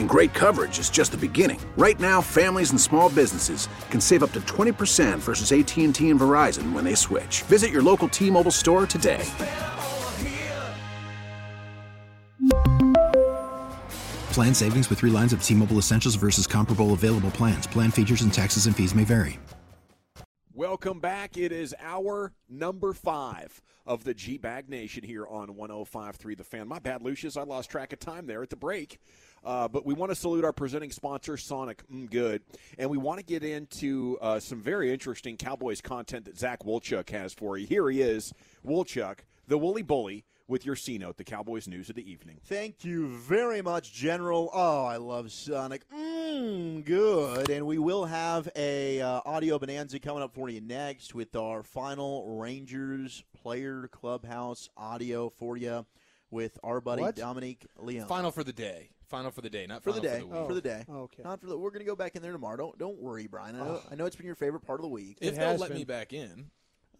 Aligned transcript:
And 0.00 0.08
great 0.08 0.32
coverage 0.32 0.78
is 0.78 0.88
just 0.88 1.12
the 1.12 1.18
beginning. 1.18 1.60
Right 1.76 2.00
now, 2.00 2.22
families 2.22 2.70
and 2.70 2.80
small 2.80 3.10
businesses 3.10 3.68
can 3.90 4.00
save 4.00 4.22
up 4.22 4.32
to 4.32 4.40
20% 4.40 5.18
versus 5.18 5.52
AT&T 5.52 5.84
and 5.84 6.18
Verizon 6.18 6.72
when 6.72 6.84
they 6.84 6.94
switch. 6.94 7.42
Visit 7.42 7.70
your 7.70 7.82
local 7.82 8.08
T-Mobile 8.08 8.50
store 8.50 8.86
today. 8.86 9.28
Plan 14.32 14.54
savings 14.54 14.88
with 14.88 15.00
three 15.00 15.10
lines 15.10 15.34
of 15.34 15.42
T 15.42 15.54
Mobile 15.54 15.76
Essentials 15.76 16.14
versus 16.14 16.46
comparable 16.46 16.94
available 16.94 17.30
plans. 17.32 17.66
Plan 17.66 17.90
features 17.90 18.22
and 18.22 18.32
taxes 18.32 18.66
and 18.66 18.74
fees 18.74 18.94
may 18.94 19.04
vary. 19.04 19.38
Welcome 20.54 21.00
back. 21.00 21.36
It 21.36 21.52
is 21.52 21.74
our 21.80 22.32
number 22.48 22.92
five 22.92 23.60
of 23.86 24.04
the 24.04 24.14
G 24.14 24.38
Bag 24.38 24.68
Nation 24.68 25.02
here 25.02 25.26
on 25.26 25.48
105.3 25.48 26.36
The 26.36 26.44
Fan. 26.44 26.68
My 26.68 26.78
bad, 26.78 27.02
Lucius. 27.02 27.36
I 27.36 27.42
lost 27.42 27.70
track 27.70 27.92
of 27.92 27.98
time 27.98 28.26
there 28.26 28.42
at 28.42 28.50
the 28.50 28.56
break. 28.56 28.98
Uh, 29.44 29.68
but 29.68 29.86
we 29.86 29.94
want 29.94 30.10
to 30.10 30.16
salute 30.16 30.44
our 30.44 30.52
presenting 30.52 30.90
sponsor, 30.90 31.36
Sonic 31.36 31.82
mm, 31.90 32.10
Good. 32.10 32.42
And 32.78 32.90
we 32.90 32.98
want 32.98 33.18
to 33.18 33.24
get 33.24 33.42
into 33.42 34.18
uh, 34.20 34.40
some 34.40 34.60
very 34.60 34.92
interesting 34.92 35.36
Cowboys 35.36 35.80
content 35.80 36.26
that 36.26 36.38
Zach 36.38 36.60
Wolchuk 36.60 37.10
has 37.10 37.32
for 37.32 37.56
you. 37.56 37.66
Here 37.66 37.88
he 37.88 38.02
is, 38.02 38.32
Wolchuk, 38.66 39.20
the 39.48 39.58
Woolly 39.58 39.82
Bully 39.82 40.24
with 40.50 40.66
your 40.66 40.74
C 40.74 40.98
note, 40.98 41.16
the 41.16 41.24
Cowboys 41.24 41.68
news 41.68 41.88
of 41.88 41.96
the 41.96 42.10
evening. 42.10 42.38
Thank 42.44 42.84
you 42.84 43.06
very 43.06 43.62
much, 43.62 43.92
General. 43.92 44.50
Oh, 44.52 44.84
I 44.84 44.96
love 44.96 45.30
Sonic. 45.30 45.88
Mmm, 45.90 46.84
good. 46.84 47.48
And 47.48 47.66
we 47.66 47.78
will 47.78 48.04
have 48.04 48.48
a 48.56 49.00
uh, 49.00 49.20
audio 49.24 49.58
bonanza 49.58 50.00
coming 50.00 50.22
up 50.22 50.34
for 50.34 50.48
you 50.48 50.60
next 50.60 51.14
with 51.14 51.36
our 51.36 51.62
final 51.62 52.36
Rangers 52.36 53.22
player 53.40 53.88
clubhouse 53.92 54.68
audio 54.76 55.30
for 55.30 55.56
you 55.56 55.86
with 56.30 56.58
our 56.62 56.80
buddy 56.80 57.02
What? 57.02 57.16
Dominique 57.16 57.66
Leon. 57.78 58.06
Final 58.06 58.30
for 58.30 58.44
the 58.44 58.52
day. 58.52 58.90
Final 59.08 59.30
for 59.32 59.40
the 59.40 59.50
day, 59.50 59.66
not 59.66 59.82
for 59.82 59.90
the 59.92 60.00
day. 60.00 60.20
For 60.20 60.26
the 60.26 60.26
week. 60.40 60.46
For 60.46 60.54
the 60.54 60.60
day. 60.60 60.84
Oh, 60.88 61.00
okay. 61.02 61.22
Not 61.24 61.40
for 61.40 61.46
the. 61.46 61.58
We're 61.58 61.70
gonna 61.72 61.84
go 61.84 61.96
back 61.96 62.14
in 62.14 62.22
there 62.22 62.30
tomorrow. 62.32 62.56
Don't 62.56 62.78
don't 62.78 62.98
worry, 63.00 63.26
Brian. 63.26 63.56
I 63.56 63.58
know, 63.58 63.80
I 63.90 63.94
know 63.96 64.06
it's 64.06 64.14
been 64.14 64.26
your 64.26 64.36
favorite 64.36 64.60
part 64.60 64.78
of 64.78 64.82
the 64.82 64.88
week. 64.88 65.18
If 65.20 65.34
they'll 65.36 65.56
let 65.56 65.70
been. 65.70 65.78
me 65.78 65.84
back 65.84 66.12
in, 66.12 66.50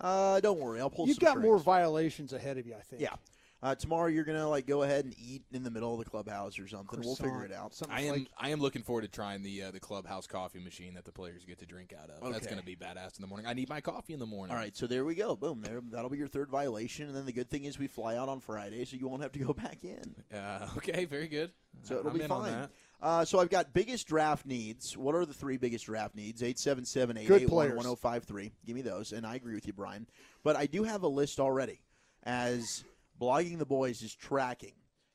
Uh, 0.00 0.40
don't 0.40 0.58
worry. 0.58 0.80
I'll 0.80 0.90
pull. 0.90 1.06
You've 1.06 1.18
some 1.18 1.34
got 1.34 1.40
more 1.40 1.58
violations 1.58 2.32
ahead 2.32 2.58
of 2.58 2.66
you, 2.66 2.74
I 2.74 2.80
think. 2.80 3.00
Yeah. 3.02 3.14
Uh, 3.62 3.74
tomorrow 3.74 4.06
you're 4.06 4.24
gonna 4.24 4.48
like 4.48 4.66
go 4.66 4.82
ahead 4.84 5.04
and 5.04 5.14
eat 5.18 5.42
in 5.52 5.62
the 5.62 5.70
middle 5.70 5.92
of 5.92 5.98
the 6.02 6.10
clubhouse 6.10 6.58
or 6.58 6.66
something. 6.66 7.00
We'll 7.00 7.14
figure 7.14 7.44
it 7.44 7.52
out. 7.52 7.74
Something 7.74 7.94
I 7.96 8.00
am 8.02 8.12
like- 8.14 8.28
I 8.38 8.48
am 8.50 8.60
looking 8.60 8.82
forward 8.82 9.02
to 9.02 9.08
trying 9.08 9.42
the 9.42 9.64
uh, 9.64 9.70
the 9.70 9.80
clubhouse 9.80 10.26
coffee 10.26 10.60
machine 10.60 10.94
that 10.94 11.04
the 11.04 11.12
players 11.12 11.44
get 11.44 11.58
to 11.58 11.66
drink 11.66 11.92
out 11.92 12.08
of. 12.08 12.32
That's 12.32 12.46
going 12.46 12.58
to 12.58 12.64
be 12.64 12.74
badass 12.74 13.16
in 13.18 13.20
the 13.20 13.26
morning. 13.26 13.46
I 13.46 13.52
need 13.52 13.68
my 13.68 13.82
coffee 13.82 14.14
in 14.14 14.18
the 14.18 14.24
morning. 14.26 14.54
All 14.56 14.60
right, 14.60 14.74
so 14.74 14.86
there 14.86 15.04
we 15.04 15.14
go. 15.14 15.36
Boom. 15.36 15.60
There, 15.60 15.82
that'll 15.90 16.08
be 16.08 16.16
your 16.16 16.28
third 16.28 16.48
violation, 16.48 17.06
and 17.08 17.14
then 17.14 17.26
the 17.26 17.32
good 17.32 17.50
thing 17.50 17.64
is 17.64 17.78
we 17.78 17.86
fly 17.86 18.16
out 18.16 18.30
on 18.30 18.40
Friday, 18.40 18.82
so 18.86 18.96
you 18.96 19.06
won't 19.08 19.22
have 19.22 19.32
to 19.32 19.38
go 19.38 19.52
back 19.52 19.84
in. 19.84 20.14
Uh, 20.34 20.66
okay, 20.78 21.04
very 21.04 21.28
good. 21.28 21.50
So 21.82 21.98
it'll 21.98 22.10
I'm 22.12 22.16
be 22.18 22.24
in 22.24 22.30
on 22.30 22.42
fine. 22.42 22.52
that. 22.52 22.70
Uh, 23.02 23.24
so 23.26 23.40
I've 23.40 23.50
got 23.50 23.72
biggest 23.74 24.06
draft 24.06 24.44
needs. 24.46 24.96
What 24.96 25.14
are 25.14 25.24
the 25.26 25.32
three 25.34 25.56
biggest 25.58 25.84
draft 25.86 26.14
needs? 26.14 26.42
877 26.42 27.16
Good 27.16 27.42
881 27.42 27.48
players. 27.48 27.76
1053. 27.76 28.52
Give 28.66 28.74
me 28.76 28.82
those. 28.82 29.12
And 29.12 29.26
I 29.26 29.34
agree 29.36 29.54
with 29.54 29.66
you, 29.66 29.72
Brian. 29.72 30.06
But 30.42 30.56
I 30.56 30.66
do 30.66 30.82
have 30.82 31.02
a 31.02 31.08
list 31.08 31.40
already 31.40 31.80
as 32.24 32.84
Blogging 33.20 33.58
the 33.58 33.66
Boys 33.66 34.02
is 34.02 34.14
tracking 34.14 34.72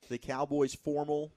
the 0.08 0.18
Cowboys' 0.18 0.74
formal 0.74 1.32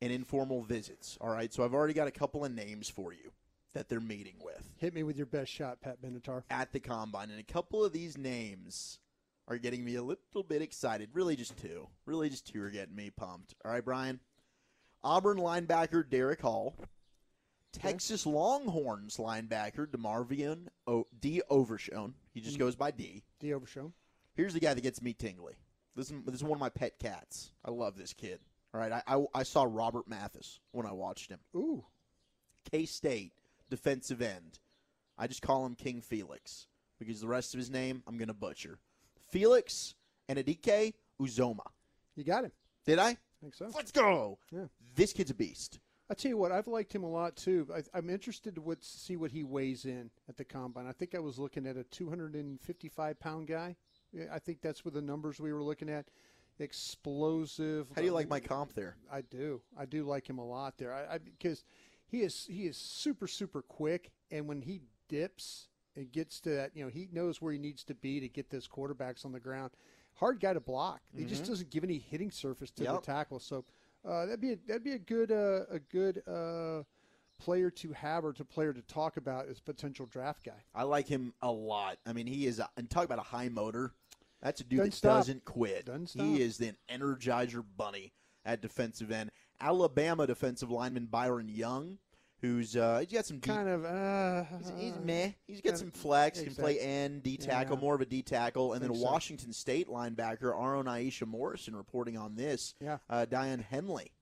and 0.00 0.12
informal 0.12 0.62
visits. 0.62 1.18
All 1.20 1.30
right, 1.30 1.52
so 1.52 1.64
I've 1.64 1.74
already 1.74 1.94
got 1.94 2.06
a 2.06 2.12
couple 2.12 2.44
of 2.44 2.52
names 2.52 2.88
for 2.88 3.12
you 3.12 3.32
that 3.74 3.88
they're 3.88 4.00
meeting 4.00 4.36
with 4.42 4.70
Hit 4.78 4.94
me 4.94 5.02
with 5.02 5.16
your 5.16 5.26
best 5.26 5.52
shot, 5.52 5.80
Pat 5.80 6.00
Benatar. 6.00 6.44
at 6.50 6.72
the 6.72 6.80
combine, 6.80 7.30
and 7.30 7.40
a 7.40 7.52
couple 7.52 7.84
of 7.84 7.92
these 7.92 8.16
names 8.16 9.00
are 9.48 9.58
getting 9.58 9.84
me 9.84 9.96
a 9.96 10.02
little 10.02 10.42
bit 10.42 10.62
excited. 10.62 11.10
Really, 11.12 11.36
just 11.36 11.56
two. 11.58 11.88
Really, 12.04 12.30
just 12.30 12.46
two 12.46 12.62
are 12.62 12.70
getting 12.70 12.96
me 12.96 13.10
pumped. 13.10 13.54
All 13.64 13.70
right, 13.70 13.84
Brian. 13.84 14.20
Auburn 15.04 15.38
linebacker 15.38 16.08
Derick 16.08 16.40
Hall, 16.40 16.74
Texas 17.72 18.26
Longhorns 18.26 19.18
linebacker 19.18 19.86
Demarvion 19.86 20.66
o- 20.86 21.06
D. 21.20 21.42
Overshown. 21.48 22.14
He 22.32 22.40
just 22.40 22.56
mm. 22.56 22.60
goes 22.60 22.76
by 22.76 22.90
D. 22.90 23.22
D 23.38 23.52
Overshown. 23.52 23.92
Here's 24.34 24.54
the 24.54 24.60
guy 24.60 24.74
that 24.74 24.80
gets 24.80 25.00
me 25.00 25.12
tingly. 25.12 25.54
This 25.96 26.10
is, 26.10 26.22
this 26.24 26.34
is 26.36 26.44
one 26.44 26.52
of 26.52 26.60
my 26.60 26.68
pet 26.68 26.98
cats. 26.98 27.50
I 27.64 27.70
love 27.70 27.96
this 27.96 28.12
kid. 28.12 28.38
All 28.74 28.80
right, 28.80 28.92
I, 28.92 29.02
I, 29.06 29.24
I 29.34 29.42
saw 29.42 29.66
Robert 29.68 30.06
Mathis 30.06 30.60
when 30.72 30.86
I 30.86 30.92
watched 30.92 31.30
him. 31.30 31.38
Ooh. 31.56 31.84
K 32.70 32.84
State 32.84 33.32
defensive 33.70 34.20
end. 34.20 34.58
I 35.18 35.26
just 35.26 35.42
call 35.42 35.64
him 35.64 35.74
King 35.74 36.02
Felix 36.02 36.66
because 36.98 37.20
the 37.20 37.26
rest 37.26 37.54
of 37.54 37.58
his 37.58 37.70
name 37.70 38.02
I'm 38.06 38.18
going 38.18 38.28
to 38.28 38.34
butcher. 38.34 38.78
Felix 39.30 39.94
and 40.28 40.38
Adike 40.38 40.94
Uzoma. 41.20 41.66
You 42.14 42.24
got 42.24 42.44
him. 42.44 42.52
Did 42.84 42.98
I? 42.98 43.08
I 43.10 43.16
think 43.40 43.54
so. 43.54 43.70
Let's 43.74 43.92
go. 43.92 44.38
Yeah. 44.50 44.66
This 44.94 45.12
kid's 45.12 45.30
a 45.30 45.34
beast. 45.34 45.80
I 46.08 46.14
tell 46.14 46.28
you 46.28 46.36
what, 46.36 46.52
I've 46.52 46.68
liked 46.68 46.94
him 46.94 47.02
a 47.02 47.10
lot 47.10 47.36
too. 47.36 47.66
I, 47.74 47.82
I'm 47.92 48.10
interested 48.10 48.54
to 48.54 48.60
what, 48.60 48.84
see 48.84 49.16
what 49.16 49.32
he 49.32 49.42
weighs 49.42 49.84
in 49.86 50.10
at 50.28 50.36
the 50.36 50.44
combine. 50.44 50.86
I 50.86 50.92
think 50.92 51.14
I 51.14 51.18
was 51.18 51.38
looking 51.38 51.66
at 51.66 51.76
a 51.76 51.82
255 51.84 53.18
pound 53.18 53.48
guy. 53.48 53.74
I 54.32 54.38
think 54.38 54.60
that's 54.62 54.84
what 54.84 54.94
the 54.94 55.02
numbers 55.02 55.40
we 55.40 55.52
were 55.52 55.62
looking 55.62 55.88
at. 55.90 56.06
Explosive. 56.58 57.88
How 57.94 58.00
do 58.00 58.06
you 58.06 58.12
like 58.12 58.28
my 58.28 58.40
comp 58.40 58.72
there? 58.74 58.96
I 59.10 59.20
do. 59.22 59.60
I 59.76 59.84
do 59.86 60.04
like 60.04 60.28
him 60.28 60.38
a 60.38 60.44
lot 60.46 60.78
there. 60.78 60.92
I, 60.92 61.14
I 61.14 61.18
because 61.18 61.64
he 62.06 62.22
is 62.22 62.46
he 62.48 62.66
is 62.66 62.76
super 62.76 63.26
super 63.26 63.62
quick, 63.62 64.10
and 64.30 64.46
when 64.46 64.62
he 64.62 64.80
dips 65.08 65.68
and 65.96 66.10
gets 66.12 66.40
to 66.40 66.50
that, 66.50 66.70
you 66.74 66.84
know, 66.84 66.90
he 66.90 67.08
knows 67.12 67.40
where 67.42 67.52
he 67.52 67.58
needs 67.58 67.82
to 67.84 67.94
be 67.94 68.20
to 68.20 68.28
get 68.28 68.50
those 68.50 68.68
quarterbacks 68.68 69.24
on 69.24 69.32
the 69.32 69.40
ground. 69.40 69.72
Hard 70.14 70.40
guy 70.40 70.54
to 70.54 70.60
block. 70.60 71.00
He 71.14 71.24
just 71.24 71.44
doesn't 71.44 71.70
give 71.70 71.84
any 71.84 71.98
hitting 71.98 72.30
surface 72.30 72.70
to 72.72 72.84
Mm-hmm. 72.84 72.92
Yep. 72.94 73.02
the 73.02 73.06
tackle. 73.06 73.38
So 73.38 73.64
uh, 74.06 74.24
that'd 74.26 74.40
be 74.40 74.52
a, 74.52 74.56
that'd 74.66 74.84
be 74.84 74.92
a 74.92 74.98
good 74.98 75.30
uh, 75.32 75.64
a 75.70 75.78
good 75.78 76.22
uh, 76.26 76.84
player 77.38 77.70
to 77.70 77.92
have 77.92 78.24
or 78.24 78.32
to 78.34 78.44
player 78.44 78.72
to 78.72 78.82
talk 78.82 79.16
about 79.16 79.48
as 79.48 79.60
potential 79.60 80.06
draft 80.06 80.44
guy. 80.44 80.64
I 80.74 80.84
like 80.84 81.08
him 81.08 81.34
a 81.42 81.50
lot. 81.50 81.98
I 82.06 82.12
mean, 82.12 82.26
he 82.26 82.46
is, 82.46 82.58
a, 82.58 82.68
and 82.76 82.88
talk 82.88 83.04
about 83.04 83.18
a 83.18 83.22
high 83.22 83.48
motor. 83.48 83.92
That's 84.42 84.60
a 84.60 84.64
dude 84.64 84.78
Doesn't 84.78 84.90
that 84.90 84.96
stop. 84.96 85.16
doesn't 85.18 85.44
quit. 85.44 85.86
Doesn't 85.86 86.10
He 86.20 86.40
is 86.42 86.60
an 86.60 86.76
energizer 86.90 87.64
bunny 87.76 88.12
at 88.44 88.60
defensive 88.60 89.10
end. 89.10 89.30
Alabama 89.60 90.26
defensive 90.26 90.70
lineman 90.70 91.06
Byron 91.06 91.48
Young, 91.48 91.98
who's 92.42 92.76
uh, 92.76 92.98
he's 93.00 93.10
got 93.12 93.24
some 93.24 93.38
deep 93.38 93.54
Kind 93.54 93.68
of. 93.68 93.84
Uh, 93.86 94.44
He's, 94.58 94.72
he's 94.76 94.94
meh. 95.02 95.30
He's 95.46 95.62
got 95.62 95.78
some 95.78 95.90
flex. 95.90 96.40
Can 96.42 96.54
play 96.54 96.78
end, 96.78 97.22
D 97.22 97.38
tackle, 97.38 97.76
Yeah. 97.76 97.80
more 97.80 97.94
of 97.94 98.02
a 98.02 98.06
D 98.06 98.22
tackle, 98.22 98.74
and 98.74 98.82
then 98.82 98.94
so. 98.94 99.00
Washington 99.02 99.52
State 99.54 99.88
linebacker 99.88 100.52
Aaron 100.54 100.84
Aisha 100.86 101.26
Morrison 101.26 101.74
reporting 101.74 102.18
on 102.18 102.36
this. 102.36 102.74
Yeah. 102.80 102.98
Uh, 103.08 103.24
Daiyan 103.28 103.62
Henley. 103.64 104.12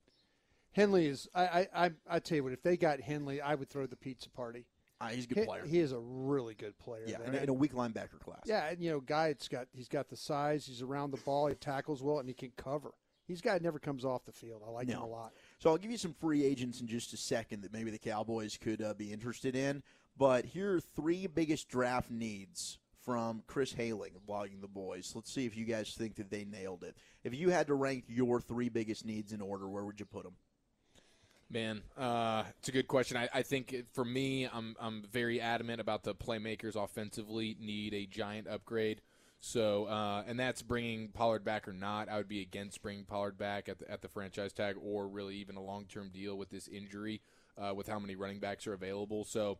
Henley 0.74 1.06
is. 1.06 1.28
I, 1.34 1.44
I 1.44 1.68
I 1.86 1.90
I 2.08 2.18
tell 2.18 2.36
you 2.36 2.44
what. 2.44 2.52
If 2.52 2.62
they 2.62 2.76
got 2.76 3.00
Henley, 3.00 3.40
I 3.40 3.54
would 3.54 3.70
throw 3.70 3.86
the 3.86 3.96
pizza 3.96 4.28
party. 4.30 4.66
Uh, 5.00 5.08
he's 5.08 5.24
a 5.24 5.28
good 5.28 5.38
He, 5.38 5.44
player. 5.44 5.64
he 5.64 5.78
is 5.80 5.92
a 5.92 5.98
really 5.98 6.54
good 6.54 6.78
player. 6.78 7.04
yeah, 7.06 7.18
in 7.26 7.34
a, 7.34 7.38
in 7.38 7.48
a 7.48 7.52
weak 7.52 7.72
linebacker 7.74 8.18
class. 8.20 8.42
Yeah, 8.46 8.66
and 8.68 8.80
you 8.80 8.90
know, 8.90 9.00
guy, 9.00 9.28
it's 9.28 9.48
got 9.48 9.66
he's 9.72 9.88
got 9.88 10.08
the 10.08 10.16
size. 10.16 10.66
He's 10.66 10.82
around 10.82 11.10
the 11.10 11.18
ball. 11.18 11.46
He 11.48 11.54
tackles 11.54 12.02
well, 12.02 12.18
and 12.18 12.28
he 12.28 12.34
can 12.34 12.52
cover. 12.56 12.92
He's 13.26 13.40
guy 13.40 13.58
never 13.62 13.78
comes 13.78 14.04
off 14.04 14.24
the 14.26 14.32
field. 14.32 14.62
I 14.66 14.70
like 14.70 14.88
him 14.88 15.00
a 15.00 15.06
lot. 15.06 15.32
So 15.58 15.70
I'll 15.70 15.78
give 15.78 15.90
you 15.90 15.96
some 15.96 16.12
free 16.12 16.44
agents 16.44 16.80
in 16.82 16.86
just 16.86 17.12
a 17.14 17.16
second 17.16 17.62
that 17.62 17.72
maybe 17.72 17.90
the 17.90 17.98
Cowboys 17.98 18.58
could 18.58 18.82
uh, 18.82 18.92
be 18.94 19.12
interested 19.12 19.56
in. 19.56 19.82
But 20.18 20.44
here 20.44 20.74
are 20.76 20.80
three 20.80 21.26
biggest 21.26 21.68
draft 21.68 22.10
needs 22.10 22.78
from 23.02 23.42
Chris 23.46 23.72
Halicke 23.72 24.14
of 24.14 24.26
Blogging 24.26 24.60
the 24.60 24.68
Boys. 24.68 25.12
Let's 25.14 25.32
see 25.32 25.46
if 25.46 25.56
you 25.56 25.64
guys 25.64 25.94
think 25.96 26.16
that 26.16 26.30
they 26.30 26.44
nailed 26.44 26.84
it. 26.84 26.96
If 27.24 27.34
you 27.34 27.48
had 27.50 27.66
to 27.68 27.74
rank 27.74 28.04
your 28.08 28.40
three 28.40 28.68
biggest 28.68 29.06
needs 29.06 29.32
in 29.32 29.40
order, 29.40 29.68
where 29.68 29.84
would 29.84 29.98
you 29.98 30.06
put 30.06 30.24
them? 30.24 30.34
Man, 31.50 31.82
uh, 31.96 32.44
it's 32.58 32.68
a 32.68 32.72
good 32.72 32.88
question. 32.88 33.16
I, 33.16 33.28
I 33.32 33.42
think 33.42 33.84
for 33.92 34.04
me, 34.04 34.48
I'm 34.52 34.74
I'm 34.80 35.04
very 35.12 35.40
adamant 35.40 35.80
about 35.80 36.02
the 36.02 36.14
playmakers 36.14 36.74
offensively 36.74 37.56
need 37.60 37.94
a 37.94 38.06
giant 38.06 38.48
upgrade. 38.48 39.02
So, 39.40 39.84
uh, 39.84 40.24
and 40.26 40.40
that's 40.40 40.62
bringing 40.62 41.08
Pollard 41.08 41.44
back 41.44 41.68
or 41.68 41.74
not. 41.74 42.08
I 42.08 42.16
would 42.16 42.28
be 42.28 42.40
against 42.40 42.80
bringing 42.80 43.04
Pollard 43.04 43.36
back 43.36 43.68
at 43.68 43.78
the, 43.78 43.90
at 43.90 44.00
the 44.00 44.08
franchise 44.08 44.54
tag 44.54 44.76
or 44.82 45.06
really 45.06 45.36
even 45.36 45.56
a 45.56 45.62
long 45.62 45.84
term 45.84 46.08
deal 46.08 46.38
with 46.38 46.48
this 46.48 46.66
injury, 46.66 47.20
uh, 47.58 47.74
with 47.74 47.86
how 47.86 47.98
many 47.98 48.16
running 48.16 48.40
backs 48.40 48.66
are 48.66 48.72
available. 48.72 49.22
So, 49.24 49.58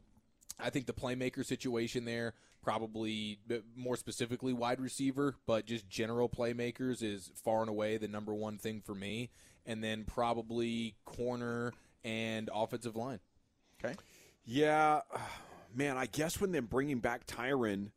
I 0.59 0.71
think 0.71 0.87
the 0.87 0.95
playmaker 0.95 1.45
situation 1.45 2.07
there, 2.07 2.33
probably 2.63 3.41
uh, 3.51 3.57
more 3.77 3.97
specifically 3.97 4.55
wide 4.55 4.81
receiver, 4.81 5.37
but 5.47 5.67
just 5.67 5.87
general 5.89 6.31
playmakers 6.31 7.03
is 7.03 7.31
far 7.45 7.61
and 7.61 7.69
away 7.69 7.99
the 7.99 8.09
number 8.09 8.35
one 8.35 8.57
thing 8.57 8.81
for 8.81 8.95
me. 8.95 9.31
And 9.67 9.83
then 9.83 10.05
probably 10.05 10.95
corner 11.05 11.73
and 12.05 12.51
offensive 12.53 12.97
line. 12.97 13.21
Okay. 13.83 13.95
Yeah, 14.45 15.01
man, 15.75 15.97
I 15.97 16.07
guess 16.07 16.41
when 16.41 16.53
they're 16.53 16.63
bringing 16.63 16.99
back 16.99 17.27
Tyron, 17.27 17.91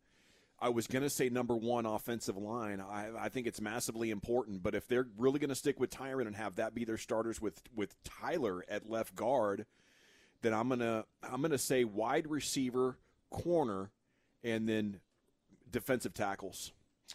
I 0.59 0.69
was 0.69 0.87
going 0.87 1.03
to 1.03 1.09
say 1.09 1.29
number 1.29 1.55
one 1.55 1.85
offensive 1.85 2.37
line. 2.37 2.81
I, 2.81 3.09
I 3.19 3.29
think 3.29 3.45
it's 3.45 3.61
massively 3.61 4.09
important. 4.09 4.63
But 4.63 4.73
if 4.73 4.87
they're 4.87 5.07
really 5.17 5.39
going 5.39 5.49
to 5.49 5.55
stick 5.55 5.79
with 5.79 5.91
Tyron 5.91 6.25
and 6.25 6.35
have 6.35 6.55
that 6.55 6.73
be 6.73 6.83
their 6.83 6.97
starters 6.97 7.39
with 7.39 7.61
with 7.75 7.95
Tyler 8.03 8.63
at 8.67 8.89
left 8.89 9.15
guard, 9.15 9.65
then 10.41 10.53
I'm 10.53 10.69
gonna 10.69 11.05
I'm 11.21 11.41
gonna 11.41 11.57
say 11.57 11.83
wide 11.83 12.27
receiver, 12.27 12.97
corner, 13.29 13.91
and 14.43 14.67
then 14.67 14.99
defensive 15.69 16.13
tackles. 16.13 16.71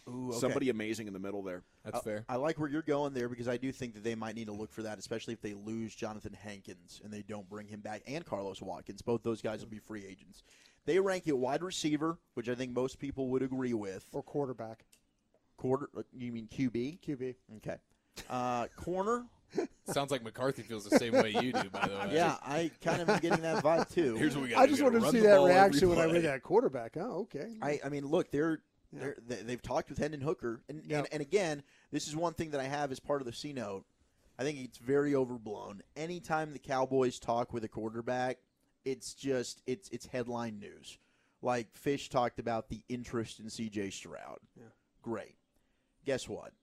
Ooh, 0.07 0.29
okay. 0.29 0.39
Somebody 0.39 0.69
amazing 0.69 1.07
in 1.07 1.13
the 1.13 1.19
middle 1.19 1.43
there. 1.43 1.63
That's 1.83 2.01
fair. 2.03 2.23
I 2.29 2.37
like 2.37 2.59
where 2.59 2.69
you're 2.69 2.81
going 2.81 3.13
there 3.13 3.27
because 3.27 3.47
I 3.47 3.57
do 3.57 3.71
think 3.71 3.93
that 3.95 4.03
they 4.03 4.15
might 4.15 4.35
need 4.35 4.47
to 4.47 4.53
look 4.53 4.71
for 4.71 4.83
that, 4.83 4.97
especially 4.99 5.33
if 5.33 5.41
they 5.41 5.53
lose 5.53 5.93
Jonathan 5.93 6.33
Hankins 6.33 7.01
and 7.03 7.11
they 7.11 7.21
don't 7.23 7.49
bring 7.49 7.67
him 7.67 7.81
back, 7.81 8.03
and 8.07 8.25
Carlos 8.25 8.61
Watkins. 8.61 9.01
Both 9.01 9.23
those 9.23 9.41
guys 9.41 9.61
will 9.61 9.69
be 9.69 9.79
free 9.79 10.05
agents. 10.05 10.43
They 10.85 10.99
rank 10.99 11.27
you 11.27 11.35
wide 11.35 11.61
receiver, 11.61 12.19
which 12.35 12.47
I 12.49 12.55
think 12.55 12.73
most 12.73 12.99
people 12.99 13.27
would 13.29 13.41
agree 13.41 13.73
with. 13.73 14.05
Or 14.13 14.23
quarterback. 14.23 14.85
Quarter? 15.57 15.89
uh, 15.97 16.03
You 16.13 16.31
mean 16.31 16.47
QB? 16.47 16.99
QB. 17.01 17.35
Okay. 17.57 17.77
Uh, 18.29 18.67
corner? 18.75 19.25
Sounds 19.85 20.09
like 20.11 20.23
McCarthy 20.23 20.61
feels 20.63 20.83
the 20.85 20.97
same 20.97 21.13
way 21.13 21.29
you 21.29 21.53
do, 21.53 21.69
by 21.69 21.87
the 21.87 21.93
way. 22.07 22.09
Yeah, 22.13 22.37
I 22.43 22.71
kind 22.81 23.01
of 23.01 23.09
am 23.09 23.19
getting 23.19 23.41
that 23.43 23.63
vibe 23.63 23.93
too. 23.93 24.15
Here's 24.19 24.35
what 24.35 24.43
we 24.43 24.49
got. 24.49 24.59
I 24.59 24.67
just 24.67 24.81
wanted 24.81 25.01
to 25.01 25.11
see 25.11 25.19
that 25.19 25.41
reaction 25.41 25.89
when 25.89 25.99
I 25.99 26.05
read 26.05 26.23
that 26.23 26.41
quarterback. 26.43 26.97
Oh, 26.97 27.21
okay. 27.33 27.55
I, 27.61 27.79
I 27.85 27.89
mean, 27.89 28.05
look, 28.07 28.31
they're, 28.31 28.61
they're 28.99 29.17
they, 29.25 29.35
they've 29.37 29.61
talked 29.61 29.89
with 29.89 29.97
Hendon 29.97 30.21
Hooker, 30.21 30.61
and, 30.69 30.81
Yeah. 30.85 30.99
and 30.99 31.07
and 31.11 31.21
again, 31.21 31.63
this 31.91 32.07
is 32.07 32.15
one 32.15 32.33
thing 32.33 32.51
that 32.51 32.59
I 32.61 32.65
have 32.65 32.91
as 32.91 32.99
part 32.99 33.21
of 33.21 33.25
the 33.25 33.33
C 33.33 33.53
note. 33.53 33.85
I 34.37 34.43
think 34.43 34.57
it's 34.59 34.77
very 34.79 35.13
overblown. 35.15 35.81
Anytime 35.95 36.53
the 36.53 36.59
Cowboys 36.59 37.19
talk 37.19 37.53
with 37.53 37.63
a 37.63 37.67
quarterback, 37.67 38.37
it's 38.85 39.13
just 39.13 39.61
it's 39.67 39.89
it's 39.89 40.05
headline 40.07 40.59
news. 40.59 40.97
Like 41.41 41.75
Fish 41.75 42.09
talked 42.09 42.39
about 42.39 42.69
the 42.69 42.83
interest 42.89 43.39
in 43.39 43.49
C.J. 43.49 43.89
Stroud. 43.91 44.39
Yeah. 44.55 44.63
Great. 45.01 45.35
Guess 46.05 46.27
what? 46.29 46.53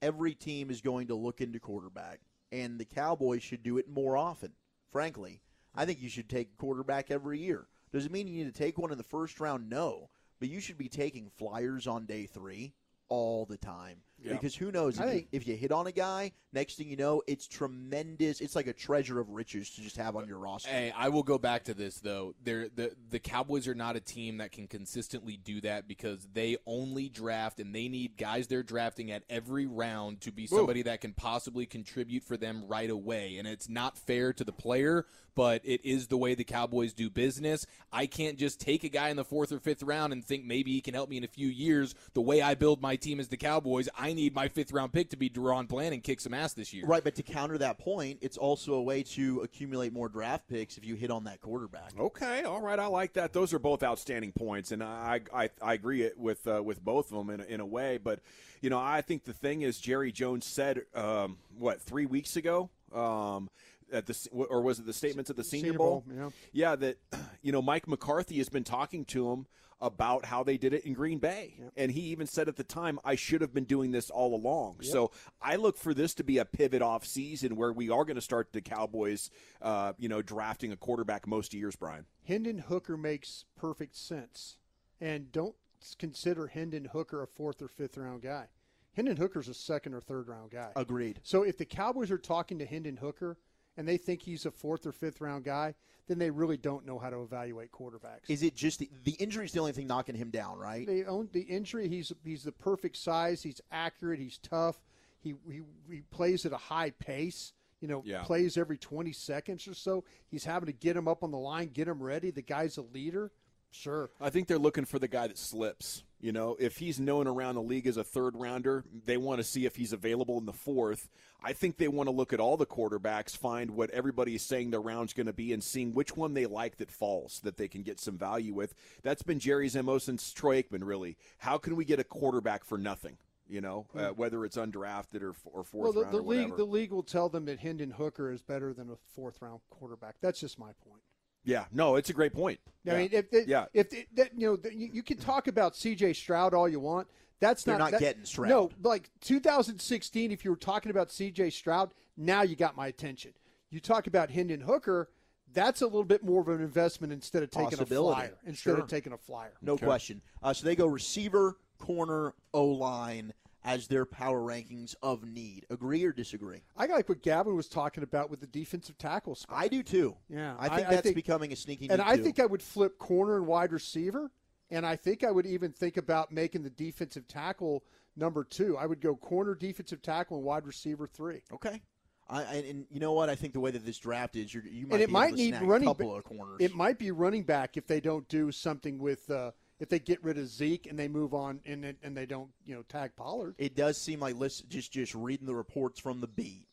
Every 0.00 0.34
team 0.34 0.70
is 0.70 0.80
going 0.80 1.06
to 1.08 1.14
look 1.14 1.40
into 1.40 1.60
quarterback, 1.60 2.20
and 2.50 2.78
the 2.78 2.84
Cowboys 2.84 3.42
should 3.42 3.62
do 3.62 3.78
it 3.78 3.88
more 3.88 4.16
often. 4.16 4.52
Frankly, 4.90 5.40
I 5.74 5.84
think 5.84 6.00
you 6.02 6.08
should 6.08 6.28
take 6.28 6.48
a 6.52 6.56
quarterback 6.56 7.10
every 7.10 7.38
year. 7.38 7.66
Does 7.92 8.04
it 8.06 8.12
mean 8.12 8.26
you 8.26 8.44
need 8.44 8.52
to 8.54 8.58
take 8.58 8.78
one 8.78 8.90
in 8.90 8.98
the 8.98 9.04
first 9.04 9.38
round? 9.38 9.68
No, 9.70 10.08
but 10.42 10.50
you 10.50 10.58
should 10.58 10.76
be 10.76 10.88
taking 10.88 11.30
flyers 11.38 11.86
on 11.86 12.04
day 12.04 12.26
three 12.26 12.74
all 13.08 13.46
the 13.46 13.56
time. 13.56 13.98
Yeah. 14.24 14.32
Because 14.34 14.54
who 14.54 14.70
knows 14.70 15.00
I 15.00 15.04
if 15.04 15.14
you, 15.14 15.24
if 15.32 15.48
you 15.48 15.56
hit 15.56 15.72
on 15.72 15.86
a 15.86 15.92
guy, 15.92 16.32
next 16.52 16.76
thing 16.76 16.88
you 16.88 16.96
know, 16.96 17.22
it's 17.26 17.46
tremendous. 17.46 18.40
It's 18.40 18.54
like 18.54 18.66
a 18.66 18.72
treasure 18.72 19.18
of 19.18 19.30
riches 19.30 19.70
to 19.70 19.80
just 19.80 19.96
have 19.96 20.16
on 20.16 20.26
your 20.26 20.38
roster. 20.38 20.70
Hey, 20.70 20.92
I 20.96 21.08
will 21.08 21.22
go 21.22 21.38
back 21.38 21.64
to 21.64 21.74
this 21.74 22.00
though. 22.00 22.34
They're, 22.42 22.68
the 22.68 22.92
the 23.10 23.18
Cowboys 23.18 23.66
are 23.68 23.74
not 23.74 23.96
a 23.96 24.00
team 24.00 24.38
that 24.38 24.52
can 24.52 24.66
consistently 24.66 25.36
do 25.36 25.60
that 25.62 25.88
because 25.88 26.26
they 26.32 26.56
only 26.66 27.08
draft 27.08 27.60
and 27.60 27.74
they 27.74 27.88
need 27.88 28.16
guys 28.16 28.46
they're 28.46 28.62
drafting 28.62 29.10
at 29.10 29.22
every 29.28 29.66
round 29.66 30.20
to 30.22 30.32
be 30.32 30.46
somebody 30.46 30.82
that 30.82 31.00
can 31.00 31.12
possibly 31.12 31.66
contribute 31.66 32.22
for 32.22 32.36
them 32.36 32.64
right 32.66 32.90
away. 32.90 33.36
And 33.38 33.48
it's 33.48 33.68
not 33.68 33.98
fair 33.98 34.32
to 34.34 34.44
the 34.44 34.52
player, 34.52 35.06
but 35.34 35.62
it 35.64 35.84
is 35.84 36.08
the 36.08 36.16
way 36.16 36.34
the 36.34 36.44
Cowboys 36.44 36.92
do 36.92 37.08
business. 37.10 37.66
I 37.92 38.06
can't 38.06 38.38
just 38.38 38.60
take 38.60 38.84
a 38.84 38.88
guy 38.88 39.08
in 39.08 39.16
the 39.16 39.24
fourth 39.24 39.52
or 39.52 39.58
fifth 39.58 39.82
round 39.82 40.12
and 40.12 40.24
think 40.24 40.44
maybe 40.44 40.72
he 40.72 40.80
can 40.80 40.94
help 40.94 41.08
me 41.08 41.16
in 41.16 41.24
a 41.24 41.28
few 41.28 41.48
years. 41.48 41.94
The 42.14 42.20
way 42.20 42.42
I 42.42 42.54
build 42.54 42.82
my 42.82 42.96
team 42.96 43.20
as 43.20 43.28
the 43.28 43.36
Cowboys, 43.36 43.88
I 43.98 44.11
need 44.14 44.34
my 44.34 44.48
fifth 44.48 44.72
round 44.72 44.92
pick 44.92 45.10
to 45.10 45.16
be 45.16 45.28
DaRon 45.28 45.68
Bland 45.68 45.94
and 45.94 46.02
kick 46.02 46.20
some 46.20 46.34
ass 46.34 46.52
this 46.54 46.72
year. 46.72 46.86
Right, 46.86 47.02
but 47.02 47.14
to 47.16 47.22
counter 47.22 47.58
that 47.58 47.78
point, 47.78 48.18
it's 48.20 48.36
also 48.36 48.74
a 48.74 48.82
way 48.82 49.02
to 49.02 49.40
accumulate 49.40 49.92
more 49.92 50.08
draft 50.08 50.48
picks 50.48 50.76
if 50.76 50.84
you 50.84 50.94
hit 50.94 51.10
on 51.10 51.24
that 51.24 51.40
quarterback. 51.40 51.92
Okay, 51.98 52.42
all 52.42 52.60
right, 52.60 52.78
I 52.78 52.86
like 52.86 53.14
that. 53.14 53.32
Those 53.32 53.52
are 53.52 53.58
both 53.58 53.82
outstanding 53.82 54.32
points, 54.32 54.72
and 54.72 54.82
I 54.82 55.20
I, 55.32 55.50
I 55.60 55.74
agree 55.74 56.02
it 56.02 56.18
with 56.18 56.46
uh, 56.46 56.62
with 56.62 56.82
both 56.84 57.12
of 57.12 57.18
them 57.18 57.30
in 57.30 57.40
a, 57.40 57.44
in 57.44 57.60
a 57.60 57.66
way. 57.66 57.98
But 57.98 58.20
you 58.60 58.70
know, 58.70 58.78
I 58.78 59.00
think 59.00 59.24
the 59.24 59.32
thing 59.32 59.62
is, 59.62 59.78
Jerry 59.78 60.12
Jones 60.12 60.46
said 60.46 60.82
um, 60.94 61.38
what 61.58 61.80
three 61.80 62.06
weeks 62.06 62.36
ago. 62.36 62.70
Um, 62.92 63.48
at 63.92 64.06
the 64.06 64.28
or 64.32 64.62
was 64.62 64.78
it 64.78 64.86
the 64.86 64.92
statements 64.92 65.28
at 65.28 65.36
the 65.36 65.44
Senior, 65.44 65.66
Senior 65.66 65.78
Bowl? 65.78 66.04
Bowl, 66.06 66.16
yeah. 66.16 66.70
yeah, 66.70 66.76
that 66.76 66.98
you 67.42 67.52
know 67.52 67.62
Mike 67.62 67.86
McCarthy 67.86 68.38
has 68.38 68.48
been 68.48 68.64
talking 68.64 69.04
to 69.06 69.30
him 69.30 69.46
about 69.82 70.24
how 70.24 70.42
they 70.42 70.56
did 70.56 70.72
it 70.72 70.86
in 70.86 70.94
Green 70.94 71.18
Bay, 71.18 71.60
and 71.76 71.90
he 71.90 72.00
even 72.02 72.26
said 72.26 72.48
at 72.48 72.56
the 72.56 72.64
time, 72.64 72.98
"I 73.04 73.16
should 73.16 73.42
have 73.42 73.52
been 73.52 73.64
doing 73.64 73.90
this 73.90 74.08
all 74.08 74.34
along." 74.34 74.80
So 74.82 75.10
I 75.42 75.56
look 75.56 75.76
for 75.76 75.92
this 75.92 76.14
to 76.14 76.24
be 76.24 76.38
a 76.38 76.44
pivot 76.46 76.80
off 76.80 77.04
season 77.04 77.56
where 77.56 77.72
we 77.72 77.90
are 77.90 78.04
going 78.04 78.16
to 78.16 78.22
start 78.22 78.52
the 78.52 78.62
Cowboys, 78.62 79.28
uh, 79.60 79.92
you 79.98 80.08
know, 80.08 80.22
drafting 80.22 80.72
a 80.72 80.76
quarterback 80.76 81.26
most 81.26 81.52
years. 81.52 81.76
Brian. 81.76 82.06
Hendon 82.24 82.58
Hooker 82.58 82.96
makes 82.96 83.44
perfect 83.56 83.96
sense. 83.96 84.56
And 85.00 85.32
don't 85.32 85.56
consider 85.98 86.46
Hendon 86.46 86.84
Hooker 86.92 87.22
a 87.22 87.26
fourth 87.26 87.60
or 87.60 87.68
fifth 87.68 87.96
round 87.96 88.22
guy. 88.22 88.46
Hendon 88.94 89.16
Hooker's 89.16 89.48
a 89.48 89.54
second 89.54 89.94
or 89.94 90.00
third 90.00 90.28
round 90.28 90.50
guy. 90.50 90.70
Agreed. 90.76 91.20
So 91.24 91.42
if 91.42 91.58
the 91.58 91.64
Cowboys 91.64 92.10
are 92.10 92.18
talking 92.18 92.58
to 92.58 92.66
Hendon 92.66 92.98
Hooker 92.98 93.38
and 93.76 93.86
they 93.88 93.96
think 93.96 94.22
he's 94.22 94.46
a 94.46 94.50
fourth 94.50 94.86
or 94.86 94.92
fifth 94.92 95.20
round 95.20 95.44
guy, 95.44 95.74
then 96.08 96.18
they 96.18 96.30
really 96.30 96.56
don't 96.56 96.84
know 96.84 96.98
how 96.98 97.10
to 97.10 97.22
evaluate 97.22 97.70
quarterbacks. 97.72 98.28
Is 98.28 98.42
it 98.42 98.54
just 98.54 98.80
the, 98.80 98.90
the 99.04 99.12
is 99.20 99.52
the 99.52 99.60
only 99.60 99.72
thing 99.72 99.86
knocking 99.86 100.14
him 100.14 100.30
down, 100.30 100.58
right? 100.58 100.86
they 100.86 101.04
own 101.04 101.28
the 101.32 101.42
injury. 101.42 101.88
He's 101.88 102.12
he's 102.24 102.42
the 102.44 102.52
perfect 102.52 102.96
size. 102.96 103.42
He's 103.42 103.60
accurate. 103.70 104.18
He's 104.20 104.38
tough. 104.38 104.76
He 105.20 105.34
he, 105.50 105.60
he 105.90 106.00
plays 106.10 106.44
at 106.46 106.52
a 106.52 106.56
high 106.58 106.90
pace. 106.90 107.52
You 107.80 107.88
know, 107.88 108.02
Yeah. 108.06 108.22
plays 108.22 108.56
every 108.56 108.78
twenty 108.78 109.12
seconds 109.12 109.66
or 109.66 109.74
so. 109.74 110.04
He's 110.28 110.44
having 110.44 110.66
to 110.66 110.72
get 110.72 110.96
him 110.96 111.08
up 111.08 111.24
on 111.24 111.30
the 111.32 111.38
line, 111.38 111.68
get 111.72 111.88
him 111.88 112.02
ready. 112.02 112.30
The 112.30 112.42
guy's 112.42 112.76
a 112.78 112.82
leader. 112.82 113.32
Sure. 113.72 114.10
I 114.20 114.28
think 114.30 114.48
they're 114.48 114.58
looking 114.58 114.84
for 114.84 114.98
the 114.98 115.08
guy 115.08 115.26
that 115.28 115.38
slips. 115.38 116.04
You 116.20 116.30
know, 116.30 116.56
if 116.60 116.76
he's 116.76 117.00
known 117.00 117.26
around 117.26 117.54
the 117.56 117.62
league 117.62 117.86
as 117.86 117.96
a 117.96 118.04
third 118.04 118.36
rounder, 118.36 118.84
they 119.06 119.16
want 119.16 119.38
to 119.38 119.44
see 119.44 119.64
if 119.66 119.74
he's 119.76 119.92
available 119.92 120.38
in 120.38 120.44
the 120.46 120.52
fourth. 120.52 121.08
I 121.44 121.52
think 121.52 121.76
they 121.76 121.88
want 121.88 122.08
to 122.08 122.14
look 122.14 122.32
at 122.32 122.40
all 122.40 122.56
the 122.56 122.66
quarterbacks, 122.66 123.36
find 123.36 123.72
what 123.72 123.90
everybody 123.90 124.34
is 124.34 124.42
saying 124.42 124.70
their 124.70 124.80
round's 124.80 125.12
going 125.12 125.26
to 125.26 125.32
be, 125.32 125.52
and 125.52 125.62
seeing 125.62 125.92
which 125.92 126.16
one 126.16 126.34
they 126.34 126.46
like 126.46 126.76
that 126.76 126.90
falls 126.90 127.40
that 127.44 127.56
they 127.56 127.68
can 127.68 127.82
get 127.82 128.00
some 128.00 128.16
value 128.16 128.54
with. 128.54 128.74
That's 129.02 129.22
been 129.22 129.38
Jerry's 129.38 129.76
MO 129.76 129.98
since 129.98 130.32
Troy 130.32 130.62
Aikman, 130.62 130.84
really. 130.84 131.16
How 131.38 131.58
can 131.58 131.76
we 131.76 131.84
get 131.84 131.98
a 131.98 132.04
quarterback 132.04 132.64
for 132.64 132.78
nothing? 132.78 133.16
You 133.48 133.60
know, 133.60 133.86
uh, 133.94 134.10
whether 134.10 134.44
it's 134.44 134.56
undrafted 134.56 135.20
or, 135.20 135.34
or 135.44 135.62
fourth 135.64 135.72
Hmm. 135.72 135.78
Well, 135.78 135.92
the, 135.92 136.02
round 136.02 136.14
the 136.14 136.22
league 136.22 136.56
the 136.56 136.64
league 136.64 136.90
will 136.90 137.02
tell 137.02 137.28
them 137.28 137.44
that 137.46 137.58
Hendon 137.58 137.90
Hooker 137.90 138.30
is 138.30 138.40
better 138.40 138.72
than 138.72 138.88
a 138.88 138.96
fourth 139.14 139.42
round 139.42 139.60
quarterback. 139.68 140.16
That's 140.22 140.40
just 140.40 140.58
my 140.58 140.70
point. 140.88 141.02
Yeah, 141.44 141.64
no, 141.72 141.96
it's 141.96 142.10
a 142.10 142.12
great 142.12 142.32
point. 142.32 142.60
I 142.64 142.70
Yeah. 142.90 142.96
mean, 142.98 143.08
if 143.12 143.30
they, 143.30 143.44
Yeah. 143.46 143.66
if 143.72 143.90
they, 143.90 144.06
that, 144.14 144.30
you 144.38 144.46
know, 144.48 144.56
the, 144.56 144.74
you, 144.74 144.88
you 144.92 145.02
can 145.02 145.16
talk 145.18 145.46
about 145.48 145.76
C.J. 145.76 146.12
Stroud 146.14 146.54
all 146.54 146.68
you 146.68 146.80
want. 146.80 147.08
That's 147.40 147.64
They're 147.64 147.76
not 147.78 147.84
not 147.86 147.90
that- 147.92 148.00
getting 148.00 148.24
Stroud. 148.24 148.48
No, 148.48 148.70
like 148.82 149.10
2016. 149.20 150.30
If 150.32 150.44
you 150.44 150.50
were 150.50 150.56
talking 150.56 150.90
about 150.90 151.10
C.J. 151.10 151.50
Stroud, 151.50 151.92
now 152.16 152.42
you 152.42 152.56
got 152.56 152.76
my 152.76 152.86
attention. 152.88 153.32
You 153.70 153.80
talk 153.80 154.06
about 154.06 154.30
Hendon 154.30 154.60
Hooker. 154.60 155.10
That's 155.52 155.82
a 155.82 155.86
little 155.86 156.04
bit 156.04 156.22
more 156.24 156.40
of 156.40 156.48
an 156.48 156.60
investment 156.62 157.12
instead 157.12 157.42
of 157.42 157.50
taking 157.50 157.80
a 157.80 157.86
flyer. 157.86 158.38
Instead 158.46 158.70
Sure. 158.74 158.80
of 158.80 158.88
taking 158.88 159.12
a 159.12 159.18
flyer. 159.18 159.52
No 159.60 159.76
question. 159.76 160.22
Uh, 160.42 160.52
so 160.54 160.64
they 160.64 160.74
go 160.76 160.86
receiver, 160.86 161.58
corner, 161.78 162.34
O 162.54 162.64
line 162.66 163.34
as 163.64 163.86
their 163.86 164.04
power 164.04 164.40
rankings 164.40 164.94
of 165.02 165.24
need. 165.24 165.66
Agree 165.70 166.04
or 166.04 166.12
disagree? 166.12 166.62
I 166.76 166.86
like 166.86 167.08
what 167.08 167.22
Gavin 167.22 167.54
was 167.54 167.68
talking 167.68 168.02
about 168.02 168.30
with 168.30 168.40
the 168.40 168.46
defensive 168.46 168.98
tackle 168.98 169.34
spot. 169.34 169.56
I 169.58 169.68
do 169.68 169.82
too. 169.82 170.16
Yeah, 170.28 170.54
I 170.58 170.68
think 170.68 170.86
I- 170.86 170.88
I 170.88 170.90
that's 170.90 171.02
think- 171.02 171.14
becoming 171.16 171.52
a 171.52 171.56
sneaky. 171.56 171.88
and 171.90 172.02
I 172.02 172.16
too. 172.16 172.22
think 172.24 172.40
I 172.40 172.46
would 172.46 172.62
flip 172.62 172.98
corner 172.98 173.36
and 173.36 173.46
wide 173.46 173.72
receiver, 173.72 174.30
and 174.70 174.84
I 174.84 174.96
think 174.96 175.22
I 175.24 175.30
would 175.30 175.46
even 175.46 175.72
think 175.72 175.96
about 175.96 176.32
making 176.32 176.62
the 176.62 176.70
defensive 176.70 177.28
tackle 177.28 177.84
number 178.16 178.44
two. 178.44 178.76
I 178.76 178.86
would 178.86 179.00
go 179.00 179.14
corner, 179.16 179.54
defensive 179.54 180.02
tackle, 180.02 180.38
and 180.38 180.46
wide 180.46 180.66
receiver 180.66 181.06
three. 181.06 181.42
Okay. 181.52 181.82
I, 182.28 182.42
and, 182.42 182.86
you 182.90 182.98
know 182.98 183.12
what? 183.12 183.28
I 183.28 183.34
think 183.34 183.52
the 183.52 183.60
way 183.60 183.72
that 183.72 183.84
this 183.84 183.98
draft 183.98 184.36
is, 184.36 184.54
you're, 184.54 184.64
you 184.66 184.86
might 184.86 184.94
and 184.94 185.02
it 185.02 185.06
be 185.08 185.12
might 185.12 185.34
need 185.34 185.54
running. 185.60 185.86
a 185.88 185.90
couple 185.90 186.10
ba- 186.12 186.16
of 186.16 186.24
corners. 186.24 186.56
It 186.60 186.74
might 186.74 186.98
be 186.98 187.10
running 187.10 187.42
back 187.42 187.76
if 187.76 187.86
they 187.86 188.00
don't 188.00 188.26
do 188.28 188.50
something 188.50 188.98
with 188.98 189.28
uh, 189.30 189.50
if 189.82 189.88
they 189.88 189.98
get 189.98 190.22
rid 190.22 190.38
of 190.38 190.46
Zeke 190.46 190.86
and 190.86 190.96
they 190.98 191.08
move 191.08 191.34
on 191.34 191.60
and 191.66 191.94
and 192.02 192.16
they 192.16 192.24
don't 192.24 192.50
you 192.64 192.74
know 192.74 192.82
tag 192.82 193.16
Pollard. 193.16 193.56
It 193.58 193.74
does 193.74 194.00
seem 194.00 194.20
like 194.20 194.36
listen, 194.36 194.66
just 194.68 194.92
just 194.92 195.12
reading 195.14 195.46
the 195.46 195.54
reports 195.54 195.98
from 196.00 196.20
the 196.20 196.28
beat, 196.28 196.68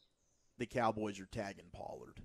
the 0.59 0.67
Cowboys 0.67 1.19
are 1.19 1.25
tagging 1.25 1.65
Pollard. 1.73 2.21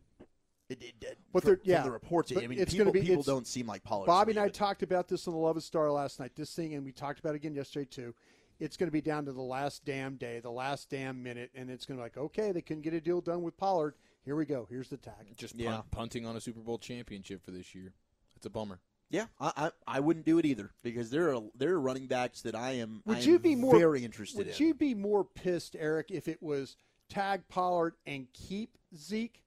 It, 0.68 0.82
it, 0.82 0.94
it 1.00 1.18
But 1.32 1.44
from, 1.44 1.58
yeah, 1.64 1.82
from 1.82 1.88
the 1.88 1.92
reports, 1.92 2.32
I 2.36 2.46
mean, 2.46 2.58
it's 2.58 2.72
people, 2.72 2.84
gonna 2.86 2.92
be- 2.92 3.00
people 3.00 3.14
it's- 3.14 3.26
don't 3.26 3.46
seem 3.46 3.66
like 3.66 3.82
Pollard. 3.82 4.06
Bobby 4.06 4.32
and 4.32 4.40
I 4.40 4.48
talked 4.48 4.82
about 4.82 5.08
this 5.08 5.26
on 5.26 5.34
the 5.34 5.40
Love 5.40 5.62
Star 5.62 5.90
last 5.90 6.20
night. 6.20 6.32
This 6.36 6.54
thing, 6.54 6.74
and 6.74 6.84
we 6.84 6.92
talked 6.92 7.18
about 7.18 7.32
it 7.32 7.36
again 7.36 7.54
yesterday 7.54 7.86
too. 7.90 8.14
It's 8.60 8.76
going 8.76 8.86
to 8.86 8.92
be 8.92 9.00
down 9.00 9.24
to 9.24 9.32
the 9.32 9.42
last 9.42 9.84
damn 9.84 10.14
day, 10.16 10.38
the 10.40 10.50
last 10.50 10.88
damn 10.88 11.22
minute, 11.22 11.50
and 11.56 11.68
it's 11.70 11.84
going 11.84 11.98
to 11.98 12.00
be 12.00 12.04
like, 12.04 12.16
okay, 12.16 12.52
they 12.52 12.62
couldn't 12.62 12.82
get 12.82 12.94
a 12.94 13.00
deal 13.00 13.20
done 13.20 13.42
with 13.42 13.56
Pollard. 13.56 13.94
Here 14.24 14.36
we 14.36 14.44
go. 14.46 14.66
Here's 14.70 14.88
the 14.88 14.96
tag. 14.96 15.36
Just 15.36 15.56
Yeah. 15.56 15.82
punting 15.90 16.24
on 16.24 16.36
a 16.36 16.40
Super 16.40 16.60
Bowl 16.60 16.78
championship 16.78 17.44
for 17.44 17.50
this 17.50 17.74
year. 17.74 17.92
It's 18.36 18.46
a 18.46 18.50
bummer. 18.50 18.78
Yeah, 19.10 19.26
I, 19.38 19.52
I 19.56 19.70
I 19.86 20.00
wouldn't 20.00 20.26
do 20.26 20.38
it 20.38 20.46
either 20.46 20.70
because 20.82 21.10
there 21.10 21.34
are 21.34 21.42
there 21.54 21.72
are 21.72 21.80
running 21.80 22.06
backs 22.06 22.42
that 22.42 22.54
I 22.54 22.72
am. 22.72 23.02
Would 23.04 23.18
I 23.18 23.20
you 23.20 23.38
be 23.38 23.54
more 23.54 23.78
very 23.78 24.04
interested 24.04 24.38
Would 24.38 24.48
in. 24.60 24.66
you 24.66 24.74
be 24.74 24.94
more 24.94 25.24
pissed, 25.24 25.76
Eric, 25.78 26.10
if 26.10 26.26
it 26.26 26.42
was 26.42 26.76
tag 27.08 27.46
Pollard 27.48 27.94
and 28.06 28.26
keep 28.32 28.76
Zeke? 28.96 29.42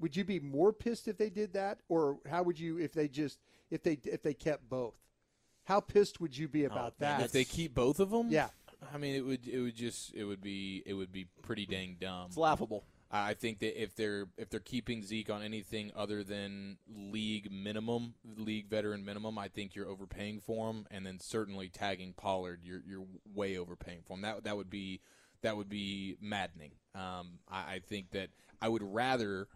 Would 0.00 0.16
you 0.16 0.24
be 0.24 0.40
more 0.40 0.72
pissed 0.72 1.08
if 1.08 1.16
they 1.16 1.30
did 1.30 1.52
that, 1.54 1.78
or 1.88 2.18
how 2.28 2.42
would 2.42 2.58
you 2.58 2.78
if 2.78 2.92
they 2.92 3.08
just 3.08 3.38
if 3.70 3.82
they 3.82 3.98
if 4.04 4.22
they 4.22 4.34
kept 4.34 4.68
both. 4.68 4.94
How 5.64 5.80
pissed 5.80 6.20
would 6.20 6.36
you 6.36 6.48
be 6.48 6.64
oh, 6.64 6.66
about 6.66 7.00
man, 7.00 7.18
that? 7.18 7.24
If 7.26 7.32
they 7.32 7.44
keep 7.44 7.74
both 7.74 7.98
of 8.00 8.10
them, 8.10 8.28
Yeah. 8.30 8.48
I 8.92 8.98
mean, 8.98 9.14
it 9.14 9.24
would 9.24 9.46
it 9.46 9.60
would 9.60 9.76
just 9.76 10.12
it 10.14 10.24
would 10.24 10.42
be 10.42 10.82
it 10.84 10.94
would 10.94 11.12
be 11.12 11.26
pretty 11.42 11.66
dang 11.66 11.96
dumb. 12.00 12.26
It's 12.26 12.36
laughable. 12.36 12.84
I 13.12 13.30
I 13.30 13.34
think 13.34 13.58
that 13.60 13.80
if 13.80 13.94
they're 13.94 14.26
if 14.38 14.48
they're 14.50 14.60
keeping 14.60 15.02
Zeke 15.02 15.30
on 15.30 15.42
anything 15.42 15.92
other 15.94 16.24
than 16.24 16.78
league 16.88 17.50
minimum, 17.52 18.14
league 18.36 18.68
veteran 18.68 19.04
minimum, 19.04 19.38
I 19.38 19.48
think 19.48 19.74
you're 19.74 19.88
overpaying 19.88 20.40
for 20.40 20.70
him, 20.70 20.86
and 20.90 21.04
then 21.06 21.18
certainly 21.20 21.68
tagging 21.68 22.14
Pollard, 22.14 22.60
you're 22.62 22.82
you're 22.86 23.04
way 23.34 23.56
overpaying 23.58 24.00
for 24.06 24.14
him. 24.14 24.22
That 24.22 24.44
that 24.44 24.56
would 24.56 24.70
be 24.70 25.00
that 25.42 25.56
would 25.56 25.68
be 25.68 26.16
maddening. 26.20 26.72
Um, 26.94 27.38
I, 27.48 27.74
I 27.74 27.80
think 27.86 28.10
that 28.12 28.30
I 28.60 28.68
would 28.68 28.82
rather 28.82 29.48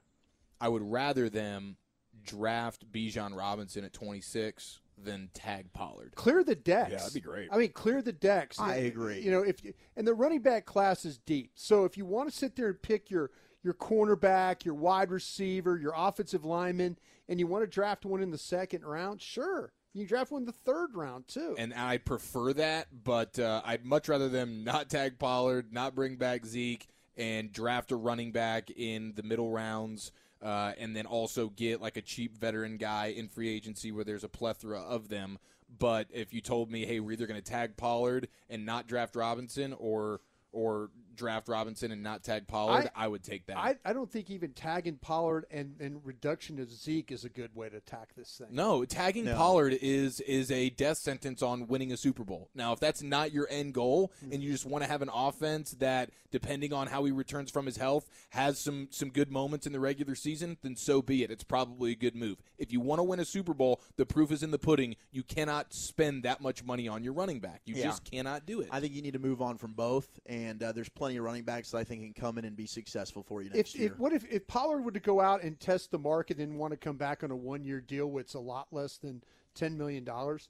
I 0.60 0.68
would 0.68 0.82
rather 0.82 1.28
them 1.28 1.76
draft 2.24 2.90
Bijan 2.90 3.36
Robinson 3.36 3.84
at 3.84 3.92
26 3.92 4.80
than 4.98 5.28
tag 5.34 5.72
Pollard. 5.74 6.12
clear 6.14 6.42
the 6.42 6.54
decks. 6.54 6.90
Yeah, 6.92 6.96
that'd 6.98 7.12
be 7.12 7.20
great. 7.20 7.50
I 7.52 7.58
mean, 7.58 7.70
clear 7.72 8.00
the 8.00 8.12
decks. 8.12 8.58
I 8.58 8.78
You- 8.78 8.86
agree. 8.86 9.20
You 9.20 9.30
know, 9.30 9.42
if 9.42 9.62
you, 9.62 9.74
and 9.94 10.06
the 10.08 10.14
running 10.14 10.40
back 10.40 10.64
class 10.64 11.04
is 11.04 11.18
deep. 11.18 11.50
So 11.54 11.84
if 11.84 11.98
you 11.98 12.06
want 12.06 12.30
to 12.30 12.34
sit 12.34 12.56
there 12.56 12.68
and 12.68 12.80
pick 12.80 13.10
your 13.10 13.30
your 13.66 13.74
cornerback, 13.74 14.64
your 14.64 14.74
wide 14.74 15.10
receiver, 15.10 15.76
your 15.76 15.92
offensive 15.94 16.44
lineman, 16.44 16.96
and 17.28 17.40
you 17.40 17.48
want 17.48 17.64
to 17.64 17.66
draft 17.66 18.04
one 18.06 18.22
in 18.22 18.30
the 18.30 18.38
second 18.38 18.84
round, 18.84 19.20
sure, 19.20 19.72
you 19.92 20.06
draft 20.06 20.30
one 20.30 20.42
in 20.42 20.46
the 20.46 20.52
third 20.52 20.94
round 20.94 21.26
too. 21.26 21.56
and 21.58 21.74
I 21.74 21.98
prefer 21.98 22.52
that, 22.54 22.86
but 23.04 23.38
uh, 23.40 23.62
I'd 23.64 23.84
much 23.84 24.08
rather 24.08 24.28
them 24.28 24.62
not 24.64 24.88
tag 24.88 25.18
Pollard, 25.18 25.72
not 25.72 25.96
bring 25.96 26.14
back 26.16 26.46
Zeke, 26.46 26.86
and 27.16 27.52
draft 27.52 27.90
a 27.90 27.96
running 27.96 28.30
back 28.30 28.70
in 28.70 29.14
the 29.16 29.24
middle 29.24 29.50
rounds, 29.50 30.12
uh, 30.40 30.72
and 30.78 30.94
then 30.94 31.06
also 31.06 31.48
get 31.48 31.82
like 31.82 31.96
a 31.96 32.02
cheap 32.02 32.38
veteran 32.38 32.76
guy 32.76 33.06
in 33.06 33.28
free 33.28 33.48
agency 33.48 33.90
where 33.90 34.04
there's 34.04 34.22
a 34.24 34.28
plethora 34.28 34.80
of 34.80 35.08
them. 35.08 35.38
But 35.78 36.06
if 36.12 36.32
you 36.32 36.40
told 36.40 36.70
me, 36.70 36.86
hey, 36.86 37.00
we're 37.00 37.12
either 37.12 37.26
going 37.26 37.42
to 37.42 37.50
tag 37.50 37.76
Pollard 37.76 38.28
and 38.48 38.64
not 38.64 38.86
draft 38.86 39.16
Robinson, 39.16 39.72
or 39.76 40.20
or 40.52 40.90
draft 41.16 41.48
Robinson 41.48 41.90
and 41.90 42.02
not 42.02 42.22
tag 42.22 42.46
Pollard, 42.46 42.90
I, 42.94 43.08
would 43.08 43.22
take 43.22 43.46
that. 43.46 43.56
I, 43.56 43.76
I 43.84 43.92
don't 43.92 44.10
think 44.10 44.30
even 44.30 44.52
tagging 44.52 44.96
Pollard 44.96 45.46
and, 45.50 45.74
and 45.80 46.00
reduction 46.04 46.58
of 46.60 46.70
Zeke 46.70 47.10
is 47.12 47.24
a 47.24 47.28
good 47.28 47.54
way 47.54 47.68
to 47.68 47.76
attack 47.76 48.10
this 48.16 48.36
thing. 48.38 48.48
No, 48.50 48.84
tagging 48.84 49.24
No. 49.24 49.34
Pollard 49.36 49.76
is 49.80 50.20
is 50.20 50.50
a 50.50 50.70
death 50.70 50.98
sentence 50.98 51.42
on 51.42 51.66
winning 51.66 51.92
a 51.92 51.96
Super 51.96 52.24
Bowl. 52.24 52.48
Now, 52.54 52.72
if 52.72 52.80
that's 52.80 53.02
not 53.02 53.32
your 53.32 53.46
end 53.50 53.74
goal 53.74 54.12
and 54.30 54.42
you 54.42 54.52
just 54.52 54.66
want 54.66 54.84
to 54.84 54.90
have 54.90 55.02
an 55.02 55.10
offense 55.12 55.72
that 55.78 56.10
depending 56.30 56.72
on 56.72 56.86
how 56.88 57.04
he 57.04 57.12
returns 57.12 57.50
from 57.50 57.66
his 57.66 57.76
health 57.76 58.08
has 58.30 58.58
some 58.58 58.88
some 58.90 59.10
good 59.10 59.30
moments 59.30 59.66
in 59.66 59.72
the 59.72 59.80
regular 59.80 60.14
season, 60.14 60.56
then 60.62 60.76
so 60.76 61.00
be 61.02 61.22
it. 61.22 61.30
It's 61.30 61.44
probably 61.44 61.92
a 61.92 61.96
good 61.96 62.14
move. 62.14 62.38
If 62.58 62.72
you 62.72 62.80
want 62.80 62.98
to 62.98 63.04
win 63.04 63.20
a 63.20 63.24
Super 63.24 63.54
Bowl, 63.54 63.80
the 63.96 64.06
proof 64.06 64.30
is 64.32 64.42
in 64.42 64.50
the 64.50 64.58
pudding. 64.58 64.96
You 65.12 65.22
cannot 65.22 65.72
spend 65.72 66.24
that 66.24 66.40
much 66.40 66.64
money 66.64 66.88
on 66.88 67.02
your 67.04 67.12
running 67.12 67.40
back. 67.40 67.62
You 67.64 67.74
Yeah. 67.76 67.84
just 67.84 68.04
cannot 68.04 68.46
do 68.46 68.60
it. 68.60 68.68
I 68.70 68.80
think 68.80 68.94
you 68.94 69.02
need 69.02 69.12
to 69.14 69.18
move 69.18 69.40
on 69.40 69.56
from 69.58 69.72
both, 69.72 70.08
and 70.26 70.62
uh, 70.62 70.72
there's 70.72 70.88
plenty 70.88 71.05
of 71.14 71.22
running 71.22 71.44
backs 71.44 71.70
that 71.70 71.78
I 71.78 71.84
think 71.84 72.02
can 72.02 72.14
come 72.14 72.38
in 72.38 72.44
and 72.44 72.56
be 72.56 72.66
successful 72.66 73.22
for 73.22 73.42
you 73.42 73.50
next 73.50 73.74
If, 73.74 73.80
year. 73.80 73.92
if 73.92 73.98
what 73.98 74.12
if, 74.12 74.24
if 74.30 74.46
Pollard 74.46 74.80
were 74.80 74.92
to 74.92 75.00
go 75.00 75.20
out 75.20 75.42
and 75.42 75.58
test 75.60 75.90
the 75.90 75.98
market 75.98 76.38
and 76.38 76.58
want 76.58 76.72
to 76.72 76.76
come 76.76 76.96
back 76.96 77.22
on 77.22 77.30
a 77.30 77.36
one 77.36 77.64
year 77.64 77.80
deal 77.80 78.10
with 78.10 78.34
a 78.34 78.40
lot 78.40 78.66
less 78.72 78.98
than 78.98 79.22
ten 79.54 79.78
million 79.78 80.02
dollars, 80.02 80.48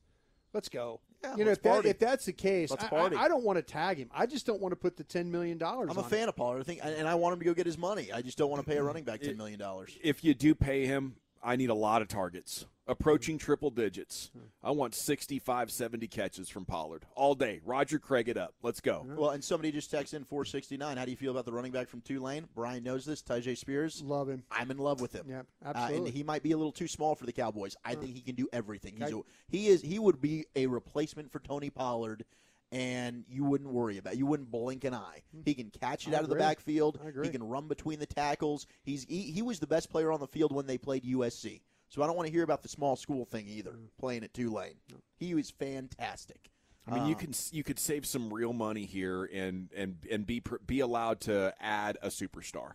let's 0.52 0.68
go. 0.68 1.00
Yeah, 1.22 1.36
you 1.36 1.44
know, 1.44 1.50
if, 1.50 1.62
that, 1.62 1.86
if 1.86 1.98
that's 1.98 2.26
the 2.26 2.32
case, 2.32 2.70
I- 2.70 2.94
I, 2.94 3.24
I 3.24 3.28
don't 3.28 3.42
want 3.42 3.56
to 3.58 3.62
tag 3.62 3.98
him. 3.98 4.10
I 4.14 4.26
just 4.26 4.46
don't 4.46 4.60
want 4.60 4.72
to 4.72 4.76
put 4.76 4.96
the 4.96 5.04
ten 5.04 5.30
million 5.30 5.58
dollars. 5.58 5.90
I'm 5.90 5.98
a 5.98 6.02
fan 6.02 6.28
of 6.28 6.36
Pollard. 6.36 6.60
I 6.60 6.62
think, 6.62 6.80
and 6.82 7.08
I 7.08 7.14
want 7.14 7.34
him 7.34 7.38
to 7.40 7.44
go 7.44 7.54
get 7.54 7.66
his 7.66 7.78
money. 7.78 8.12
I 8.12 8.22
just 8.22 8.38
don't 8.38 8.50
want 8.50 8.62
to 8.62 8.68
pay 8.68 8.76
a 8.76 8.78
mm-hmm. 8.78 8.86
running 8.86 9.04
back 9.04 9.20
ten 9.20 9.36
million 9.36 9.58
dollars. 9.58 9.96
if 10.02 10.24
you 10.24 10.34
do 10.34 10.54
pay 10.54 10.86
him, 10.86 11.16
I 11.42 11.56
need 11.56 11.70
a 11.70 11.74
lot 11.74 12.02
of 12.02 12.08
targets, 12.08 12.66
approaching 12.88 13.38
triple 13.38 13.70
digits. 13.70 14.30
I 14.62 14.70
want 14.72 14.94
65, 14.94 15.70
70 15.70 16.08
catches 16.08 16.48
from 16.48 16.64
Pollard 16.64 17.04
all 17.14 17.34
day. 17.34 17.60
Roger 17.64 17.98
Craig 17.98 18.28
it 18.28 18.36
up. 18.36 18.54
Let's 18.62 18.80
go. 18.80 19.06
Well, 19.16 19.30
and 19.30 19.44
somebody 19.44 19.70
just 19.70 19.92
texted 19.92 20.14
in 20.14 20.24
469. 20.24 20.96
How 20.96 21.04
do 21.04 21.10
you 21.10 21.16
feel 21.16 21.30
about 21.30 21.44
the 21.44 21.52
running 21.52 21.72
back 21.72 21.88
from 21.88 22.00
Tulane? 22.00 22.48
Brian 22.54 22.82
knows 22.82 23.04
this. 23.04 23.22
Tyjae 23.22 23.56
Spears. 23.56 24.02
Love 24.02 24.28
him. 24.28 24.42
I'm 24.50 24.70
in 24.70 24.78
love 24.78 25.00
with 25.00 25.12
him. 25.12 25.26
Yeah, 25.28 25.42
Uh, 25.64 25.68
absolutely. 25.74 26.08
and 26.08 26.16
he 26.16 26.22
might 26.24 26.42
be 26.42 26.52
a 26.52 26.56
little 26.56 26.72
too 26.72 26.88
small 26.88 27.14
for 27.14 27.26
the 27.26 27.32
Cowboys. 27.32 27.76
I 27.84 27.94
think 27.94 28.14
he 28.14 28.20
can 28.22 28.34
do 28.34 28.48
everything. 28.52 28.94
He's 28.96 29.12
Okay. 29.12 29.18
a, 29.18 29.50
he 29.50 29.66
is 29.68 29.82
he 29.82 29.98
would 29.98 30.20
be 30.20 30.46
a 30.56 30.66
replacement 30.66 31.30
for 31.30 31.38
Tony 31.38 31.70
Pollard, 31.70 32.24
and 32.72 33.24
you 33.28 33.44
wouldn't 33.44 33.70
worry 33.70 33.98
about. 33.98 34.14
it. 34.14 34.18
You 34.18 34.26
wouldn't 34.26 34.50
blink 34.50 34.84
an 34.84 34.94
eye. 34.94 35.22
He 35.44 35.54
can 35.54 35.70
catch 35.70 36.06
it 36.06 36.14
I 36.14 36.18
out 36.18 36.24
of 36.24 36.30
the 36.30 36.36
backfield. 36.36 37.00
I 37.04 37.08
agree. 37.08 37.26
He 37.26 37.32
can 37.32 37.42
run 37.42 37.68
between 37.68 37.98
the 37.98 38.06
tackles. 38.06 38.66
He's 38.82 39.04
he, 39.08 39.22
he 39.30 39.42
was 39.42 39.58
the 39.60 39.66
best 39.66 39.90
player 39.90 40.10
on 40.12 40.20
the 40.20 40.26
field 40.26 40.52
when 40.52 40.66
they 40.66 40.78
played 40.78 41.04
USC. 41.04 41.60
So 41.88 42.02
I 42.02 42.06
don't 42.06 42.16
want 42.16 42.26
to 42.26 42.32
hear 42.32 42.42
about 42.42 42.62
the 42.62 42.68
small 42.68 42.96
school 42.96 43.24
thing 43.24 43.46
either. 43.48 43.70
Mm. 43.70 43.88
Playing 43.98 44.24
at 44.24 44.34
Tulane, 44.34 44.74
he 45.16 45.34
was 45.34 45.50
fantastic. 45.50 46.50
I 46.88 46.94
mean, 46.94 47.06
you 47.06 47.14
Uh, 47.14 47.18
can 47.18 47.34
you 47.52 47.64
could 47.64 47.78
save 47.78 48.06
some 48.06 48.32
real 48.32 48.52
money 48.52 48.84
here 48.86 49.24
and 49.24 49.70
and 49.74 49.98
and 50.10 50.26
be 50.26 50.42
be 50.66 50.80
allowed 50.80 51.20
to 51.22 51.54
add 51.60 51.98
a 52.02 52.08
superstar. 52.08 52.72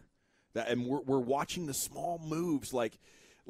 That 0.54 0.70
and 0.70 0.86
we're 0.86 1.02
we're 1.02 1.20
watching 1.20 1.66
the 1.66 1.74
small 1.74 2.20
moves 2.20 2.74
like 2.74 2.98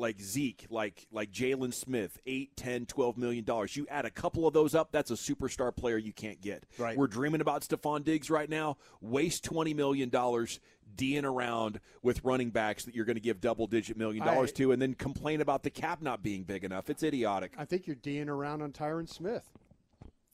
like 0.01 0.20
Zeke, 0.20 0.65
like 0.70 1.08
like 1.12 1.31
Jaylon 1.31 1.74
Smith, 1.74 2.20
8, 2.25 2.58
10, 2.58 2.86
12 2.88 3.17
million 3.17 3.46
dollars. 3.46 3.77
You 3.77 3.88
add 3.89 4.03
a 4.03 4.10
couple 4.10 4.46
of 4.46 4.53
those 4.53 4.75
up, 4.75 4.91
that's 4.91 5.12
a 5.12 5.13
superstar 5.13 5.74
player 5.74 5.98
you 5.98 6.12
can't 6.12 6.41
get. 6.41 6.65
Right. 6.77 6.98
We're 6.98 7.08
dreaming 7.08 7.39
about 7.39 7.62
Stefon 7.62 8.03
Diggs 8.03 8.29
right 8.29 8.50
now. 8.50 8.77
Waste 9.00 9.46
20 9.46 9.74
million 9.74 10.10
dollars 10.10 10.60
D'ing 10.93 11.24
around 11.24 11.79
with 12.01 12.22
running 12.25 12.50
backs 12.50 12.84
that 12.84 12.93
you're 12.93 13.05
going 13.05 13.15
to 13.15 13.22
give 13.22 13.39
double 13.39 13.65
digit 13.65 13.96
million 13.96 14.25
dollars 14.25 14.51
I- 14.53 14.58
to 14.58 14.72
and 14.74 14.81
then 14.81 14.93
complain 14.93 15.39
about 15.39 15.63
the 15.63 15.70
cap 15.70 16.01
not 16.01 16.22
being 16.22 16.43
big 16.43 16.65
enough. 16.65 16.89
It's 16.89 17.03
idiotic. 17.03 17.53
I 17.58 17.63
think 17.63 17.88
you're 17.88 17.96
D'ing 17.96 18.27
around 18.27 18.62
on 18.62 18.74
Tyron 18.74 19.08
Smith. 19.08 19.50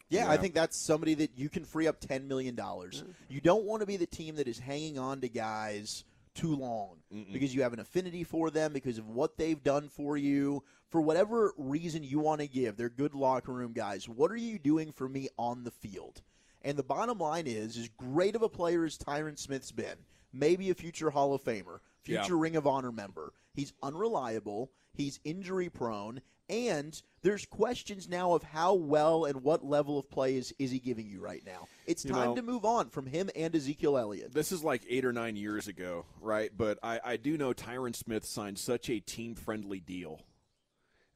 Yeah, 0.10 0.30
I 0.32 0.38
think 0.38 0.54
that's 0.54 0.78
somebody 0.78 1.16
that 1.16 1.32
you 1.36 1.50
can 1.50 1.66
free 1.66 1.86
up 1.86 2.00
ten 2.00 2.28
million 2.30 2.56
dollars. 2.56 3.04
You 3.28 3.42
don't 3.42 3.66
want 3.66 3.82
to 3.82 3.86
be 3.86 3.98
the 3.98 4.06
team 4.06 4.38
that 4.38 4.48
is 4.48 4.58
hanging 4.58 4.98
on 4.98 5.20
to 5.22 5.28
guys 5.28 6.06
too 6.38 6.56
long 6.56 6.98
because 7.34 7.54
you 7.54 7.64
have 7.64 7.74
an 7.74 7.80
affinity 7.80 8.24
for 8.24 8.50
them 8.50 8.72
because 8.72 8.98
of 8.98 9.10
what 9.10 9.38
they've 9.38 9.62
done 9.64 9.90
for 9.90 10.16
you. 10.18 10.64
For 10.90 11.02
whatever 11.02 11.54
reason 11.58 12.04
you 12.04 12.20
want 12.20 12.40
to 12.42 12.48
give, 12.48 12.78
they're 12.78 12.90
good 12.90 13.14
locker 13.14 13.52
room 13.52 13.74
guys. 13.74 14.08
What 14.08 14.32
are 14.32 14.38
you 14.38 14.58
doing 14.60 14.92
for 14.92 15.10
me 15.10 15.28
on 15.38 15.64
the 15.64 15.72
field? 15.72 16.22
And 16.62 16.78
the 16.78 16.84
bottom 16.84 17.18
line 17.18 17.46
is, 17.48 17.78
as 17.78 17.90
great 17.98 18.36
of 18.36 18.42
a 18.42 18.50
player 18.50 18.86
as 18.86 18.98
Tyron 18.98 19.38
Smith's 19.38 19.72
been, 19.72 19.98
maybe 20.32 20.70
a 20.70 20.76
future 20.76 21.10
Hall 21.10 21.34
of 21.34 21.44
Famer, 21.44 21.80
Yeah. 22.06 22.22
future 22.22 22.38
Ring 22.38 22.56
of 22.56 22.66
Honor 22.68 22.92
member, 22.92 23.34
he's 23.54 23.74
unreliable, 23.84 24.72
he's 24.94 25.20
injury 25.24 25.70
prone, 25.70 26.22
and 26.50 27.02
there's 27.24 27.46
questions 27.46 28.08
now 28.08 28.34
of 28.34 28.44
how 28.44 28.74
well 28.74 29.26
and 29.26 29.44
what 29.44 29.66
level 29.66 30.00
of 30.00 30.10
play 30.10 30.36
is, 30.38 30.54
is 30.60 30.72
he 30.72 30.80
giving 30.80 31.08
you 31.08 31.20
right 31.20 31.44
now. 31.46 31.68
It's 31.86 32.06
You 32.06 32.12
time 32.12 32.30
know- 32.30 32.36
to 32.36 32.42
move 32.42 32.64
on 32.66 32.90
from 32.90 33.06
him 33.06 33.30
and 33.36 33.54
Ezekiel 33.56 33.98
Elliott. 33.98 34.34
This 34.34 34.52
is 34.52 34.64
like 34.64 34.84
eight 34.88 35.04
or 35.06 35.12
nine 35.14 35.36
years 35.36 35.68
ago, 35.68 36.06
right? 36.22 36.52
But 36.56 36.80
I, 36.84 37.00
I 37.04 37.18
do 37.18 37.38
know 37.38 37.54
Tyron 37.54 37.96
Smith 37.96 38.26
signed 38.26 38.58
such 38.60 38.90
a 38.90 39.00
team 39.00 39.36
friendly 39.36 39.80
deal 39.80 40.22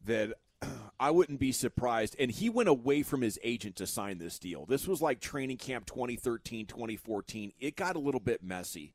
that 0.06 0.34
I 1.00 1.12
wouldn't 1.12 1.40
be 1.40 1.52
surprised. 1.52 2.16
And 2.20 2.30
he 2.32 2.50
went 2.50 2.70
away 2.70 3.04
from 3.04 3.22
his 3.22 3.40
agent 3.44 3.76
to 3.78 3.88
sign 3.88 4.18
this 4.18 4.38
deal. 4.40 4.66
This 4.66 4.88
was 4.88 5.02
like 5.02 5.20
training 5.20 5.58
camp 5.58 5.86
2013, 5.86 6.66
2014. 6.66 7.54
It 7.60 7.76
got 7.76 7.96
a 7.96 8.00
little 8.00 8.20
bit 8.20 8.44
messy. 8.44 8.94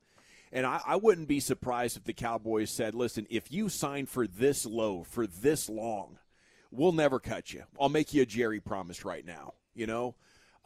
And 0.53 0.65
I, 0.65 0.81
I 0.87 0.97
wouldn't 0.97 1.29
be 1.29 1.41
surprised 1.41 1.97
if 1.97 2.05
the 2.05 2.13
Cowboys 2.13 2.71
said, 2.71 2.95
listen, 2.95 3.27
if 3.31 3.51
you 3.51 3.69
sign 3.69 4.07
for 4.07 4.27
this 4.27 4.65
low, 4.65 5.03
for 5.03 5.27
this 5.27 5.69
long, 5.69 6.19
we'll 6.71 6.93
never 6.93 7.19
cut 7.19 7.53
you. 7.53 7.65
I'll 7.81 7.89
make 7.89 8.15
you 8.15 8.23
a 8.23 8.27
Jerry 8.27 8.61
promise 8.61 9.05
right 9.05 9.25
now, 9.25 9.55
you 9.75 9.87
know? 9.87 10.15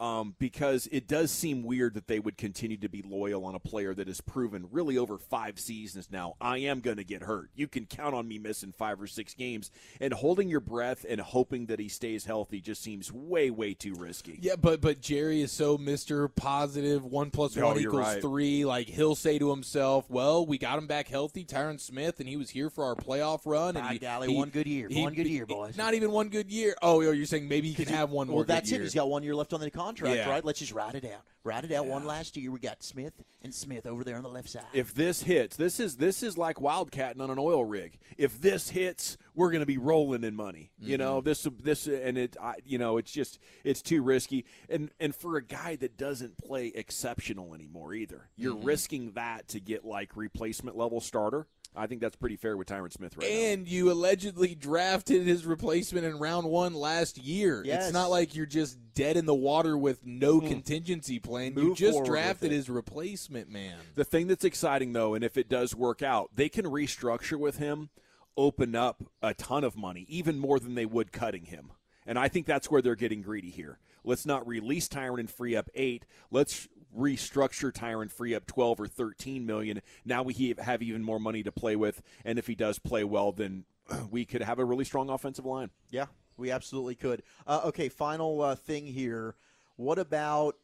Um, 0.00 0.34
because 0.38 0.88
it 0.90 1.06
does 1.06 1.30
seem 1.30 1.62
weird 1.62 1.92
that 1.92 2.06
they 2.08 2.18
would 2.18 2.38
continue 2.38 2.78
to 2.78 2.88
be 2.88 3.02
loyal 3.02 3.44
on 3.44 3.54
a 3.54 3.58
player 3.58 3.92
that 3.94 4.08
has 4.08 4.22
proven 4.22 4.66
really 4.72 4.96
over 4.96 5.18
five 5.18 5.60
seasons 5.60 6.08
now. 6.10 6.36
I 6.40 6.56
am 6.58 6.80
going 6.80 6.96
to 6.96 7.04
get 7.04 7.22
hurt. 7.24 7.50
You 7.54 7.68
can 7.68 7.84
count 7.84 8.14
on 8.14 8.26
me 8.26 8.38
missing 8.38 8.72
five 8.72 8.98
or 8.98 9.06
six 9.06 9.34
games, 9.34 9.70
and 10.00 10.14
holding 10.14 10.48
your 10.48 10.60
breath 10.60 11.04
and 11.06 11.20
hoping 11.20 11.66
that 11.66 11.78
he 11.80 11.88
stays 11.90 12.24
healthy 12.24 12.62
just 12.62 12.82
seems 12.82 13.12
way, 13.12 13.50
way 13.50 13.74
too 13.74 13.92
risky. 13.94 14.38
Yeah, 14.40 14.56
but 14.56 14.80
but 14.80 15.02
Jerry 15.02 15.42
is 15.42 15.52
so 15.52 15.76
Mister 15.76 16.28
Positive. 16.28 17.04
One 17.04 17.30
plus 17.30 17.54
Oh, 17.58 17.66
one 17.66 17.74
you're 17.78 17.90
equals 17.92 18.06
right. 18.06 18.22
three. 18.22 18.64
Like 18.64 18.88
he'll 18.88 19.14
say 19.14 19.38
to 19.38 19.50
himself, 19.50 20.08
"Well, 20.08 20.46
we 20.46 20.56
got 20.56 20.78
him 20.78 20.86
back 20.86 21.08
healthy, 21.08 21.44
Tyron 21.44 21.78
Smith, 21.78 22.20
and 22.20 22.28
he 22.28 22.38
was 22.38 22.48
here 22.48 22.70
for 22.70 22.84
our 22.84 22.94
playoff 22.94 23.40
run." 23.44 23.76
And 23.76 23.86
By 23.86 23.92
he, 23.92 23.98
golly, 23.98 24.28
he- 24.28 24.34
one 24.36 24.48
good 24.48 24.66
year. 24.66 24.88
he- 24.88 25.02
One 25.02 25.12
good 25.12 25.26
year, 25.28 25.44
boys. 25.44 25.76
Not 25.76 25.92
even 25.92 26.10
one 26.10 26.30
good 26.30 26.50
year. 26.50 26.74
Oh, 26.80 27.00
you're 27.02 27.26
saying 27.26 27.46
maybe 27.48 27.68
he 27.68 27.74
can 27.74 27.92
have 27.94 28.10
one 28.10 28.28
more. 28.28 28.36
well, 28.36 28.44
good 28.44 28.48
that's 28.56 28.70
year. 28.70 28.80
it. 28.80 28.84
He's 28.84 28.94
got 28.94 29.10
one 29.10 29.22
year 29.22 29.34
left 29.34 29.52
on 29.52 29.60
the 29.60 29.70
contract, 29.70 29.89
Yeah. 29.98 30.28
right? 30.28 30.44
Let's 30.44 30.58
just 30.58 30.72
ride 30.72 30.94
it 30.94 31.04
out. 31.04 31.22
Ride 31.42 31.64
it 31.64 31.72
out. 31.72 31.86
One 31.86 32.04
last 32.04 32.36
year. 32.36 32.50
We 32.50 32.58
got 32.58 32.82
Smith 32.82 33.14
and 33.42 33.54
Smith 33.54 33.86
over 33.86 34.04
there 34.04 34.16
on 34.16 34.22
the 34.22 34.28
left 34.28 34.50
side. 34.50 34.64
If 34.72 34.94
this 34.94 35.22
hits, 35.22 35.56
this 35.56 35.80
is 35.80 35.96
this 35.96 36.22
is 36.22 36.36
like 36.36 36.56
wildcatting 36.56 37.20
on 37.20 37.30
an 37.30 37.38
oil 37.38 37.64
rig. 37.64 37.98
If 38.18 38.40
this 38.40 38.70
hits, 38.70 39.16
we're 39.34 39.50
going 39.50 39.60
to 39.60 39.66
be 39.66 39.78
rolling 39.78 40.24
in 40.24 40.34
money. 40.36 40.70
You 40.78 40.98
know 40.98 41.18
mm-hmm. 41.18 41.28
this 41.28 41.46
this 41.62 41.86
and 41.86 42.18
it 42.18 42.36
I, 42.40 42.56
you 42.64 42.78
know 42.78 42.98
it's 42.98 43.10
just 43.10 43.38
it's 43.64 43.80
too 43.82 44.02
risky. 44.02 44.44
And 44.68 44.90
and 45.00 45.14
for 45.14 45.36
a 45.36 45.42
guy 45.42 45.76
that 45.76 45.96
doesn't 45.96 46.36
play 46.38 46.72
exceptional 46.74 47.54
anymore 47.54 47.94
either, 47.94 48.28
you're 48.36 48.54
mm-hmm. 48.54 48.66
risking 48.66 49.12
that 49.12 49.48
to 49.48 49.60
get 49.60 49.84
like 49.84 50.16
replacement 50.16 50.76
level 50.76 51.00
starter. 51.00 51.46
I 51.74 51.86
think 51.86 52.00
that's 52.00 52.16
pretty 52.16 52.36
fair 52.36 52.56
with 52.56 52.66
Tyron 52.66 52.92
Smith 52.92 53.16
right 53.16 53.30
and 53.30 53.68
you 53.68 53.92
allegedly 53.92 54.54
drafted 54.54 55.26
his 55.26 55.46
replacement 55.46 56.04
in 56.04 56.18
round 56.18 56.46
one 56.46 56.74
last 56.74 57.16
year. 57.18 57.62
Yes. 57.64 57.84
It's 57.84 57.92
not 57.92 58.10
like 58.10 58.34
you're 58.34 58.46
just 58.46 58.78
dead 58.94 59.16
in 59.16 59.24
the 59.24 59.34
water 59.34 59.78
with 59.78 60.04
no 60.04 60.40
contingency 60.40 61.18
plan. 61.18 61.54
you 61.56 61.74
just 61.74 62.04
drafted 62.04 62.50
his 62.50 62.68
replacement, 62.68 63.48
man. 63.48 63.76
The 63.94 64.04
thing 64.04 64.26
that's 64.26 64.44
exciting, 64.44 64.92
though, 64.92 65.14
and 65.14 65.24
if 65.24 65.36
it 65.36 65.48
does 65.48 65.74
work 65.74 66.02
out, 66.02 66.30
they 66.34 66.48
can 66.48 66.64
restructure 66.66 67.38
with 67.38 67.58
him, 67.58 67.90
open 68.36 68.74
up 68.74 69.04
a 69.22 69.34
ton 69.34 69.64
of 69.64 69.76
money, 69.76 70.06
even 70.08 70.38
more 70.38 70.58
than 70.58 70.74
they 70.74 70.86
would 70.86 71.12
cutting 71.12 71.44
him. 71.44 71.72
And 72.06 72.18
I 72.18 72.28
think 72.28 72.46
that's 72.46 72.70
where 72.70 72.82
they're 72.82 72.96
getting 72.96 73.22
greedy 73.22 73.50
here. 73.50 73.78
Let's 74.04 74.26
not 74.26 74.46
release 74.46 74.88
Tyron 74.88 75.20
and 75.20 75.30
free 75.30 75.54
up 75.54 75.68
eight. 75.74 76.04
Let's 76.30 76.66
restructure 76.96 77.72
Tyron, 77.72 78.10
free 78.10 78.34
up 78.34 78.46
twelve 78.46 78.80
or 78.80 78.86
thirteen 78.86 79.46
million. 79.46 79.80
Now 80.04 80.22
we 80.22 80.56
have 80.58 80.82
even 80.82 81.02
more 81.02 81.20
money 81.20 81.42
to 81.42 81.52
play 81.52 81.76
with, 81.76 82.02
and 82.24 82.38
if 82.38 82.46
he 82.46 82.54
does 82.54 82.78
play 82.78 83.04
well, 83.04 83.32
then 83.32 83.64
we 84.10 84.24
could 84.24 84.42
have 84.42 84.58
a 84.58 84.64
really 84.64 84.84
strong 84.84 85.10
offensive 85.10 85.46
line. 85.46 85.70
Yeah, 85.90 86.06
we 86.36 86.50
absolutely 86.50 86.94
could. 86.94 87.22
Uh, 87.46 87.62
okay, 87.66 87.88
final 87.88 88.42
uh, 88.42 88.54
thing 88.54 88.86
here. 88.86 89.34
What 89.76 89.98
about 89.98 90.56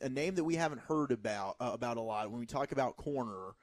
a 0.00 0.08
name 0.08 0.34
that 0.36 0.44
we 0.44 0.56
haven't 0.56 0.82
heard 0.82 1.10
about 1.10 1.56
uh, 1.60 1.70
about 1.72 1.96
a 1.96 2.02
lot 2.02 2.30
when 2.30 2.40
we 2.40 2.46
talk 2.46 2.72
about 2.72 2.96
corner? 2.96 3.54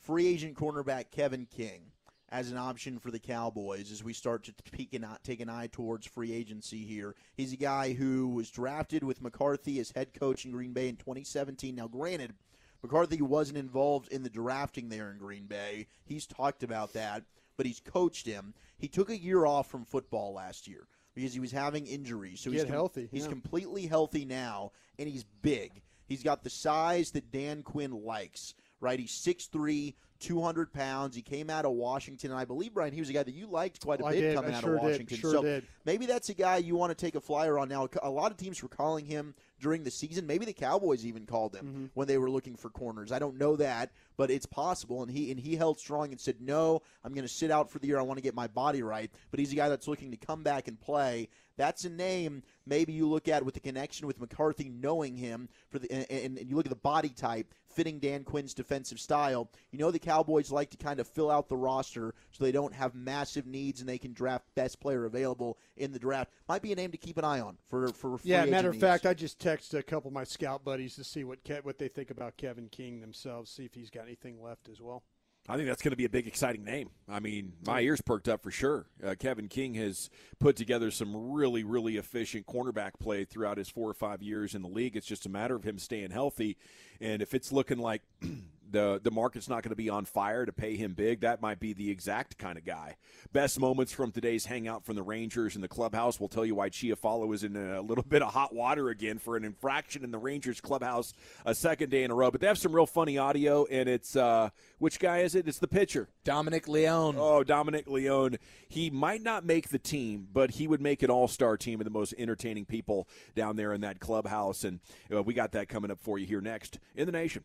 Free 0.00 0.26
agent 0.26 0.54
cornerback 0.54 1.10
Kevin 1.10 1.46
King 1.46 1.92
as 2.30 2.50
an 2.50 2.56
option 2.56 2.98
for 2.98 3.10
the 3.10 3.18
Cowboys 3.18 3.92
as 3.92 4.02
we 4.02 4.12
start 4.12 4.44
to 4.44 4.54
peek 4.72 4.94
and 4.94 5.06
take 5.22 5.40
an 5.40 5.48
eye 5.50 5.68
towards 5.70 6.06
free 6.06 6.32
agency 6.32 6.84
here. 6.84 7.14
He's 7.36 7.52
a 7.52 7.56
guy 7.56 7.92
who 7.92 8.28
was 8.28 8.50
drafted 8.50 9.04
with 9.04 9.22
McCarthy 9.22 9.78
as 9.78 9.90
head 9.90 10.14
coach 10.14 10.44
in 10.44 10.52
Green 10.52 10.72
Bay 10.72 10.88
in 10.88 10.96
2017. 10.96 11.74
Now, 11.74 11.88
granted, 11.88 12.34
McCarthy 12.82 13.22
wasn't 13.22 13.58
involved 13.58 14.08
in 14.08 14.22
the 14.22 14.30
drafting 14.30 14.88
there 14.88 15.10
in 15.10 15.18
Green 15.18 15.46
Bay. 15.46 15.86
He's 16.04 16.26
talked 16.26 16.62
about 16.62 16.92
that, 16.94 17.22
but 17.56 17.66
he's 17.66 17.80
coached 17.80 18.26
him. 18.26 18.54
He 18.78 18.88
took 18.88 19.10
a 19.10 19.16
year 19.16 19.46
off 19.46 19.70
from 19.70 19.84
football 19.84 20.34
last 20.34 20.66
year 20.66 20.86
because 21.14 21.32
he 21.32 21.40
was 21.40 21.52
having 21.52 21.86
injuries. 21.86 22.40
So 22.40 22.50
he's 22.50 22.64
Get 22.64 22.70
healthy, 22.70 23.08
He's 23.10 23.24
yeah. 23.24 23.30
completely 23.30 23.86
healthy 23.86 24.24
now, 24.24 24.72
and 24.98 25.08
he's 25.08 25.24
big. 25.42 25.82
He's 26.06 26.22
got 26.22 26.42
the 26.42 26.50
size 26.50 27.12
that 27.12 27.30
Dan 27.30 27.62
Quinn 27.62 27.92
likes. 28.04 28.54
Right, 28.84 29.00
he's 29.00 29.12
6'3", 29.12 29.94
200 30.20 30.72
pounds. 30.72 31.16
He 31.16 31.22
came 31.22 31.48
out 31.48 31.64
of 31.64 31.72
Washington, 31.72 32.30
and 32.30 32.38
I 32.38 32.44
believe 32.44 32.74
Brian, 32.74 32.92
he 32.92 33.00
was 33.00 33.08
a 33.08 33.14
guy 33.14 33.22
that 33.22 33.34
you 33.34 33.46
liked 33.46 33.80
quite 33.80 34.00
a 34.00 34.04
I 34.04 34.12
bit 34.12 34.20
did. 34.20 34.34
coming 34.36 34.52
I 34.52 34.56
out 34.58 34.62
sure 34.62 34.76
of. 34.76 34.82
Washington. 34.82 35.16
Sure 35.18 35.32
so 35.32 35.42
did. 35.42 35.66
maybe 35.86 36.04
that's 36.06 36.28
a 36.28 36.34
guy 36.34 36.58
you 36.58 36.76
want 36.76 36.90
to 36.90 36.94
take 36.94 37.14
a 37.14 37.20
flyer 37.20 37.58
on 37.58 37.68
now. 37.68 37.88
A 38.02 38.10
lot 38.10 38.30
of 38.30 38.36
teams 38.36 38.62
were 38.62 38.68
calling 38.68 39.06
him 39.06 39.34
during 39.60 39.84
the 39.84 39.90
season. 39.90 40.26
Maybe 40.26 40.44
the 40.44 40.52
Cowboys 40.52 41.06
even 41.06 41.24
called 41.26 41.56
him 41.56 41.64
Mm-hmm. 41.66 41.84
when 41.94 42.06
they 42.08 42.18
were 42.18 42.28
looking 42.30 42.56
for 42.56 42.68
corners. 42.68 43.10
I 43.10 43.18
don't 43.18 43.38
know 43.38 43.56
that, 43.56 43.90
but 44.18 44.30
it's 44.30 44.44
possible. 44.46 45.02
And 45.02 45.10
he 45.10 45.30
and 45.30 45.40
he 45.40 45.56
held 45.56 45.78
strong 45.78 46.10
and 46.10 46.20
said, 46.20 46.40
"No, 46.40 46.82
I'm 47.02 47.14
going 47.14 47.26
to 47.26 47.32
sit 47.32 47.50
out 47.50 47.70
for 47.70 47.78
the 47.78 47.86
year. 47.86 47.98
I 47.98 48.02
want 48.02 48.18
to 48.18 48.22
get 48.22 48.34
my 48.34 48.46
body 48.48 48.82
right." 48.82 49.10
But 49.30 49.40
he's 49.40 49.52
a 49.52 49.56
guy 49.56 49.70
that's 49.70 49.88
looking 49.88 50.10
to 50.10 50.16
come 50.18 50.42
back 50.42 50.68
and 50.68 50.78
play. 50.78 51.28
That's 51.56 51.84
a 51.84 51.90
name 51.90 52.42
maybe 52.66 52.92
you 52.92 53.08
look 53.08 53.28
at 53.28 53.44
with 53.44 53.54
the 53.54 53.60
connection 53.60 54.06
with 54.06 54.20
McCarthy, 54.20 54.68
knowing 54.68 55.16
him 55.16 55.48
for 55.68 55.78
the 55.78 55.90
and, 55.92 56.38
and, 56.38 56.50
you 56.50 56.56
look 56.56 56.66
at 56.66 56.70
the 56.70 56.76
body 56.76 57.10
type 57.10 57.52
fitting 57.66 57.98
Dan 57.98 58.24
Quinn's 58.24 58.54
defensive 58.54 59.00
style. 59.00 59.50
You 59.70 59.78
know 59.78 59.90
the 59.90 59.98
Cowboys 59.98 60.50
like 60.50 60.70
to 60.70 60.76
kind 60.76 61.00
of 61.00 61.08
fill 61.08 61.30
out 61.30 61.48
the 61.48 61.56
roster 61.56 62.14
so 62.30 62.44
they 62.44 62.52
don't 62.52 62.74
have 62.74 62.94
massive 62.94 63.46
needs 63.46 63.80
and 63.80 63.88
they 63.88 63.98
can 63.98 64.12
draft 64.12 64.46
best 64.54 64.80
player 64.80 65.04
available 65.04 65.58
in 65.76 65.92
the 65.92 65.98
draft. 65.98 66.30
Might 66.48 66.62
be 66.62 66.72
a 66.72 66.76
name 66.76 66.92
to 66.92 66.98
keep 66.98 67.18
an 67.18 67.24
eye 67.24 67.40
on 67.40 67.56
for 67.68 67.88
for 67.88 68.18
Yeah, 68.22 68.44
matter 68.44 68.68
of 68.68 68.74
needs. 68.74 68.82
fact, 68.82 69.06
I 69.06 69.14
just 69.14 69.38
texted 69.38 69.78
a 69.78 69.82
couple 69.82 70.08
of 70.08 70.14
my 70.14 70.24
scout 70.24 70.64
buddies 70.64 70.96
to 70.96 71.04
see 71.04 71.24
what 71.24 71.44
Ke- 71.44 71.64
what 71.64 71.78
they 71.78 71.88
think 71.88 72.10
about 72.10 72.36
Kevin 72.36 72.68
King 72.68 73.00
themselves, 73.00 73.50
see 73.50 73.64
if 73.64 73.74
he's 73.74 73.90
got 73.90 74.04
anything 74.04 74.42
left 74.42 74.68
as 74.68 74.80
well. 74.80 75.02
I 75.46 75.56
think 75.56 75.68
that's 75.68 75.82
going 75.82 75.92
to 75.92 75.96
be 75.96 76.06
a 76.06 76.10
big, 76.10 76.26
exciting 76.26 76.64
name. 76.64 76.88
I 77.06 77.20
mean, 77.20 77.52
my 77.66 77.80
ears 77.80 78.00
perked 78.00 78.30
up 78.30 78.42
for 78.42 78.50
sure. 78.50 78.86
Uh, 79.04 79.14
Kevin 79.18 79.48
King 79.48 79.74
has 79.74 80.08
put 80.38 80.56
together 80.56 80.90
some 80.90 81.32
really, 81.32 81.64
really 81.64 81.98
efficient 81.98 82.46
cornerback 82.46 82.92
play 82.98 83.24
throughout 83.24 83.58
his 83.58 83.68
four 83.68 83.90
or 83.90 83.94
five 83.94 84.22
years 84.22 84.54
in 84.54 84.62
the 84.62 84.68
league. 84.68 84.96
It's 84.96 85.06
just 85.06 85.26
a 85.26 85.28
matter 85.28 85.54
of 85.54 85.64
him 85.64 85.78
staying 85.78 86.12
healthy. 86.12 86.56
And 86.98 87.20
if 87.20 87.34
it's 87.34 87.52
looking 87.52 87.78
like 87.78 88.00
the 88.70 89.00
the 89.02 89.10
market's 89.10 89.48
not 89.48 89.62
going 89.62 89.70
to 89.70 89.76
be 89.76 89.88
on 89.88 90.04
fire 90.04 90.44
to 90.46 90.52
pay 90.52 90.76
him 90.76 90.94
big, 90.94 91.20
that 91.20 91.40
might 91.40 91.60
be 91.60 91.72
the 91.72 91.90
exact 91.90 92.38
kind 92.38 92.58
of 92.58 92.64
guy. 92.64 92.96
Best 93.32 93.60
moments 93.60 93.92
from 93.92 94.10
today's 94.10 94.46
hangout 94.46 94.84
from 94.84 94.96
the 94.96 95.02
Rangers 95.02 95.54
in 95.54 95.62
the 95.62 95.68
clubhouse 95.68 96.14
We'll 96.24 96.28
tell 96.28 96.46
you 96.46 96.54
why 96.54 96.70
Chiafalo 96.70 97.34
is 97.34 97.44
in 97.44 97.56
a 97.56 97.80
little 97.80 98.02
bit 98.02 98.22
of 98.22 98.32
hot 98.32 98.54
water 98.54 98.88
again 98.88 99.18
for 99.18 99.36
an 99.36 99.44
infraction 99.44 100.04
in 100.04 100.10
the 100.10 100.18
Rangers 100.18 100.60
clubhouse 100.60 101.12
a 101.44 101.54
second 101.54 101.90
day 101.90 102.02
in 102.02 102.10
a 102.10 102.14
row. 102.14 102.30
But 102.30 102.40
they 102.40 102.46
have 102.46 102.58
some 102.58 102.74
real 102.74 102.86
funny 102.86 103.18
audio, 103.18 103.66
and 103.66 103.88
it's 103.88 104.16
uh, 104.16 104.50
which 104.78 104.98
guy 104.98 105.18
is 105.18 105.34
it? 105.34 105.48
It's 105.48 105.58
the 105.58 105.68
pitcher. 105.68 106.08
Dominic 106.24 106.68
Leone. 106.68 107.16
Oh, 107.18 107.44
Dominic 107.44 107.88
Leone. 107.88 108.38
He 108.68 108.90
might 108.90 109.22
not 109.22 109.44
make 109.44 109.68
the 109.68 109.78
team, 109.78 110.28
but 110.32 110.52
he 110.52 110.66
would 110.66 110.80
make 110.80 111.02
an 111.02 111.10
all 111.10 111.28
star 111.28 111.56
team 111.56 111.80
of 111.80 111.84
the 111.84 111.90
most 111.90 112.14
entertaining 112.16 112.64
people 112.64 113.08
down 113.34 113.56
there 113.56 113.72
in 113.72 113.80
that 113.82 114.00
clubhouse. 114.00 114.64
And 114.64 114.80
uh, 115.14 115.22
we 115.22 115.34
got 115.34 115.52
that 115.52 115.68
coming 115.68 115.90
up 115.90 116.00
for 116.00 116.18
you 116.18 116.26
here 116.26 116.40
next 116.40 116.78
in 116.94 117.06
the 117.06 117.12
nation. 117.12 117.44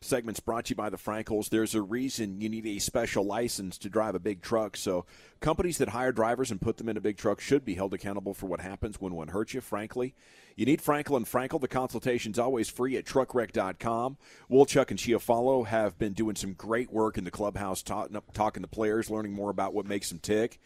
Segments 0.00 0.38
brought 0.38 0.66
to 0.66 0.70
you 0.70 0.76
by 0.76 0.90
the 0.90 0.96
Frenkels. 0.96 1.48
There's 1.48 1.74
a 1.74 1.82
reason 1.82 2.40
you 2.40 2.48
need 2.48 2.66
a 2.66 2.78
special 2.78 3.24
license 3.24 3.76
to 3.78 3.88
drive 3.88 4.14
a 4.14 4.20
big 4.20 4.42
truck. 4.42 4.76
So, 4.76 5.06
companies 5.40 5.78
that 5.78 5.88
hire 5.88 6.12
drivers 6.12 6.52
and 6.52 6.60
put 6.60 6.76
them 6.76 6.88
in 6.88 6.96
a 6.96 7.00
big 7.00 7.16
truck 7.16 7.40
should 7.40 7.64
be 7.64 7.74
held 7.74 7.92
accountable 7.92 8.32
for 8.32 8.46
what 8.46 8.60
happens 8.60 9.00
when 9.00 9.14
one 9.14 9.28
hurts 9.28 9.54
you, 9.54 9.60
frankly. 9.60 10.14
You 10.54 10.66
need 10.66 10.82
Frenkel 10.82 11.16
and 11.16 11.26
Frenkel. 11.26 11.60
The 11.60 11.66
consultation's 11.66 12.38
always 12.38 12.68
free 12.68 12.96
at 12.96 13.06
truckwreck.com. 13.06 14.16
Woolchuck 14.48 14.90
and 14.90 14.98
Chiafalo 15.00 15.66
have 15.66 15.98
been 15.98 16.12
doing 16.12 16.36
some 16.36 16.52
great 16.52 16.92
work 16.92 17.18
in 17.18 17.24
the 17.24 17.30
clubhouse, 17.32 17.82
talking, 17.82 18.20
talking 18.34 18.62
to 18.62 18.68
players, 18.68 19.10
learning 19.10 19.32
more 19.32 19.50
about 19.50 19.74
what 19.74 19.86
makes 19.86 20.10
them 20.10 20.20
tick, 20.20 20.60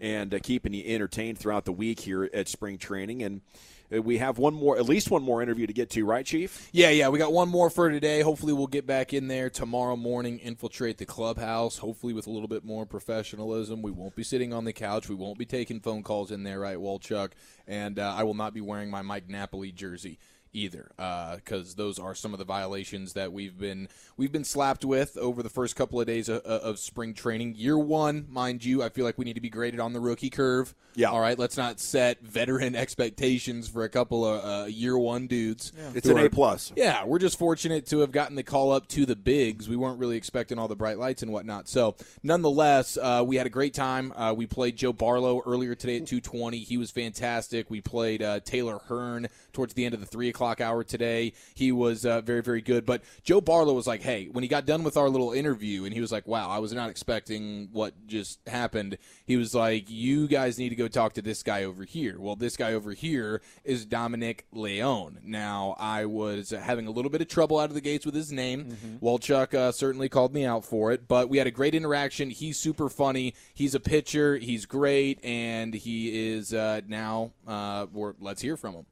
and 0.00 0.32
uh, 0.32 0.38
keeping 0.42 0.72
you 0.72 0.84
entertained 0.86 1.38
throughout 1.38 1.66
the 1.66 1.72
week 1.72 2.00
here 2.00 2.30
at 2.32 2.48
spring 2.48 2.78
training. 2.78 3.22
And 3.22 3.42
We 3.90 4.18
have 4.18 4.38
one 4.38 4.54
more, 4.54 4.76
at 4.76 4.84
least 4.84 5.10
one 5.10 5.22
more 5.22 5.42
interview 5.42 5.66
to 5.66 5.72
get 5.72 5.90
to, 5.90 6.04
right, 6.04 6.24
Chief? 6.24 6.68
Yeah, 6.72 6.90
yeah, 6.90 7.08
we 7.08 7.18
got 7.18 7.32
one 7.32 7.48
more 7.48 7.70
for 7.70 7.90
today. 7.90 8.20
Hopefully, 8.20 8.52
we'll 8.52 8.68
get 8.68 8.86
back 8.86 9.12
in 9.12 9.26
there 9.26 9.50
tomorrow 9.50 9.96
morning, 9.96 10.38
infiltrate 10.38 10.98
the 10.98 11.06
clubhouse, 11.06 11.78
hopefully, 11.78 12.12
with 12.12 12.26
a 12.26 12.30
little 12.30 12.48
bit 12.48 12.64
more 12.64 12.86
professionalism. 12.86 13.82
We 13.82 13.90
won't 13.90 14.14
be 14.14 14.22
sitting 14.22 14.52
on 14.52 14.64
the 14.64 14.72
couch. 14.72 15.08
We 15.08 15.16
won't 15.16 15.38
be 15.38 15.46
taking 15.46 15.80
phone 15.80 16.02
calls 16.04 16.30
in 16.30 16.44
there, 16.44 16.60
right, 16.60 16.76
Walchuk? 16.76 17.32
And 17.66 17.98
uh, 17.98 18.14
I 18.16 18.22
will 18.22 18.34
not 18.34 18.54
be 18.54 18.60
wearing 18.60 18.90
my 18.90 19.02
Mike 19.02 19.28
Napoli 19.28 19.72
jersey 19.72 20.18
either 20.52 20.90
because 21.36 21.74
those 21.76 21.98
are 21.98 22.14
some 22.14 22.32
of 22.32 22.38
the 22.38 22.44
violations 22.44 23.12
that 23.12 23.32
we've 23.32 23.58
been 23.58 23.88
we've 24.16 24.32
been 24.32 24.44
slapped 24.44 24.84
with 24.84 25.16
over 25.16 25.42
the 25.42 25.48
first 25.48 25.76
couple 25.76 26.00
of 26.00 26.06
days 26.06 26.28
of, 26.28 26.40
of 26.42 26.78
spring 26.78 27.14
training 27.14 27.54
year 27.56 27.78
one 27.78 28.26
mind 28.28 28.64
you 28.64 28.82
i 28.82 28.88
feel 28.88 29.04
like 29.04 29.16
we 29.18 29.24
need 29.24 29.34
to 29.34 29.40
be 29.40 29.48
graded 29.50 29.78
on 29.80 29.92
the 29.92 30.00
rookie 30.00 30.30
curve 30.30 30.74
Yeah. 30.94 31.10
all 31.10 31.20
right 31.20 31.38
let's 31.38 31.56
not 31.56 31.78
set 31.80 32.20
veteran 32.22 32.74
expectations 32.76 33.68
for 33.68 33.84
a 33.84 33.88
couple 33.88 34.24
of 34.24 34.44
uh, 34.44 34.66
year 34.66 34.98
one 34.98 35.26
dudes 35.26 35.72
Yeah. 35.76 35.90
It's 35.94 36.08
an 36.08 36.18
are- 36.18 36.26
A 36.26 36.30
plus. 36.30 36.72
yeah, 36.76 37.04
we're 37.04 37.18
just 37.18 37.38
fortunate 37.38 37.86
to 37.86 38.00
have 38.00 38.10
gotten 38.12 38.36
the 38.36 38.42
call 38.42 38.72
up 38.72 38.88
to 38.88 39.06
the 39.06 39.16
bigs. 39.16 39.68
We 39.68 39.76
weren't 39.76 39.98
really 39.98 40.16
expecting 40.16 40.58
all 40.58 40.68
the 40.68 40.76
bright 40.76 40.98
lights 40.98 41.22
and 41.22 41.32
whatnot. 41.32 41.68
So, 41.68 41.96
nonetheless, 42.22 42.96
uh, 43.00 43.24
we 43.26 43.36
had 43.36 43.46
a 43.46 43.50
great 43.50 43.74
time. 43.74 44.12
Uh, 44.14 44.32
we 44.36 44.46
played 44.46 44.76
Joe 44.76 44.92
Barlow 44.92 45.42
earlier 45.46 45.74
today 45.74 45.96
at 45.96 46.04
2:20. 46.04 46.62
He 46.64 46.76
was 46.76 46.90
fantastic. 46.90 47.70
We 47.70 47.80
played 47.80 48.22
uh, 48.22 48.40
Taylor 48.40 48.78
Hearn 48.86 49.28
towards 49.52 49.74
the 49.74 49.84
end 49.84 49.94
of 49.94 50.00
the 50.00 50.06
three 50.06 50.28
o'clock 50.28 50.60
hour 50.60 50.84
today. 50.84 51.32
He 51.54 51.72
was 51.72 52.04
uh, 52.04 52.20
very, 52.20 52.42
very 52.42 52.60
good. 52.60 52.86
But 52.86 53.02
Joe 53.22 53.40
Barlow 53.40 53.74
was 53.74 53.86
like, 53.86 54.02
"Hey," 54.02 54.28
when 54.30 54.42
he 54.42 54.48
got 54.48 54.66
done 54.66 54.82
with 54.82 54.96
our 54.96 55.08
little 55.08 55.32
interview, 55.32 55.84
and 55.84 55.94
he 55.94 56.00
was 56.00 56.12
like, 56.12 56.26
"Wow, 56.26 56.48
I 56.48 56.58
was 56.58 56.72
not 56.72 56.90
expecting 56.90 57.68
what 57.72 58.06
just 58.06 58.40
happened." 58.48 58.98
He 59.26 59.36
was 59.36 59.54
like, 59.54 59.84
"You 59.88 60.28
guys 60.28 60.58
need 60.58 60.70
to 60.70 60.76
go 60.76 60.88
talk 60.88 61.14
to 61.14 61.22
this 61.22 61.42
guy 61.42 61.64
over 61.64 61.84
here." 61.84 62.18
Well, 62.18 62.36
this 62.36 62.56
guy 62.56 62.72
over 62.74 62.92
here 62.92 63.42
is 63.64 63.84
Dominic 63.84 64.46
Leone. 64.52 65.20
Now, 65.24 65.76
I 65.78 66.06
was 66.06 66.50
having 66.50 66.86
a 66.86 66.90
little 66.90 67.10
bit 67.10 67.20
of 67.20 67.28
trouble 67.28 67.58
out 67.58 67.68
of 67.68 67.74
the 67.74 67.80
gates 67.80 68.06
with 68.06 68.14
his 68.14 68.32
name. 68.32 68.76
Walchuk 69.02 69.54
uh, 69.54 69.72
certainly 69.72 70.08
called 70.08 70.34
me 70.34 70.44
out 70.44 70.64
for 70.64 70.92
it, 70.92 71.08
but 71.08 71.28
we 71.28 71.38
had 71.38 71.46
a 71.46 71.50
great 71.50 71.74
interaction. 71.74 72.30
He's 72.30 72.58
super 72.58 72.88
funny. 72.88 73.34
He's 73.54 73.74
a 73.74 73.80
pitcher. 73.80 74.36
He's 74.36 74.66
great, 74.66 75.24
and 75.24 75.74
he 75.74 76.30
is 76.32 76.52
uh, 76.54 76.80
now. 76.86 77.32
Uh, 77.46 77.86
we're, 77.92 78.14
let's 78.20 78.42
hear 78.42 78.56
from 78.56 78.74
him. 78.74 78.86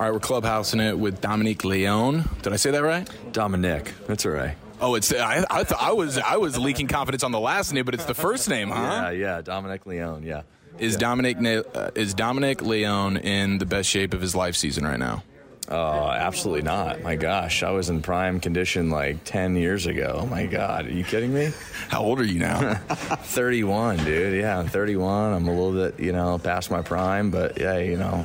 All 0.00 0.06
right, 0.06 0.12
we're 0.12 0.20
clubhousing 0.20 0.80
it 0.80 0.96
with 0.96 1.20
Dominique 1.20 1.64
Leone. 1.64 2.22
Did 2.42 2.52
I 2.52 2.56
say 2.56 2.70
that 2.70 2.84
right? 2.84 3.10
Dominic. 3.32 3.92
That's 4.06 4.24
all 4.24 4.30
right. 4.30 4.56
Oh, 4.80 4.94
it's 4.94 5.12
I. 5.12 5.44
I 5.50 5.64
thought 5.64 5.82
I 5.82 5.90
was 5.90 6.18
I 6.18 6.36
was 6.36 6.56
leaking 6.56 6.86
confidence 6.86 7.24
on 7.24 7.32
the 7.32 7.40
last 7.40 7.72
name, 7.72 7.84
but 7.84 7.94
it's 7.94 8.04
the 8.04 8.14
first 8.14 8.48
name, 8.48 8.70
huh? 8.70 8.76
Yeah, 8.80 9.10
yeah. 9.10 9.40
Dominic 9.42 9.86
Leone. 9.86 10.22
Yeah. 10.22 10.42
Is 10.78 10.96
Dominic 10.96 11.38
uh, 11.74 11.90
is 11.96 12.14
Dominic 12.14 12.62
Leone 12.62 13.16
in 13.16 13.58
the 13.58 13.66
best 13.66 13.88
shape 13.88 14.14
of 14.14 14.20
his 14.20 14.36
life 14.36 14.54
season 14.54 14.84
right 14.86 15.00
now? 15.00 15.24
Oh, 15.70 16.08
absolutely 16.10 16.62
not. 16.62 17.02
My 17.02 17.16
gosh, 17.16 17.62
I 17.62 17.70
was 17.70 17.90
in 17.90 18.00
prime 18.00 18.40
condition 18.40 18.90
like 18.90 19.24
10 19.24 19.56
years 19.56 19.86
ago. 19.86 20.20
Oh 20.22 20.26
my 20.26 20.46
God, 20.46 20.86
are 20.86 20.90
you 20.92 21.04
kidding 21.04 21.32
me? 21.34 21.50
How 21.88 22.02
old 22.02 22.20
are 22.20 22.24
you 22.24 22.38
now? 22.38 22.74
31, 22.88 23.98
dude. 24.04 24.40
Yeah, 24.40 24.58
I'm 24.58 24.68
31. 24.68 25.34
I'm 25.34 25.46
a 25.46 25.50
little 25.50 25.72
bit, 25.72 26.00
you 26.00 26.12
know, 26.12 26.38
past 26.38 26.70
my 26.70 26.82
prime, 26.82 27.30
but 27.30 27.58
yeah, 27.60 27.78
you 27.78 27.98
know, 27.98 28.24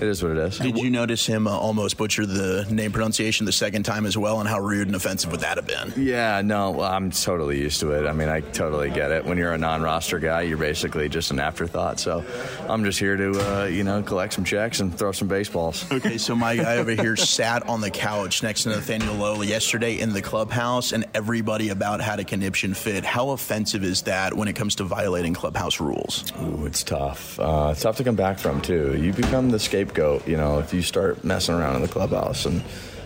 it 0.00 0.06
is 0.06 0.22
what 0.22 0.32
it 0.32 0.38
is. 0.38 0.58
Did 0.58 0.78
you 0.78 0.90
notice 0.90 1.26
him 1.26 1.48
uh, 1.48 1.50
almost 1.50 1.96
butcher 1.96 2.24
the 2.24 2.64
name 2.70 2.92
pronunciation 2.92 3.46
the 3.46 3.52
second 3.52 3.82
time 3.82 4.06
as 4.06 4.16
well, 4.16 4.38
and 4.38 4.48
how 4.48 4.60
rude 4.60 4.86
and 4.86 4.94
offensive 4.94 5.32
would 5.32 5.40
that 5.40 5.56
have 5.56 5.66
been? 5.66 5.92
Yeah, 5.96 6.40
no, 6.42 6.70
well, 6.70 6.90
I'm 6.92 7.10
totally 7.10 7.58
used 7.58 7.80
to 7.80 7.90
it. 7.92 8.06
I 8.06 8.12
mean, 8.12 8.28
I 8.28 8.40
totally 8.40 8.90
get 8.90 9.10
it. 9.10 9.24
When 9.24 9.38
you're 9.38 9.52
a 9.52 9.58
non-roster 9.58 10.20
guy, 10.20 10.42
you're 10.42 10.56
basically 10.56 11.08
just 11.08 11.32
an 11.32 11.40
afterthought. 11.40 11.98
So 11.98 12.24
I'm 12.68 12.84
just 12.84 13.00
here 13.00 13.16
to, 13.16 13.62
uh, 13.62 13.64
you 13.64 13.82
know, 13.82 14.02
collect 14.02 14.34
some 14.34 14.44
checks 14.44 14.78
and 14.78 14.96
throw 14.96 15.10
some 15.10 15.26
baseballs. 15.26 15.90
Okay, 15.90 16.16
so 16.16 16.36
my 16.36 16.57
guy 16.58 16.76
over 16.76 16.90
here 16.90 17.16
sat 17.16 17.68
on 17.68 17.80
the 17.80 17.90
couch 17.90 18.42
next 18.42 18.64
to 18.64 18.70
Nathaniel 18.70 19.14
Lowe 19.14 19.42
yesterday 19.42 19.98
in 19.98 20.12
the 20.12 20.22
clubhouse, 20.22 20.92
and 20.92 21.04
everybody 21.14 21.70
about 21.70 22.00
had 22.00 22.20
a 22.20 22.24
conniption 22.24 22.74
fit. 22.74 23.04
How 23.04 23.30
offensive 23.30 23.84
is 23.84 24.02
that 24.02 24.34
when 24.34 24.48
it 24.48 24.56
comes 24.56 24.76
to 24.76 24.84
violating 24.84 25.34
clubhouse 25.34 25.80
rules? 25.80 26.32
Ooh, 26.42 26.66
it's 26.66 26.82
tough. 26.82 27.38
Uh, 27.38 27.70
it's 27.72 27.82
tough 27.82 27.96
to 27.96 28.04
come 28.04 28.16
back 28.16 28.38
from 28.38 28.60
too. 28.60 28.96
You 28.98 29.12
become 29.12 29.50
the 29.50 29.58
scapegoat, 29.58 30.26
you 30.26 30.36
know, 30.36 30.58
if 30.58 30.74
you 30.74 30.82
start 30.82 31.24
messing 31.24 31.54
around 31.54 31.76
in 31.76 31.82
the 31.82 31.88
clubhouse 31.88 32.46
and 32.46 32.62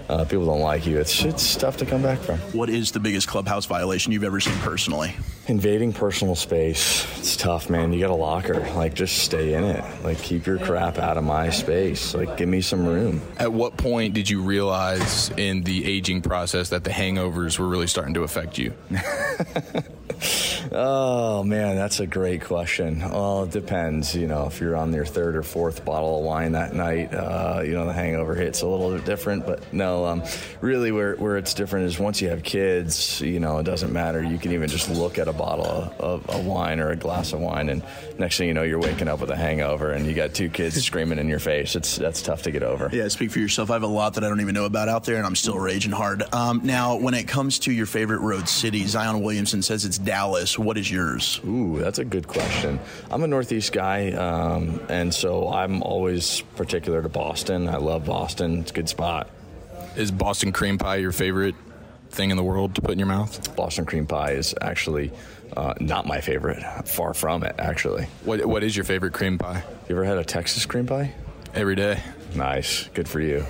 uh, 0.09 0.25
people 0.25 0.47
don't 0.47 0.61
like 0.61 0.87
you. 0.87 0.99
It's 0.99 1.23
it's 1.25 1.57
tough 1.57 1.77
to 1.79 1.87
come 1.87 2.03
back 2.03 2.19
from. 2.19 2.39
What 2.53 2.69
is 2.69 2.93
the 2.93 3.01
biggest 3.01 3.29
clubhouse 3.29 3.67
violation 3.67 4.13
you've 4.13 4.25
ever 4.25 4.41
seen 4.41 4.57
personally? 4.59 5.15
Invading 5.49 5.93
personal 5.93 6.37
space. 6.37 7.05
It's 7.19 7.37
tough, 7.37 7.69
man. 7.69 7.93
You 7.93 8.01
got 8.01 8.11
a 8.11 8.15
locker. 8.15 8.61
Like, 8.75 8.95
just 8.95 9.19
stay 9.19 9.55
in 9.55 9.65
it. 9.65 9.85
Like, 10.05 10.19
keep 10.19 10.47
your 10.47 10.59
crap 10.59 10.99
out 10.99 11.17
of 11.17 11.25
my 11.25 11.51
space. 11.51 12.15
Like, 12.15 12.37
give 12.37 12.49
me 12.49 12.61
some 12.61 12.87
room. 12.87 13.21
At 13.39 13.53
what 13.53 13.77
point 13.77 14.15
did 14.15 14.31
you 14.31 14.43
realize 14.43 15.31
in 15.31 15.63
the 15.63 15.85
aging 15.85 16.23
process 16.23 16.69
that 16.69 16.85
the 16.85 16.91
hangovers 16.91 17.59
were 17.59 17.67
really 17.67 17.89
starting 17.89 18.15
to 18.15 18.23
affect 18.23 18.57
you? 18.57 18.73
Oh 20.71 21.43
man, 21.43 21.77
that's 21.77 22.01
a 22.01 22.07
great 22.07 22.45
question. 22.45 23.01
Well, 23.01 23.45
it 23.45 23.51
depends. 23.51 24.15
You 24.15 24.27
know, 24.27 24.47
if 24.47 24.61
you're 24.61 24.77
on 24.77 24.93
your 24.93 25.05
third 25.05 25.37
or 25.37 25.43
fourth 25.43 25.85
bottle 25.85 26.19
of 26.19 26.25
wine 26.25 26.53
that 26.53 26.75
night, 26.75 27.13
uh, 27.13 27.63
you 27.65 27.73
know 27.73 27.87
the 27.87 27.93
hangover 27.93 28.35
hits 28.35 28.63
a 28.63 28.67
little 28.67 28.91
bit 28.95 29.05
different. 29.05 29.45
But 29.45 29.73
no, 29.73 30.07
um, 30.07 30.23
really, 30.61 30.93
where 30.93 31.17
where 31.17 31.37
it's 31.37 31.55
different 31.55 31.87
is 31.87 31.99
once 31.99 32.23
you 32.23 32.29
have 32.29 32.43
kids, 32.43 33.21
you 33.21 33.41
know, 33.41 33.59
it 33.59 33.65
doesn't 33.65 33.93
matter. 33.93 34.23
You 34.23 34.39
can 34.39 34.53
even 34.53 34.69
just 34.69 34.89
look 34.89 35.19
at 35.19 35.29
a 35.29 35.33
bottle 35.43 35.67
of, 35.67 36.01
of, 36.01 36.31
of 36.31 36.47
wine 36.47 36.79
or 36.79 36.91
a 36.91 36.97
glass 36.97 37.33
of 37.33 37.41
wine, 37.41 37.69
and 37.69 37.83
next 38.17 38.39
thing 38.39 38.47
you 38.47 38.55
know, 38.55 38.63
you're 38.63 38.79
waking 38.79 39.09
up 39.09 39.21
with 39.21 39.31
a 39.31 39.37
hangover, 39.37 39.91
and 39.91 40.07
you 40.07 40.15
got 40.15 40.35
two 40.35 40.49
kids 40.49 40.81
screaming 40.85 41.19
in 41.19 41.29
your 41.29 41.41
face. 41.41 41.75
It's 41.75 41.97
that's 41.97 42.23
tough 42.23 42.43
to 42.43 42.53
get 42.53 42.63
over. 42.63 42.89
Yeah, 42.93 43.09
speak 43.09 43.33
for 43.33 43.41
yourself. 43.41 43.69
I 43.71 43.73
have 43.73 43.83
a 43.83 43.89
lot 43.89 44.15
that 44.15 44.23
I 44.23 44.29
don't 44.29 44.41
even 44.41 44.55
know 44.55 44.67
about 44.67 44.89
out 44.89 45.03
there, 45.03 45.17
and 45.17 45.27
I'm 45.27 45.35
still 45.35 45.59
raging 45.59 45.91
hard. 45.91 46.23
Um, 46.33 46.61
now, 46.63 46.95
when 46.97 47.15
it 47.15 47.27
comes 47.27 47.59
to 47.61 47.73
your 47.73 47.87
favorite 47.87 48.21
road 48.21 48.49
city, 48.49 48.87
Zion 48.87 49.21
Williamson 49.21 49.63
says 49.63 49.85
it's 49.85 49.99
Dallas. 49.99 50.57
What 50.57 50.79
is 50.79 50.89
yours? 50.89 51.41
Ooh, 51.45 51.79
that's 51.81 51.99
a 51.99 52.05
good 52.05 52.29
question. 52.29 52.79
I'm 53.11 53.25
a 53.25 53.27
Northeast 53.27 53.73
guy, 53.73 54.13
um, 54.13 54.81
and 54.89 55.13
so 55.13 55.49
I'm 55.49 55.83
always 55.83 56.43
particular 56.55 57.03
to 57.03 57.09
Boston. 57.09 57.69
I 57.69 57.79
love 57.79 58.07
Boston. 58.07 58.61
It's 58.61 58.71
a 58.71 58.75
good 58.75 58.89
spot. 58.89 59.29
Is 59.97 60.13
Boston 60.13 60.53
cream 60.53 60.79
pie 60.79 60.97
your 60.97 61.13
favorite 61.13 61.57
thing 62.13 62.31
in 62.31 62.37
the 62.37 62.43
world 62.45 62.75
to 62.77 62.81
put 62.83 62.93
in 62.93 62.99
your 62.99 63.09
mouth? 63.09 63.55
Boston 63.57 63.85
cream 63.85 64.07
pie 64.07 64.33
is 64.33 64.55
actually 64.61 65.11
uh, 65.57 65.75
not 65.81 66.07
my 66.07 66.21
favorite. 66.21 66.63
Far 66.87 67.15
from 67.15 67.43
it, 67.43 67.55
actually. 67.59 68.07
What 68.25 68.45
What 68.47 68.63
is 68.63 68.77
your 68.77 68.85
favorite 68.85 69.13
cream 69.13 69.39
pie? 69.39 69.63
You 69.89 69.97
ever 69.97 70.05
had 70.05 70.19
a 70.19 70.25
Texas 70.25 70.65
cream 70.67 70.87
pie? 70.87 71.15
Every 71.55 71.75
day. 71.77 72.01
Nice. 72.35 72.89
Good 72.95 73.09
for 73.09 73.21
you. 73.21 73.45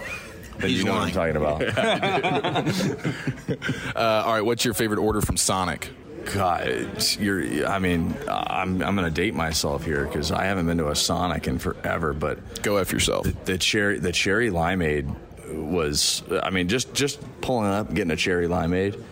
Then 0.59 0.69
He's 0.71 0.79
you 0.81 0.85
know 0.85 0.95
lying. 0.95 1.15
what 1.15 1.37
I'm 1.39 1.63
talking 1.63 1.73
about. 1.73 2.63
Uh, 3.97 4.23
all 4.27 4.33
right, 4.35 4.45
what's 4.45 4.65
your 4.65 4.75
favorite 4.75 4.99
order 4.99 5.21
from 5.21 5.37
Sonic? 5.37 5.91
God, 6.35 7.05
you're. 7.19 7.67
I 7.67 7.79
mean, 7.79 8.15
I'm. 8.29 8.83
I'm 8.83 8.95
going 8.97 9.05
to 9.05 9.11
date 9.11 9.35
myself 9.35 9.85
here 9.85 10.05
because 10.07 10.31
I 10.33 10.45
haven't 10.45 10.67
been 10.67 10.79
to 10.79 10.89
a 10.89 10.95
Sonic 10.97 11.47
in 11.49 11.59
forever. 11.59 12.13
But 12.13 12.63
Go 12.63 12.77
F 12.77 12.93
yourself. 12.93 13.27
the 13.45 13.59
cherry, 13.59 13.99
the 13.99 14.13
cherry 14.13 14.51
limeade 14.51 15.15
was. 15.55 16.23
I 16.43 16.51
mean, 16.51 16.69
just 16.69 16.95
just 16.95 17.21
pulling 17.41 17.71
up, 17.71 17.93
getting 17.95 18.11
a 18.11 18.17
cherry 18.17 18.49
limeade. 18.49 19.03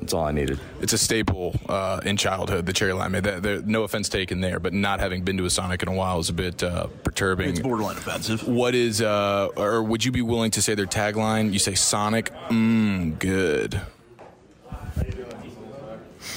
That's 0.00 0.12
all 0.14 0.24
I 0.24 0.30
needed. 0.30 0.60
It's 0.80 0.92
a 0.92 0.98
staple 0.98 1.58
uh, 1.68 2.00
in 2.04 2.16
childhood, 2.16 2.66
the 2.66 2.72
cherry 2.72 2.92
limeade. 2.92 3.24
That, 3.24 3.42
there, 3.42 3.62
no 3.62 3.82
offense 3.82 4.08
taken 4.08 4.40
there, 4.40 4.60
but 4.60 4.72
not 4.72 5.00
having 5.00 5.22
been 5.22 5.36
to 5.38 5.44
a 5.46 5.50
Sonic 5.50 5.82
in 5.82 5.88
a 5.88 5.92
while 5.94 6.20
is 6.20 6.28
a 6.28 6.32
bit 6.32 6.62
uh, 6.62 6.86
perturbing. 7.02 7.50
It's 7.50 7.60
borderline 7.60 7.96
offensive. 7.96 8.46
What 8.46 8.76
is, 8.76 9.02
uh, 9.02 9.48
or 9.56 9.82
would 9.82 10.04
you 10.04 10.12
be 10.12 10.22
willing 10.22 10.52
to 10.52 10.62
say 10.62 10.76
their 10.76 10.86
tagline? 10.86 11.52
You 11.52 11.58
say 11.58 11.74
Sonic, 11.74 12.30
mmm, 12.48 13.18
good. 13.18 13.80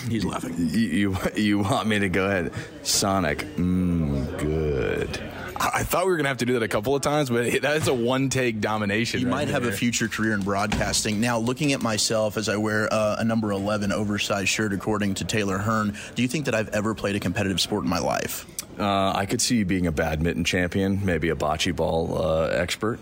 He's 0.07 0.25
laughing. 0.25 0.55
You 0.57 0.65
you, 0.65 1.17
you 1.35 1.59
want 1.59 1.87
me 1.87 1.99
to 1.99 2.09
go 2.09 2.25
ahead? 2.25 2.53
Sonic, 2.81 3.39
mmm, 3.55 4.39
good. 4.39 5.28
I, 5.59 5.69
I 5.79 5.83
thought 5.83 6.05
we 6.05 6.11
were 6.11 6.17
gonna 6.17 6.29
have 6.29 6.37
to 6.37 6.45
do 6.45 6.53
that 6.53 6.63
a 6.63 6.67
couple 6.67 6.95
of 6.95 7.01
times, 7.01 7.29
but 7.29 7.61
that's 7.61 7.87
a 7.87 7.93
one 7.93 8.29
take 8.29 8.61
domination. 8.61 9.19
You 9.19 9.27
right 9.27 9.31
might 9.31 9.47
have 9.49 9.65
a 9.65 9.71
future 9.71 10.07
career 10.07 10.33
in 10.33 10.41
broadcasting. 10.41 11.19
Now, 11.19 11.37
looking 11.39 11.73
at 11.73 11.81
myself 11.81 12.37
as 12.37 12.49
I 12.49 12.57
wear 12.57 12.91
uh, 12.91 13.17
a 13.19 13.23
number 13.23 13.51
11 13.51 13.91
oversized 13.91 14.49
shirt, 14.49 14.73
according 14.73 15.15
to 15.15 15.25
Taylor 15.25 15.57
Hearn, 15.57 15.97
do 16.15 16.21
you 16.21 16.27
think 16.27 16.45
that 16.45 16.55
I've 16.55 16.69
ever 16.69 16.95
played 16.95 17.15
a 17.15 17.19
competitive 17.19 17.59
sport 17.61 17.83
in 17.83 17.89
my 17.89 17.99
life? 17.99 18.45
Uh, 18.79 19.11
I 19.13 19.25
could 19.25 19.41
see 19.41 19.57
you 19.57 19.65
being 19.65 19.87
a 19.87 19.91
badminton 19.91 20.45
champion, 20.45 21.03
maybe 21.03 21.29
a 21.29 21.35
bocce 21.35 21.75
ball 21.75 22.17
uh, 22.17 22.47
expert. 22.47 22.99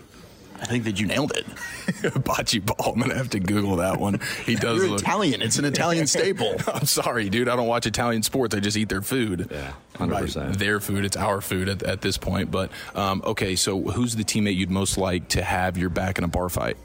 I 0.60 0.66
think 0.66 0.84
that 0.84 0.98
you 0.98 1.06
nailed 1.06 1.32
it. 1.36 1.46
bocce 2.24 2.64
ball. 2.64 2.92
I'm 2.92 3.00
gonna 3.00 3.16
have 3.16 3.30
to 3.30 3.40
Google 3.40 3.76
that 3.76 3.98
one. 3.98 4.20
He 4.44 4.54
does 4.56 4.80
You're 4.80 4.90
look. 4.90 5.00
Italian. 5.00 5.42
It's 5.42 5.58
an 5.58 5.64
Italian 5.66 6.06
staple. 6.06 6.56
I'm 6.66 6.86
sorry, 6.86 7.28
dude. 7.28 7.48
I 7.48 7.56
don't 7.56 7.68
watch 7.68 7.86
Italian 7.86 8.22
sports. 8.22 8.54
I 8.54 8.60
just 8.60 8.76
eat 8.76 8.88
their 8.88 9.02
food. 9.02 9.48
Yeah, 9.50 9.72
100%. 9.94 10.56
Their 10.56 10.80
food. 10.80 11.04
It's 11.04 11.16
our 11.16 11.40
food 11.40 11.68
at, 11.68 11.82
at 11.82 12.00
this 12.00 12.18
point. 12.18 12.50
But 12.50 12.70
um, 12.94 13.22
okay, 13.24 13.56
so 13.56 13.80
who's 13.80 14.16
the 14.16 14.24
teammate 14.24 14.56
you'd 14.56 14.70
most 14.70 14.98
like 14.98 15.28
to 15.28 15.42
have 15.42 15.78
your 15.78 15.90
back 15.90 16.18
in 16.18 16.24
a 16.24 16.28
bar 16.28 16.48
fight? 16.48 16.76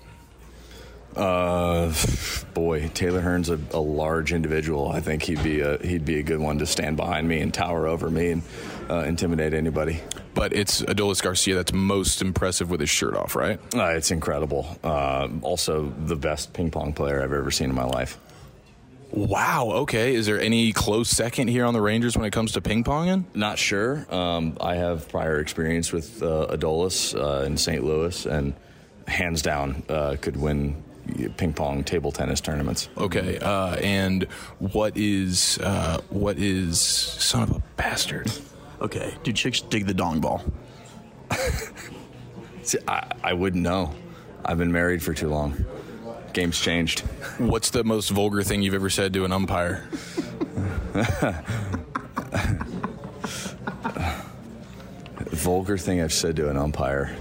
Uh, 1.15 1.93
boy, 2.55 2.89
Taylor 2.89 3.21
Hearn's 3.21 3.49
a, 3.49 3.59
a 3.71 3.79
large 3.79 4.33
individual. 4.33 4.91
I 4.91 4.99
think 4.99 5.21
he'd 5.23 5.43
be 5.43 5.62
a 5.62 5.77
he'd 5.77 6.05
be 6.05 6.17
a 6.19 6.23
good 6.23 6.39
one 6.39 6.57
to 6.59 6.65
stand 6.65 6.97
behind 6.97 7.27
me 7.27 7.39
and 7.39 7.53
tower 7.53 7.88
over 7.88 8.09
me 8.09 8.31
and 8.31 8.43
uh, 8.89 8.99
intimidate 8.99 9.53
anybody. 9.53 10.01
But 10.33 10.53
it's 10.53 10.81
Adolis 10.81 11.21
Garcia 11.21 11.55
that's 11.55 11.73
most 11.73 12.21
impressive 12.21 12.69
with 12.69 12.79
his 12.79 12.89
shirt 12.89 13.15
off, 13.15 13.35
right? 13.35 13.59
Uh, 13.75 13.87
it's 13.89 14.11
incredible. 14.11 14.77
Uh, 14.83 15.27
also, 15.41 15.93
the 16.05 16.15
best 16.15 16.53
ping 16.53 16.71
pong 16.71 16.93
player 16.93 17.21
I've 17.21 17.33
ever 17.33 17.51
seen 17.51 17.69
in 17.69 17.75
my 17.75 17.85
life. 17.85 18.17
Wow. 19.11 19.69
Okay. 19.71 20.15
Is 20.15 20.25
there 20.25 20.39
any 20.39 20.71
close 20.71 21.09
second 21.09 21.47
here 21.47 21.65
on 21.65 21.75
the 21.75 21.81
Rangers 21.81 22.17
when 22.17 22.25
it 22.25 22.31
comes 22.31 22.53
to 22.53 22.61
ping 22.61 22.83
ponging? 22.83 23.25
Not 23.35 23.59
sure. 23.59 24.07
Um, 24.09 24.57
I 24.59 24.75
have 24.75 25.07
prior 25.07 25.39
experience 25.39 25.91
with 25.91 26.23
uh, 26.23 26.47
Adolis 26.49 27.15
uh, 27.15 27.45
in 27.45 27.57
St. 27.57 27.83
Louis, 27.83 28.25
and 28.25 28.55
hands 29.07 29.43
down 29.43 29.83
uh, 29.87 30.15
could 30.19 30.35
win 30.35 30.83
ping 31.37 31.53
pong 31.53 31.83
table 31.83 32.11
tennis 32.11 32.41
tournaments. 32.41 32.89
Okay. 32.97 33.37
Uh, 33.37 33.75
and 33.75 34.23
what 34.57 34.97
is 34.97 35.59
uh, 35.59 35.99
what 36.09 36.39
is 36.39 36.79
son 36.79 37.43
of 37.43 37.51
a 37.51 37.59
bastard? 37.75 38.31
Okay. 38.83 39.15
Do 39.23 39.31
chicks 39.31 39.61
dig 39.61 39.85
the 39.85 39.93
dong 39.93 40.19
ball? 40.19 40.43
See, 42.63 42.79
I, 42.87 43.11
I 43.23 43.33
wouldn't 43.33 43.63
know. 43.63 43.93
I've 44.45 44.57
been 44.57 44.71
married 44.71 45.01
for 45.01 45.13
too 45.13 45.29
long. 45.29 45.65
Game's 46.33 46.59
changed. 46.59 47.01
What's 47.37 47.69
the 47.69 47.83
most 47.83 48.09
vulgar 48.09 48.43
thing 48.43 48.61
you've 48.61 48.73
ever 48.73 48.89
said 48.89 49.13
to 49.13 49.23
an 49.23 49.31
umpire? 49.31 49.87
vulgar 55.29 55.77
thing 55.77 56.01
I've 56.01 56.11
said 56.13 56.35
to 56.37 56.49
an 56.49 56.57
umpire. 56.57 57.15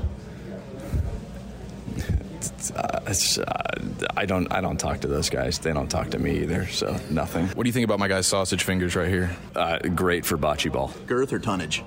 Uh, 2.70 3.00
uh, 3.46 3.74
I 4.16 4.24
don't. 4.26 4.50
I 4.52 4.60
don't 4.60 4.78
talk 4.78 5.00
to 5.00 5.08
those 5.08 5.28
guys. 5.30 5.58
They 5.58 5.72
don't 5.72 5.88
talk 5.88 6.10
to 6.10 6.18
me 6.18 6.38
either. 6.42 6.66
So 6.68 6.96
nothing. 7.10 7.48
What 7.48 7.64
do 7.64 7.68
you 7.68 7.72
think 7.72 7.84
about 7.84 7.98
my 7.98 8.08
guy's 8.08 8.26
sausage 8.26 8.62
fingers 8.64 8.94
right 8.94 9.08
here? 9.08 9.36
Uh, 9.56 9.78
great 9.78 10.24
for 10.24 10.38
bocce 10.38 10.72
ball. 10.72 10.92
Girth 11.06 11.32
or 11.32 11.38
tonnage? 11.38 11.82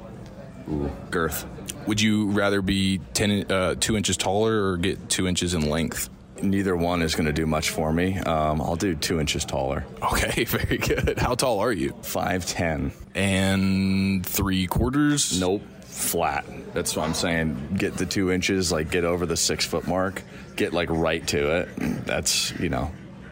Ooh, 0.70 0.92
girth. 1.12 1.46
Would 1.88 2.02
you 2.02 2.30
rather 2.32 2.62
be 2.62 3.00
ten, 3.14 3.50
uh, 3.52 3.76
two 3.80 3.96
inches 3.96 4.18
taller 4.18 4.72
or 4.72 4.78
get 4.78 5.10
two 5.10 5.28
inches 5.28 5.54
in 5.54 5.70
length? 5.70 6.10
Neither 6.42 6.76
one 6.76 7.02
is 7.02 7.16
going 7.16 7.28
to 7.28 7.34
do 7.34 7.46
much 7.46 7.70
for 7.70 7.94
me. 7.94 8.18
Um, 8.18 8.60
I'll 8.60 8.76
do 8.76 8.94
two 8.94 9.22
inches 9.22 9.46
taller. 9.46 9.86
Okay, 10.02 10.44
very 10.46 10.78
good. 10.78 11.18
How 11.18 11.36
tall 11.36 11.60
are 11.60 11.72
you? 11.72 11.96
Five 12.02 12.46
ten 12.46 12.92
and 13.14 14.26
three 14.26 14.68
quarters. 14.68 15.40
Nope, 15.40 15.62
flat. 15.96 16.46
That's 16.74 16.96
what 16.96 17.08
I'm 17.08 17.14
saying. 17.14 17.76
Get 17.78 17.96
the 17.96 18.06
two 18.06 18.32
inches, 18.32 18.72
like 18.72 18.92
get 18.92 19.06
over 19.06 19.26
the 19.26 19.38
six 19.38 19.66
foot 19.66 19.88
mark. 19.88 20.22
Get 20.56 20.74
like 20.74 20.90
right 20.90 21.26
to 21.28 21.58
it. 21.58 21.70
That's 22.06 22.52
you 22.60 22.70
know, 22.70 22.92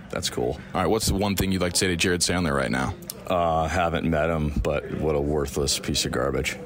that's 0.09 0.29
cool. 0.29 0.59
All 0.73 0.81
right, 0.81 0.87
what's 0.87 1.07
the 1.07 1.15
one 1.15 1.35
thing 1.35 1.51
you'd 1.51 1.61
like 1.61 1.73
to 1.73 1.79
say 1.79 1.87
to 1.87 1.95
Jared 1.95 2.21
Sandler 2.21 2.55
right 2.55 2.71
now? 2.71 2.93
Uh, 3.27 3.67
haven't 3.67 4.09
met 4.09 4.29
him, 4.29 4.59
but 4.63 4.89
what 4.95 5.15
a 5.15 5.21
worthless 5.21 5.79
piece 5.79 6.05
of 6.05 6.11
garbage. 6.11 6.57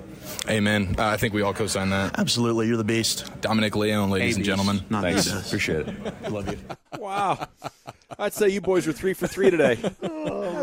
Amen. 0.49 0.95
Uh, 0.97 1.05
I 1.05 1.17
think 1.17 1.33
we 1.33 1.41
all 1.41 1.53
co-sign 1.53 1.89
that. 1.89 2.17
Absolutely, 2.17 2.67
you're 2.67 2.77
the 2.77 2.83
beast. 2.83 3.29
Dominic 3.41 3.75
Leone, 3.75 4.09
ladies 4.09 4.37
and 4.37 4.45
gentlemen. 4.45 4.81
Not 4.89 5.03
Thanks. 5.03 5.25
beast. 5.25 5.47
Appreciate 5.47 5.87
it. 5.87 6.31
Love 6.31 6.49
you. 6.49 6.57
Wow. 6.99 7.47
I'd 8.17 8.33
say 8.33 8.49
you 8.49 8.61
boys 8.61 8.87
were 8.87 8.93
three 8.93 9.13
for 9.13 9.27
three 9.27 9.49
today. 9.49 9.77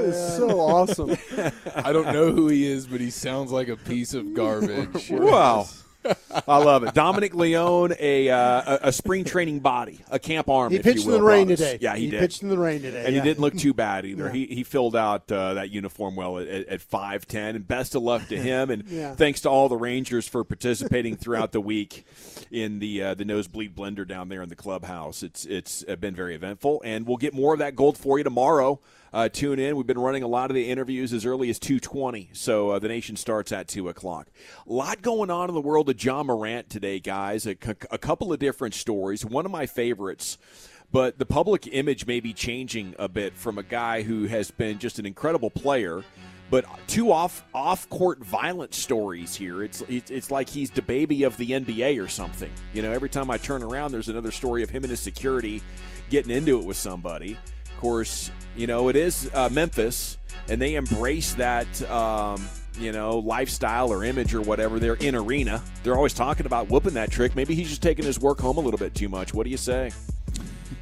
That 0.05 0.15
is 0.15 0.37
so 0.37 0.61
awesome. 0.61 1.17
I 1.77 1.93
don't 1.93 2.13
know 2.13 2.31
who 2.33 2.49
he 2.49 2.67
is, 2.67 2.87
but 2.87 3.01
he 3.01 3.11
sounds 3.11 3.51
like 3.53 3.69
a 3.69 3.77
piece 3.77 4.15
of 4.15 4.35
garbage. 4.35 5.11
Wow. 5.25 5.67
I 6.47 6.59
love 6.59 6.85
it. 6.85 6.93
Dominic 6.93 7.33
Leone, 7.35 7.95
a, 7.99 8.29
uh, 8.29 8.77
a 8.85 8.89
a 8.89 8.93
spring 8.93 9.25
training 9.35 9.61
body, 9.61 10.01
a 10.11 10.19
camp 10.19 10.51
arm. 10.51 10.71
He 10.71 10.77
if 10.77 10.85
you 10.85 10.93
pitched 10.93 11.07
in 11.07 11.13
the 11.13 11.23
rain 11.23 11.47
brought 11.47 11.55
us. 11.55 11.59
today. 11.61 11.79
Yeah, 11.81 11.97
he, 11.97 12.11
did. 12.11 12.21
pitched 12.21 12.43
in 12.43 12.51
the 12.51 12.59
rain 12.59 12.83
today. 12.83 13.07
and 13.07 13.15
yeah. 13.15 13.23
he 13.23 13.27
didn't 13.27 13.41
look 13.41 13.57
too 13.57 13.73
bad 13.73 14.05
either. 14.05 14.27
Yeah. 14.27 14.33
He 14.33 14.45
he 14.47 14.65
filled 14.65 14.97
out 14.97 15.33
uh, 15.33 15.55
that 15.55 15.71
uniform 15.71 16.15
well 16.15 16.39
at, 16.39 16.47
at 16.47 16.83
five 16.83 17.27
ten. 17.27 17.57
And 17.57 17.67
best 17.67 17.95
of 17.95 18.03
luck 18.03 18.29
to 18.29 18.37
him. 18.37 18.69
And 18.69 18.85
Yeah. 18.87 19.15
thanks 19.15 19.41
to 19.43 19.49
all 19.49 19.71
the 19.71 19.79
Rangers 19.79 20.29
for 20.29 20.45
participating 20.45 21.17
throughout 21.17 21.53
the 21.53 21.61
week 21.63 22.05
in 22.51 22.81
the 22.81 23.03
uh, 23.03 23.15
the 23.15 23.25
nosebleed 23.25 23.75
blender 23.75 24.07
down 24.07 24.29
there 24.29 24.43
in 24.43 24.51
the 24.51 24.57
clubhouse. 24.57 25.23
It's 25.23 25.47
it's 25.47 25.87
uh, 25.89 25.97
been 25.97 26.15
very 26.15 26.35
eventful, 26.35 26.83
and 26.85 27.07
we'll 27.07 27.17
get 27.17 27.33
more 27.33 27.55
of 27.55 27.61
that 27.61 27.77
gold 27.77 27.97
for 27.97 28.19
you 28.19 28.25
tomorrow. 28.25 28.79
Uh, 29.15 29.29
tune 29.29 29.61
in. 29.61 29.77
We've 29.77 29.87
been 29.87 29.97
running 29.97 30.25
a 30.25 30.27
lot 30.27 30.51
of 30.51 30.57
the 30.57 30.69
interviews 30.69 31.13
as 31.13 31.25
early 31.25 31.49
as 31.49 31.61
2:20, 31.61 32.31
so 32.33 32.71
uh, 32.71 32.79
the 32.81 32.89
nation 32.89 33.15
starts 33.15 33.53
at 33.53 33.69
two 33.69 33.89
o'clock. 33.89 34.27
A 34.69 34.73
lot 34.73 35.03
going 35.03 35.31
on 35.31 35.49
in 35.49 35.55
the 35.55 35.61
world 35.61 35.89
of 35.89 36.03
Ja 36.03 36.25
Morant 36.25 36.69
today, 36.69 36.99
guys. 36.99 37.47
A, 37.47 37.53
c- 37.53 37.75
a 37.93 37.99
couple 37.99 38.33
of 38.33 38.41
different 38.41 38.75
stories. 38.75 39.25
One 39.25 39.47
of 39.47 39.53
my 39.53 39.67
favorites 39.67 40.37
but 40.93 41.19
the 41.19 41.27
public 41.27 41.67
image 41.73 42.07
may 42.07 42.21
be 42.21 42.33
changing 42.33 42.95
a 43.01 43.09
bit 43.09 43.35
from 43.35 43.59
a 43.59 43.65
guy 43.65 44.03
who 44.03 44.27
has 44.27 44.53
been 44.53 44.79
just 44.79 45.01
an 45.01 45.07
incredible 45.07 45.51
player 45.51 46.05
but 46.51 46.65
two 46.87 47.11
off 47.11 47.45
off 47.53 47.89
court 47.89 48.25
violent 48.25 48.73
stories 48.75 49.35
here 49.35 49.65
it's, 49.65 49.83
it's 49.89 50.31
like 50.31 50.49
he's 50.49 50.71
the 50.71 50.83
baby 50.83 51.25
of 51.25 51.37
the 51.37 51.51
NBA 51.51 52.03
or 52.03 52.07
something 52.07 52.51
you 52.73 52.83
know 52.83 52.93
every 52.93 53.09
time 53.09 53.31
I 53.31 53.39
turn 53.39 53.63
around 53.63 53.91
there's 53.91 54.09
another 54.09 54.31
story 54.31 54.63
of 54.63 54.71
him 54.71 54.85
and 54.85 54.91
his 54.91 55.01
security 55.01 55.63
getting 56.11 56.31
into 56.31 56.61
it 56.61 56.65
with 56.65 56.77
somebody 56.77 57.39
course 57.85 58.31
you 58.57 58.67
know 58.67 58.89
it 58.89 58.97
is 58.97 59.31
uh, 59.35 59.49
Memphis 59.51 60.17
and 60.49 60.61
they 60.61 60.75
embrace 60.75 61.35
that 61.35 61.91
um, 61.91 62.43
you 62.79 62.93
know, 62.93 63.19
lifestyle 63.19 63.93
or 63.93 64.05
image 64.05 64.35
or 64.35 64.41
whatever. 64.41 64.79
They're 64.79 64.95
in 64.95 65.15
arena. 65.15 65.63
They're 65.83 65.97
always 65.97 66.15
talking 66.15 66.47
about 66.47 66.69
whooping 66.69 66.95
that 66.95 67.11
trick. 67.11 67.37
Maybe 67.37 67.55
he's 67.55 67.69
just 67.69 67.83
taking 67.83 68.05
his 68.05 68.19
work 68.19 68.41
home 68.41 68.57
a 68.57 68.61
little 68.61 68.79
bit 68.79 68.95
too 68.95 69.09
much. 69.09 69.33
What 69.33 69.45
do 69.45 69.51
you 69.51 69.57
say? 69.57 69.93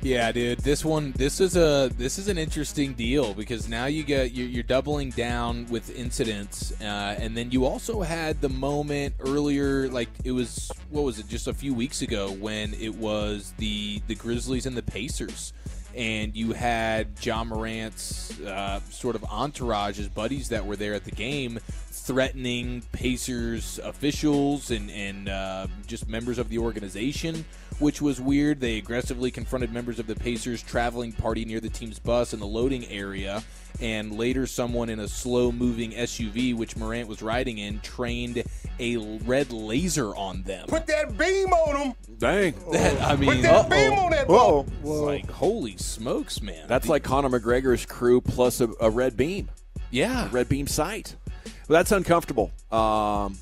Yeah, 0.00 0.32
dude. 0.32 0.58
This 0.60 0.84
one, 0.84 1.12
this 1.12 1.38
is 1.38 1.56
a 1.56 1.88
this 1.96 2.18
is 2.18 2.26
an 2.26 2.36
interesting 2.36 2.94
deal 2.94 3.34
because 3.34 3.68
now 3.68 3.86
you 3.86 4.02
get 4.02 4.32
you're, 4.32 4.48
you're 4.48 4.64
doubling 4.64 5.10
down 5.10 5.66
with 5.66 5.96
incidents, 5.96 6.72
uh, 6.80 7.16
and 7.20 7.36
then 7.36 7.52
you 7.52 7.66
also 7.66 8.00
had 8.00 8.40
the 8.40 8.48
moment 8.48 9.14
earlier, 9.20 9.88
like 9.88 10.08
it 10.24 10.32
was 10.32 10.72
what 10.90 11.04
was 11.04 11.20
it, 11.20 11.28
just 11.28 11.46
a 11.46 11.54
few 11.54 11.72
weeks 11.72 12.02
ago 12.02 12.32
when 12.32 12.74
it 12.74 12.96
was 12.96 13.54
the 13.58 14.02
the 14.08 14.16
Grizzlies 14.16 14.66
and 14.66 14.76
the 14.76 14.82
Pacers. 14.82 15.52
And 15.94 16.34
you 16.34 16.52
had 16.52 17.08
Ja 17.24 17.44
Morant's 17.44 18.40
uh, 18.40 18.80
sort 18.90 19.16
of 19.16 19.24
entourage, 19.24 19.96
his 19.96 20.08
buddies 20.08 20.48
that 20.48 20.64
were 20.64 20.76
there 20.76 20.94
at 20.94 21.04
the 21.04 21.10
game, 21.10 21.58
threatening 21.90 22.82
Pacers 22.92 23.78
officials 23.82 24.70
and, 24.70 24.90
and 24.90 25.28
uh, 25.28 25.66
just 25.86 26.08
members 26.08 26.38
of 26.38 26.48
the 26.48 26.58
organization, 26.58 27.44
which 27.78 28.00
was 28.02 28.20
weird. 28.20 28.60
They 28.60 28.78
aggressively 28.78 29.30
confronted 29.30 29.72
members 29.72 29.98
of 29.98 30.06
the 30.06 30.14
Pacers 30.14 30.62
traveling 30.62 31.12
party 31.12 31.44
near 31.44 31.60
the 31.60 31.68
team's 31.68 31.98
bus 31.98 32.32
in 32.32 32.40
the 32.40 32.46
loading 32.46 32.86
area, 32.86 33.42
and 33.80 34.16
later 34.16 34.46
someone 34.46 34.88
in 34.88 35.00
a 35.00 35.08
slow 35.08 35.52
moving 35.52 35.92
SUV, 35.92 36.54
which 36.56 36.76
Morant 36.76 37.08
was 37.08 37.22
riding 37.22 37.58
in, 37.58 37.80
trained 37.80 38.42
a 38.78 38.96
red 39.24 39.52
laser 39.52 40.14
on 40.14 40.42
them. 40.42 40.66
Put 40.68 40.86
that 40.86 41.16
beam 41.16 41.48
on 41.48 41.78
them. 41.78 41.94
Dang. 42.18 42.54
That, 42.72 43.02
I 43.02 43.16
mean, 43.16 43.30
Put 43.30 43.42
that 43.42 43.70
beam 43.70 43.92
on 43.98 44.10
that 44.12 44.26
ball. 44.28 44.66
it's 44.80 44.88
like, 44.88 45.30
holy 45.30 45.76
smokes, 45.76 46.40
man. 46.40 46.66
That's 46.68 46.88
like 46.88 47.02
Conor 47.02 47.28
McGregor's 47.28 47.84
crew 47.84 48.20
plus 48.20 48.60
a, 48.60 48.70
a 48.80 48.88
red 48.88 49.16
beam, 49.16 49.50
yeah. 49.90 50.28
red 50.32 50.48
beam 50.48 50.66
sight. 50.66 51.16
Well, 51.44 51.78
that's 51.78 51.92
uncomfortable. 51.92 52.50
Um, 52.70 53.36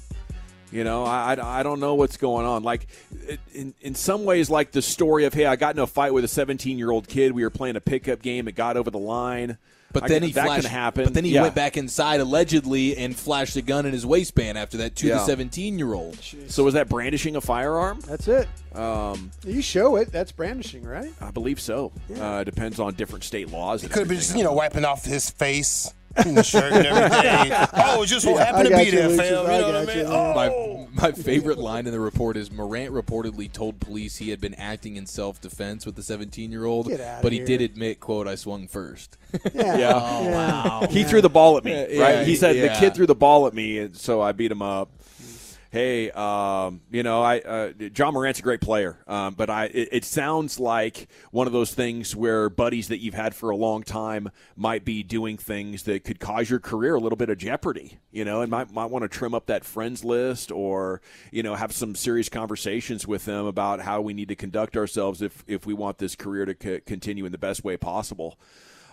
you 0.72 0.84
know, 0.84 1.04
I, 1.04 1.34
I, 1.34 1.60
I 1.60 1.62
don't 1.62 1.80
know 1.80 1.94
what's 1.94 2.16
going 2.16 2.46
on. 2.46 2.62
Like, 2.62 2.86
in, 3.52 3.74
in 3.80 3.94
some 3.94 4.24
ways, 4.24 4.48
like 4.50 4.72
the 4.72 4.82
story 4.82 5.24
of, 5.24 5.34
hey, 5.34 5.46
I 5.46 5.56
got 5.56 5.74
in 5.74 5.80
a 5.80 5.86
fight 5.86 6.12
with 6.14 6.24
a 6.24 6.28
17 6.28 6.78
year 6.78 6.90
old 6.90 7.08
kid. 7.08 7.32
We 7.32 7.42
were 7.42 7.50
playing 7.50 7.76
a 7.76 7.80
pickup 7.80 8.22
game. 8.22 8.48
It 8.48 8.54
got 8.54 8.76
over 8.76 8.90
the 8.90 8.98
line. 8.98 9.58
But 9.92 10.04
I 10.04 10.08
then 10.08 10.22
he 10.22 10.30
that 10.32 10.44
flashed, 10.46 10.62
can 10.62 10.70
happen. 10.70 11.02
But 11.04 11.14
then 11.14 11.24
he 11.24 11.32
Yeah. 11.32 11.42
went 11.42 11.56
back 11.56 11.76
inside 11.76 12.20
allegedly 12.20 12.96
and 12.96 13.16
flashed 13.16 13.56
a 13.56 13.62
gun 13.62 13.86
in 13.86 13.92
his 13.92 14.06
waistband 14.06 14.56
after 14.56 14.76
that 14.76 14.94
to 14.96 15.08
Yeah. 15.08 15.14
the 15.14 15.24
17 15.26 15.80
year 15.80 15.94
old. 15.94 16.16
So 16.46 16.62
was 16.62 16.74
that 16.74 16.88
brandishing 16.88 17.34
a 17.34 17.40
firearm? 17.40 17.98
That's 18.06 18.28
it. 18.28 18.46
Um, 18.72 19.32
You 19.44 19.60
show 19.62 19.96
it. 19.96 20.12
That's 20.12 20.30
brandishing, 20.30 20.84
right? 20.84 21.12
I 21.20 21.32
believe 21.32 21.58
so. 21.60 21.90
Uh, 22.16 22.44
depends 22.44 22.78
on 22.78 22.94
different 22.94 23.24
state 23.24 23.50
laws. 23.50 23.82
and 23.82 23.90
Could 23.90 24.00
have 24.02 24.08
been 24.08 24.18
just, 24.18 24.36
you 24.36 24.44
know, 24.44 24.52
wiping 24.52 24.84
off 24.84 25.04
his 25.04 25.28
face 25.28 25.86
in 25.86 25.92
the 26.16 26.42
shirt 26.42 26.72
and 26.72 26.86
everything. 26.86 27.68
oh, 27.74 28.02
it 28.02 28.06
just 28.06 28.24
so 28.24 28.36
happened 28.36 28.64
to 28.64 28.70
be 28.70 28.76
got 28.76 28.86
you, 28.86 28.92
there, 28.92 29.08
Lucius. 29.08 29.28
fam. 29.28 29.42
You 29.42 29.58
know 29.60 29.66
what 29.66 29.76
I 29.76 29.84
mean? 29.84 29.98
you. 29.98 30.04
Oh. 30.06 30.88
My, 30.94 31.10
my 31.10 31.12
favorite 31.12 31.58
line 31.58 31.86
in 31.86 31.92
the 31.92 32.00
report 32.00 32.36
is 32.36 32.50
Morant 32.50 32.92
reportedly 32.92 33.50
told 33.50 33.80
police 33.80 34.16
he 34.16 34.30
had 34.30 34.40
been 34.40 34.54
acting 34.54 34.96
in 34.96 35.06
self 35.06 35.40
defense 35.40 35.86
with 35.86 35.94
the 35.96 36.02
17 36.02 36.50
year 36.50 36.64
old, 36.64 36.88
Get 36.88 37.00
outta 37.00 37.22
but 37.22 37.32
he 37.32 37.38
here. 37.38 37.46
did 37.46 37.60
admit, 37.62 38.00
"quote 38.00 38.26
I 38.26 38.34
swung 38.34 38.66
first. 38.68 39.16
Yeah. 39.54 39.76
Yeah. 39.76 39.92
Oh, 39.94 40.28
wow. 40.30 40.86
He 40.90 41.04
threw 41.04 41.20
the 41.20 41.30
ball 41.30 41.56
at 41.56 41.64
me, 41.64 41.72
Yeah, 41.72 42.02
right? 42.02 42.26
He 42.26 42.34
said 42.36 42.56
the 42.56 42.74
kid 42.78 42.94
threw 42.94 43.06
the 43.06 43.14
ball 43.14 43.46
at 43.46 43.54
me, 43.54 43.78
and 43.78 43.96
so 43.96 44.20
I 44.20 44.32
beat 44.32 44.50
him 44.50 44.62
up. 44.62 44.90
Hey, 45.72 46.10
um, 46.10 46.80
you 46.90 47.04
know, 47.04 47.22
I 47.22 47.38
uh, 47.38 47.72
Ja 47.96 48.10
Morant's 48.10 48.40
a 48.40 48.42
great 48.42 48.60
player, 48.60 48.98
um, 49.06 49.34
but 49.34 49.48
I 49.48 49.66
it, 49.66 49.88
it 49.92 50.04
sounds 50.04 50.58
like 50.58 51.06
one 51.30 51.46
of 51.46 51.52
those 51.52 51.72
things 51.72 52.16
where 52.16 52.48
buddies 52.48 52.88
that 52.88 52.98
you've 52.98 53.14
had 53.14 53.36
for 53.36 53.50
a 53.50 53.56
long 53.56 53.84
time 53.84 54.30
might 54.56 54.84
be 54.84 55.04
doing 55.04 55.38
things 55.38 55.84
that 55.84 56.02
could 56.02 56.18
cause 56.18 56.50
your 56.50 56.58
career 56.58 56.96
a 56.96 56.98
little 56.98 57.16
bit 57.16 57.30
of 57.30 57.38
jeopardy, 57.38 57.98
you 58.10 58.24
know, 58.24 58.40
and 58.42 58.50
might 58.50 58.72
might 58.72 58.90
want 58.90 59.04
to 59.04 59.08
trim 59.08 59.32
up 59.32 59.46
that 59.46 59.64
friends 59.64 60.04
list 60.04 60.50
or 60.50 61.00
you 61.30 61.44
know 61.44 61.54
have 61.54 61.70
some 61.70 61.94
serious 61.94 62.28
conversations 62.28 63.06
with 63.06 63.24
them 63.24 63.46
about 63.46 63.80
how 63.80 64.00
we 64.00 64.12
need 64.12 64.26
to 64.26 64.34
conduct 64.34 64.76
ourselves 64.76 65.22
if 65.22 65.44
if 65.46 65.66
we 65.66 65.72
want 65.72 65.98
this 65.98 66.16
career 66.16 66.46
to 66.46 66.54
co- 66.54 66.80
continue 66.84 67.24
in 67.24 67.30
the 67.30 67.38
best 67.38 67.62
way 67.62 67.76
possible. 67.76 68.36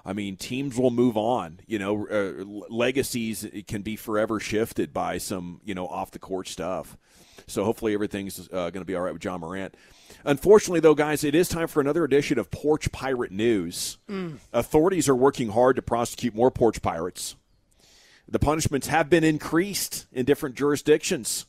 I 0.08 0.13
mean, 0.13 0.38
teams 0.38 0.78
will 0.78 0.89
move 0.89 1.17
on. 1.17 1.60
You 1.67 1.80
know, 1.80 2.08
uh, 2.08 2.46
legacies 2.74 3.46
can 3.67 3.82
be 3.82 3.98
forever 3.98 4.39
shifted 4.39 4.93
by 4.93 5.17
some 5.17 5.60
you 5.65 5.76
know 5.76 5.86
off 5.86 6.12
the 6.12 6.20
court 6.20 6.48
stuff. 6.48 6.98
So 7.46 7.65
hopefully 7.65 7.93
everything's 7.93 8.39
uh, 8.48 8.70
going 8.72 8.82
to 8.82 8.86
be 8.86 8.96
all 8.96 9.02
right 9.02 9.13
with 9.13 9.24
Ja 9.24 9.38
Morant. 9.38 9.76
Unfortunately, 10.24 10.80
though, 10.80 10.96
guys, 10.96 11.24
it 11.24 11.36
is 11.36 11.50
time 11.50 11.67
for 11.67 11.82
another 11.82 12.04
edition 12.04 12.39
of 12.39 12.50
Porch 12.52 12.91
Pirate 12.91 13.32
News. 13.32 13.98
Mm. 14.10 14.38
Authorities 14.54 15.08
are 15.08 15.15
working 15.15 15.50
hard 15.50 15.76
to 15.76 15.82
prosecute 15.82 16.34
more 16.34 16.52
porch 16.52 16.82
pirates. 16.82 17.36
The 18.28 18.39
punishments 18.39 18.88
have 18.88 19.10
been 19.10 19.24
increased 19.24 20.08
in 20.12 20.26
different 20.26 20.56
jurisdictions, 20.56 21.46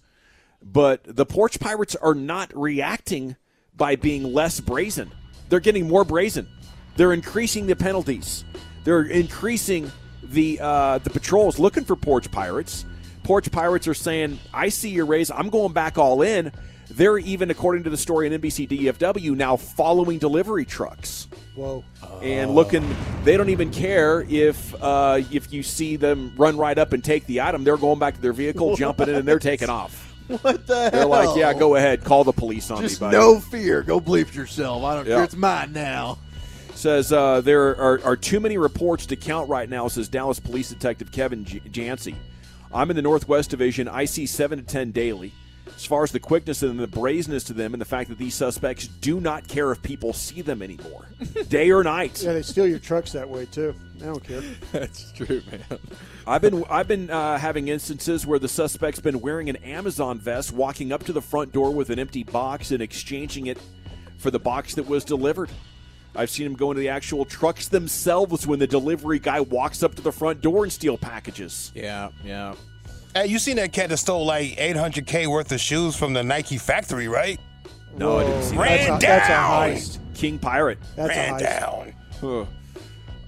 but 0.63 1.03
the 1.05 1.27
porch 1.27 1.59
pirates 1.59 1.97
are 1.97 2.15
not 2.15 2.57
reacting 2.57 3.37
by 3.75 3.97
being 3.97 4.33
less 4.33 4.61
brazen. 4.61 5.13
They're 5.49 5.61
getting 5.61 5.89
more 5.89 6.05
brazen. 6.05 6.49
They're 6.99 7.13
increasing 7.13 7.69
the 7.69 7.77
penalties. 7.77 8.45
They're 8.83 9.03
increasing 9.03 9.91
the 10.23 10.59
uh, 10.61 10.99
the 10.99 11.11
patrols 11.11 11.61
looking 11.61 11.85
for 11.85 11.95
porch 11.95 12.29
pirates. 12.33 12.85
Porch 13.23 13.51
pirates 13.53 13.87
are 13.87 13.95
saying, 13.95 14.41
"I 14.53 14.69
see 14.69 14.91
your 14.91 15.07
raise. 15.07 15.31
I'm 15.31 15.49
going 15.49 15.73
back 15.73 15.97
all 15.97 16.23
in." 16.23 16.51
They're 16.91 17.19
even, 17.19 17.51
according 17.51 17.85
to 17.85 17.91
the 17.91 17.97
story 17.97 18.27
in 18.27 18.41
NBC 18.41 18.67
DFW, 18.69 19.37
now 19.37 19.57
following 19.57 20.19
delivery 20.19 20.65
trucks 20.65 21.29
Whoa. 21.55 21.85
and 22.21 22.51
looking. 22.53 22.85
They 23.23 23.37
don't 23.37 23.51
even 23.51 23.71
care 23.71 24.23
if 24.29 24.75
uh, 24.83 25.21
if 25.31 25.53
you 25.53 25.63
see 25.63 25.95
them 25.95 26.33
run 26.37 26.57
right 26.57 26.77
up 26.79 26.93
and 26.93 27.05
take 27.05 27.27
the 27.27 27.43
item. 27.43 27.63
They're 27.63 27.77
going 27.77 28.01
back 28.01 28.15
to 28.17 28.21
their 28.21 28.33
vehicle, 28.33 28.75
jumping 28.75 29.09
in, 29.09 29.15
and 29.15 29.29
they're 29.29 29.39
taking 29.39 29.69
off. 29.71 30.07
What 30.43 30.67
the 30.67 30.75
hell? 30.77 30.91
They're 30.91 31.07
like, 31.07 31.37
"Yeah, 31.39 31.55
go 31.55 31.77
ahead, 31.77 32.03
call 32.05 32.25
the 32.25 32.33
police 32.33 32.71
on 32.71 32.83
Just 32.83 33.01
me, 33.01 33.07
buddy." 33.07 33.17
no 33.17 33.39
fear. 33.39 33.83
Go 33.83 34.01
bleep 34.01 34.35
yourself. 34.35 34.83
I 34.83 34.97
don't 34.97 35.07
Yeah. 35.07 35.15
care. 35.17 35.25
It's 35.25 35.37
mine 35.37 35.73
now. 35.73 36.19
Says 36.79 37.13
uh, 37.13 37.41
there 37.41 37.77
are, 37.77 38.01
are 38.05 38.17
too 38.17 38.41
many 38.41 38.57
reports 38.57 39.07
to 39.07 39.17
count 39.17 39.49
right 39.49 39.69
now, 39.69 39.89
says 39.89 40.09
Dallas 40.09 40.41
Police 40.41 40.69
Detective 40.69 41.11
Kevin 41.13 41.45
J- 41.45 41.61
Jancy. 41.61 42.15
I'm 42.73 42.91
in 42.91 42.97
the 42.97 43.03
Northwest 43.03 43.51
Division. 43.51 43.89
I 43.89 44.05
see 44.05 44.27
7 44.27 44.59
to 44.59 44.65
10 44.65 44.93
daily. 44.93 45.33
As 45.75 45.85
far 45.85 46.03
as 46.03 46.11
the 46.11 46.19
quickness 46.19 46.63
and 46.63 46.79
the 46.79 46.87
brazenness 46.89 47.45
to 47.45 47.53
them 47.53 47.73
and 47.73 47.81
the 47.81 47.87
fact 47.87 48.09
that 48.09 48.19
these 48.19 48.35
suspects 48.35 48.89
do 48.89 49.21
not 49.21 49.47
care 49.47 49.71
if 49.71 49.81
people 49.83 50.13
see 50.13 50.43
them 50.43 50.61
anymore, 50.61 51.09
day 51.49 51.71
or 51.71 51.85
night. 51.85 52.21
Yeah, 52.23 52.33
they 52.33 52.43
steal 52.43 52.67
your 52.67 52.81
trucks 52.81 53.13
that 53.13 53.29
way 53.29 53.47
too. 53.47 53.75
I 54.01 54.07
don't 54.07 54.25
care. 54.25 54.41
That's 54.73 55.13
true, 55.13 55.43
man. 55.51 55.79
I've 56.27 56.43
been 56.43 56.65
I've 56.69 56.89
been 56.89 57.11
uh, 57.11 57.39
having 57.39 57.69
instances 57.69 58.27
where 58.27 58.41
the 58.41 58.49
suspect's 58.49 58.99
been 58.99 59.21
wearing 59.21 59.49
an 59.49 59.57
Amazon 59.57 60.19
vest, 60.19 60.53
walking 60.53 60.91
up 60.91 61.05
to 61.05 61.13
the 61.13 61.23
front 61.23 61.53
door 61.53 61.73
with 61.73 61.91
an 61.91 61.99
empty 62.01 62.25
box 62.25 62.73
and 62.73 62.83
exchanging 62.83 63.47
it 63.47 63.59
for 64.17 64.33
the 64.33 64.41
box 64.41 64.75
that 64.75 64.89
was 64.89 65.05
delivered. 65.05 65.49
I've 66.17 66.31
seen 66.31 66.47
him 66.47 66.55
go 66.55 66.71
into 66.71 66.81
the 66.81 66.89
actual 66.89 67.25
trucks 67.25 67.69
themselves 67.69 68.47
when 68.47 68.59
the 68.59 68.67
delivery 68.67 69.19
guy 69.19 69.41
walks 69.41 69.83
up 69.83 69.95
to 69.97 70.03
the 70.03 70.13
front 70.13 70.41
door 70.41 70.65
and 70.65 70.73
steal 70.73 70.99
packages. 70.99 71.71
Yeah, 71.75 72.11
yeah. 72.25 72.55
Hey, 73.15 73.27
you 73.27 73.39
seen 73.39 73.57
that 73.57 73.73
cat 73.73 73.89
that 73.91 73.97
stole 73.99 74.25
like 74.27 74.57
800k 74.57 75.27
worth 75.27 75.51
of 75.53 75.61
shoes 75.61 75.97
from 75.97 76.13
the 76.13 76.23
Nike 76.23 76.59
factory, 76.59 77.09
right? 77.09 77.41
No, 77.97 78.19
I 78.19 78.25
didn't 78.25 78.43
see 78.43 78.57
that. 78.57 78.63
Ran 78.63 78.99
that. 79.01 79.29
down. 79.29 79.79
King 80.15 80.39
Pirate. 80.39 80.79
That's 80.97 81.11
a 81.11 81.17
Ran 81.17 81.35
heist. 81.35 81.61
down. 81.61 81.95
Huh. 82.21 82.45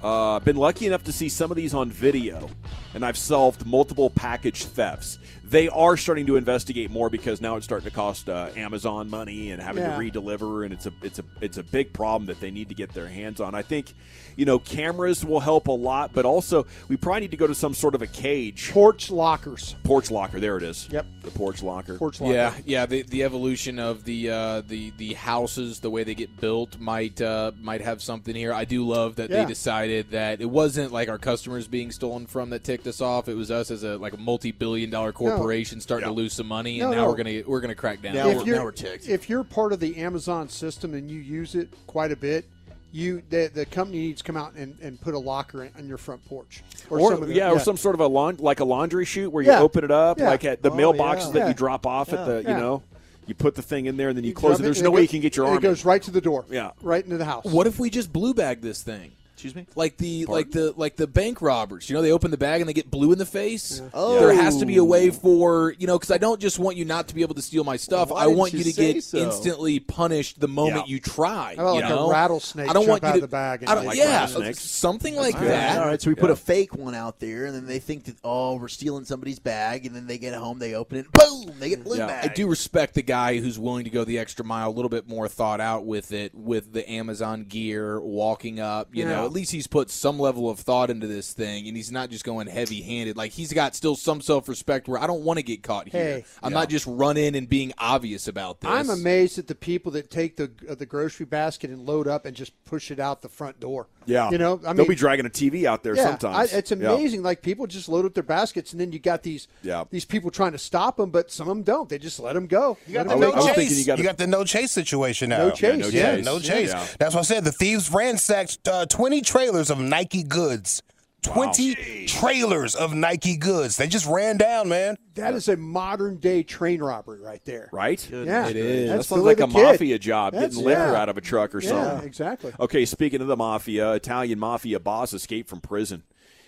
Uh, 0.07 0.39
been 0.41 0.57
lucky 0.57 0.87
enough 0.87 1.05
to 1.05 1.13
see 1.13 1.29
some 1.29 1.51
of 1.51 1.57
these 1.57 1.75
on 1.75 1.91
video, 1.91 2.49
and 2.95 3.05
I've 3.05 3.19
solved 3.19 3.67
multiple 3.67 4.09
package 4.11 4.65
thefts. 4.65 5.19
They 5.51 5.69
are 5.69 5.97
starting 5.97 6.27
to 6.27 6.37
investigate 6.37 6.91
more 6.91 7.11
because 7.11 7.41
now 7.41 7.57
it's 7.57 7.65
starting 7.65 7.89
to 7.91 7.95
cost 7.95 8.29
uh, 8.29 8.51
Amazon 8.57 9.11
money 9.11 9.51
and 9.51 9.61
having 9.61 9.83
Yeah. 9.83 9.97
to 9.97 9.99
redeliver, 9.99 10.65
and 10.65 10.73
it's 10.73 10.87
a 10.87 10.93
it's 11.03 11.19
a 11.19 11.25
it's 11.41 11.59
a 11.59 11.63
big 11.65 11.93
problem 11.93 12.27
that 12.27 12.39
they 12.41 12.51
need 12.53 12.69
to 12.69 12.75
get 12.75 12.93
their 12.95 13.09
hands 13.09 13.41
on. 13.41 13.55
I 13.57 13.63
think, 13.63 13.93
you 14.37 14.45
know, 14.45 14.61
cameras 14.61 15.25
will 15.25 15.41
help 15.41 15.67
a 15.67 15.73
lot, 15.73 16.13
but 16.13 16.25
also 16.25 16.67
we 16.89 16.97
probably 16.97 17.23
need 17.23 17.33
to 17.33 17.37
go 17.37 17.49
to 17.49 17.55
some 17.55 17.75
sort 17.75 17.97
of 17.97 18.03
a 18.03 18.07
cage. 18.07 18.71
Porch 18.71 19.11
lockers. 19.11 19.75
Porch 19.83 20.11
locker, 20.11 20.39
there 20.39 20.57
it 20.57 20.63
is. 20.63 20.89
Yep. 20.91 21.07
the 21.23 21.31
porch 21.33 21.63
locker. 21.65 21.99
Porch 21.99 22.21
locker. 22.21 22.33
Yeah, 22.33 22.55
yeah. 22.65 22.87
The, 22.87 23.03
the 23.03 23.25
evolution 23.25 23.79
of 23.81 24.05
the 24.05 24.31
uh, 24.31 24.61
the 24.69 24.93
the 24.99 25.15
houses, 25.15 25.81
the 25.81 25.91
way 25.91 26.05
they 26.05 26.15
get 26.15 26.41
built, 26.41 26.79
might 26.79 27.21
uh, 27.21 27.51
might 27.61 27.81
have 27.81 28.01
something 28.03 28.37
here. 28.37 28.53
I 28.53 28.65
do 28.65 28.87
love 28.87 29.17
that 29.17 29.31
Yeah. 29.31 29.43
they 29.43 29.49
decided 29.49 30.13
that 30.13 30.41
it 30.41 30.49
wasn't 30.49 30.93
like 30.93 31.09
our 31.09 31.19
customers 31.19 31.67
being 31.67 31.91
stolen 31.91 32.27
from 32.27 32.51
that 32.51 32.63
ticked 32.63 32.87
us 32.87 33.01
off. 33.01 33.29
It 33.29 33.35
was 33.35 33.51
us 33.51 33.73
as 33.73 33.83
a 33.83 33.97
like 33.97 34.13
a 34.13 34.17
multi 34.17 34.53
billion 34.53 34.91
dollar 34.91 35.11
corporation 35.13 35.40
starting 35.81 36.09
to 36.09 36.13
lose 36.15 36.33
some 36.33 36.47
money, 36.47 36.81
and 36.81 36.91
No, 36.91 36.97
now 36.97 37.03
no. 37.05 37.11
we're 37.11 37.17
gonna 37.17 37.43
we're 37.47 37.61
gonna 37.61 37.75
crack 37.75 38.03
down. 38.03 38.15
Now 38.15 38.29
if 38.29 38.37
we're- 38.37 38.47
you're, 38.47 38.57
now 38.57 38.65
we're 38.65 38.73
ticked. 38.73 39.09
If 39.09 39.29
you're 39.29 39.45
part 39.45 39.73
of 39.73 39.81
the 39.81 39.97
Amazon 39.99 40.49
system 40.49 40.95
and 40.95 41.11
you 41.11 41.21
use 41.21 41.55
it 41.55 41.69
quite 41.87 42.13
a 42.13 42.17
bit, 42.17 42.45
you 42.93 43.23
the, 43.31 43.51
the 43.55 43.65
company 43.67 43.99
needs 43.99 44.21
to 44.23 44.27
come 44.27 44.37
out 44.37 44.55
and, 44.55 44.77
and 44.83 45.01
put 45.01 45.15
a 45.15 45.19
locker 45.19 45.65
in, 45.65 45.71
on 45.79 45.87
your 45.89 45.99
front 45.99 46.25
porch. 46.29 46.63
Or, 46.89 47.01
some 47.13 47.23
of 47.23 47.29
the- 47.29 47.35
yeah, 47.35 47.51
or 47.53 47.61
some 47.61 47.77
sort 47.77 47.95
of 47.95 48.01
a 48.01 48.07
laun- 48.07 48.37
like 48.39 48.61
a 48.61 48.65
laundry 48.65 49.05
chute 49.05 49.31
where 49.33 49.43
you 49.43 49.51
Yeah. 49.51 49.61
open 49.61 49.85
it 49.85 49.91
up, 49.91 50.19
Yeah. 50.19 50.29
like 50.31 50.45
at 50.45 50.63
the 50.63 50.71
Oh, 50.71 50.75
mailboxes 50.77 51.27
yeah. 51.27 51.33
that 51.33 51.39
Yeah. 51.39 51.49
you 51.49 51.55
drop 51.55 51.87
off 51.87 52.13
at 52.13 52.19
Yeah. 52.21 52.25
the, 52.25 52.39
you 52.43 52.57
know, 52.57 52.83
you 53.27 53.35
put 53.35 53.55
the 53.55 53.63
thing 53.63 53.87
in 53.87 53.97
there 53.97 54.09
and 54.09 54.17
then 54.17 54.25
you, 54.25 54.31
You 54.31 54.35
close 54.35 54.59
it. 54.59 54.65
There's 54.65 54.79
and 54.79 54.85
no 54.85 54.91
it 54.91 54.95
way 54.95 54.99
go- 55.01 55.03
you 55.03 55.09
can 55.09 55.21
get 55.21 55.37
your 55.37 55.47
arm. 55.47 55.57
It 55.59 55.63
goes 55.63 55.85
right 55.85 56.03
to 56.03 56.11
the 56.11 56.21
door. 56.21 56.45
Yeah. 56.51 56.71
Right 56.83 57.05
into 57.05 57.17
the 57.17 57.25
house. 57.27 57.45
What 57.45 57.69
if 57.69 57.79
we 57.79 57.91
just 57.91 58.13
blue 58.13 58.35
bag 58.35 58.61
this 58.61 58.83
thing? 58.83 59.13
Excuse 59.41 59.55
me. 59.55 59.67
Like 59.75 59.97
the 59.97 60.27
like 60.27 60.51
the 60.51 60.75
like 60.77 60.97
the 60.97 61.07
bank 61.07 61.41
robbers, 61.41 61.89
you 61.89 61.97
know, 61.97 62.03
they 62.03 62.13
open 62.13 62.31
the 62.31 62.37
bag 62.37 62.61
and 62.61 62.69
they 62.69 62.75
get 62.75 62.91
blue 62.91 63.11
in 63.13 63.19
the 63.19 63.25
face. 63.25 63.81
Oh. 63.95 64.21
There 64.21 64.35
has 64.35 64.59
to 64.59 64.67
be 64.67 64.77
a 64.77 64.85
way 64.85 65.09
for 65.09 65.75
you 65.79 65.87
know, 65.87 65.99
because 65.99 66.11
I 66.11 66.19
don't 66.19 66.39
just 66.39 66.59
want 66.59 66.77
you 66.77 66.85
not 66.85 67.09
to 67.09 67.15
be 67.15 67.23
able 67.23 67.35
to 67.37 67.43
steal 67.43 67.65
my 67.65 67.77
stuff. 67.79 68.11
Why 68.11 68.25
I 68.25 68.27
want 68.27 68.53
you 68.53 68.59
you 68.59 68.65
to 68.67 68.73
get 68.75 69.03
so? 69.03 69.17
instantly 69.17 69.81
punished 69.81 70.41
the 70.41 70.49
moment 70.49 70.89
Yeah. 70.89 70.93
you 70.93 71.01
try. 71.01 71.55
How 71.57 71.63
about 71.63 71.75
you 71.77 71.81
like 71.97 72.07
a 72.09 72.11
rattlesnake 72.11 72.69
I 72.69 72.73
don't 72.75 72.87
want 72.87 73.03
jump 73.03 73.03
you 73.03 73.09
out 73.09 73.13
to, 73.13 73.17
of 73.25 73.31
the 73.31 73.35
bag 73.35 73.63
and 73.63 73.71
I 73.71 73.75
don't, 73.77 73.87
like 73.87 73.97
yeah, 73.97 74.21
rattlesnakes. 74.21 74.61
something 74.61 75.17
like 75.17 75.37
All 75.37 75.41
right, 75.41 75.49
that. 75.49 75.79
All 75.79 75.87
right, 75.87 76.03
so 76.03 76.11
we 76.11 76.15
put 76.17 76.31
a 76.31 76.37
fake 76.37 76.75
one 76.77 76.95
out 76.95 77.19
there, 77.19 77.47
and 77.47 77.55
then 77.55 77.65
they 77.67 77.79
think 77.79 78.05
that 78.05 78.17
oh, 78.23 78.57
we're 78.57 78.69
stealing 78.69 79.07
somebody's 79.07 79.39
bag, 79.39 79.87
and 79.87 79.97
then 79.97 80.07
they 80.07 80.19
get 80.19 80.35
home, 80.35 80.59
they 80.59 80.75
open 80.75 80.99
it, 80.99 81.07
boom, 81.13 81.53
they 81.59 81.71
get 81.71 81.83
blue 81.83 81.97
Yeah. 81.97 82.09
bag. 82.09 82.31
I 82.31 82.35
do 82.35 82.47
respect 82.47 82.95
the 82.95 83.03
guy 83.03 83.39
who's 83.39 83.59
willing 83.59 83.85
to 83.85 83.91
go 83.91 84.05
the 84.05 84.19
extra 84.19 84.45
mile, 84.45 84.69
a 84.69 84.71
little 84.73 84.91
bit 84.91 85.09
more 85.09 85.29
thought 85.29 85.61
out 85.61 85.87
with 85.87 86.13
it, 86.13 86.35
with 86.35 86.73
the 86.75 86.89
Amazon 86.91 87.45
gear, 87.45 88.01
walking 88.01 88.61
up. 88.61 88.89
You 88.95 89.05
Yeah. 89.05 89.11
know, 89.17 89.27
at 89.31 89.35
least 89.35 89.53
he's 89.53 89.69
put 89.69 89.91
some 89.91 90.19
level 90.19 90.51
of 90.51 90.59
thought 90.59 90.91
into 90.91 91.07
this 91.07 91.33
thing, 91.33 91.69
and 91.69 91.77
he's 91.77 91.93
not 91.93 92.11
just 92.11 92.25
going 92.25 92.49
heavy 92.49 92.83
handed. 92.83 93.17
Like 93.17 93.31
he's 93.31 93.53
got 93.53 93.77
still 93.77 93.95
some 93.95 94.21
self 94.21 94.49
respect 94.49 94.89
where 94.89 95.01
I 95.01 95.07
don't 95.07 95.23
want 95.23 95.39
to 95.39 95.45
get 95.45 95.63
caught 95.63 95.89
here. 95.89 96.03
Hey. 96.03 96.25
I'm 96.43 96.53
not 96.53 96.69
just 96.69 96.85
running 96.87 97.37
and 97.37 97.49
being 97.49 97.73
obvious 97.79 98.27
about 98.27 98.61
this. 98.61 98.71
I'm 98.71 98.91
amazed 98.91 99.39
at 99.39 99.47
the 99.47 99.55
people 99.55 99.93
that 99.93 100.11
take 100.11 100.37
the 100.37 100.51
uh, 100.69 100.75
the 100.75 100.87
grocery 100.87 101.27
basket 101.27 101.71
and 101.71 101.87
load 101.87 102.09
up 102.09 102.27
and 102.27 102.35
just 102.37 102.53
push 102.65 102.91
it 102.91 102.99
out 102.99 103.23
the 103.23 103.29
front 103.29 103.61
door. 103.61 103.87
Yeah. 104.07 104.31
You 104.31 104.39
know, 104.39 104.59
I 104.65 104.69
mean, 104.69 104.77
They'll 104.79 104.87
be 104.89 104.95
dragging 104.97 105.27
a 105.27 105.31
TV 105.31 105.65
out 105.67 105.85
there 105.85 105.95
yeah, 105.95 106.05
sometimes. 106.17 106.53
I, 106.53 106.57
it's 106.59 106.71
Yeah. 106.73 106.93
amazing. 106.93 107.23
Like 107.23 107.43
people 107.43 107.67
just 107.69 107.89
load 107.89 108.05
up 108.07 108.15
their 108.15 108.23
baskets, 108.25 108.73
and 108.73 108.81
then 108.81 108.91
you 108.93 108.99
got 108.99 109.23
these 109.23 109.47
Yeah. 109.63 109.85
these 109.91 110.05
people 110.05 110.31
trying 110.33 110.53
to 110.53 110.59
stop 110.59 110.97
them, 110.97 111.11
but 111.11 111.31
some 111.31 111.49
of 111.49 111.57
them 111.57 111.63
don't. 111.63 111.89
They 111.89 111.99
just 111.99 112.19
let 112.19 112.33
them 112.33 112.47
go. 112.49 112.77
You 112.87 112.95
got 112.95 113.07
Let 113.07 113.19
the 113.21 113.27
'em 113.27 113.33
no 113.33 113.37
was 113.37 113.55
chase. 113.55 113.79
you 113.79 113.85
gotta- 113.85 114.03
got 114.03 114.19
the 114.19 114.27
no 114.27 114.43
chase 114.45 114.73
situation 114.73 115.29
now. 115.29 115.39
No 115.49 115.51
chase, 115.53 115.79
no 115.81 115.89
yeah. 115.89 116.17
chase. 116.17 116.25
No 116.25 116.41
chase. 116.41 116.69
Yeah. 116.71 116.87
That's 116.99 117.15
what 117.15 117.21
I 117.21 117.25
said. 117.25 117.45
The 117.45 117.53
thieves 117.53 117.91
ransacked 117.93 118.67
uh, 118.67 118.87
20 119.23 119.45
trailers 119.47 119.71
of 119.71 119.79
Nike 119.81 120.23
goods. 120.23 120.83
20 121.23 122.07
trailers 122.07 122.75
of 122.75 122.95
Nike 122.95 123.37
goods. 123.37 123.77
They 123.77 123.87
just 123.87 124.07
ran 124.07 124.39
down, 124.39 124.71
man. 124.71 124.97
That 125.17 125.35
is 125.35 125.49
a 125.49 125.57
modern 125.59 126.17
day 126.17 126.43
train 126.43 126.83
robbery 126.83 127.21
right 127.21 127.45
there. 127.45 127.69
right? 127.73 128.09
Yeah, 128.11 128.49
It 128.49 128.57
is. 128.57 128.89
That 128.89 128.97
That's 128.97 129.09
sounds 129.09 129.23
like 129.25 129.41
a 129.41 129.47
Kid. 129.47 129.53
mafia 129.53 129.99
job, 129.99 130.33
That's- 130.33 130.53
getting 130.55 130.65
liquor 130.67 130.81
yeah. 130.81 130.95
out 131.03 131.11
of 131.11 131.19
a 131.19 131.21
truck 131.21 131.55
or 131.55 131.61
Yeah, 131.61 131.69
something. 131.69 132.07
exactly. 132.09 132.53
Okay, 132.59 132.87
speaking 132.87 133.21
of 133.21 133.27
the 133.27 133.37
mafia, 133.37 133.93
Italian 133.93 134.39
mafia 134.39 134.81
boss 134.81 135.13
escaped 135.13 135.51
from 135.51 135.61
prison. 135.61 136.05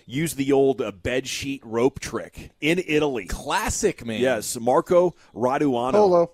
Used 0.07 0.35
the 0.37 0.51
old 0.51 0.81
uh, 0.81 0.91
bed 0.91 1.27
sheet 1.27 1.61
rope 1.63 1.99
trick 1.99 2.49
in 2.59 2.81
Italy. 2.87 3.25
classic, 3.27 4.03
man. 4.05 4.19
Yes, 4.19 4.57
Marco 4.59 5.13
Raduano. 5.35 5.91
Polo. 5.91 6.31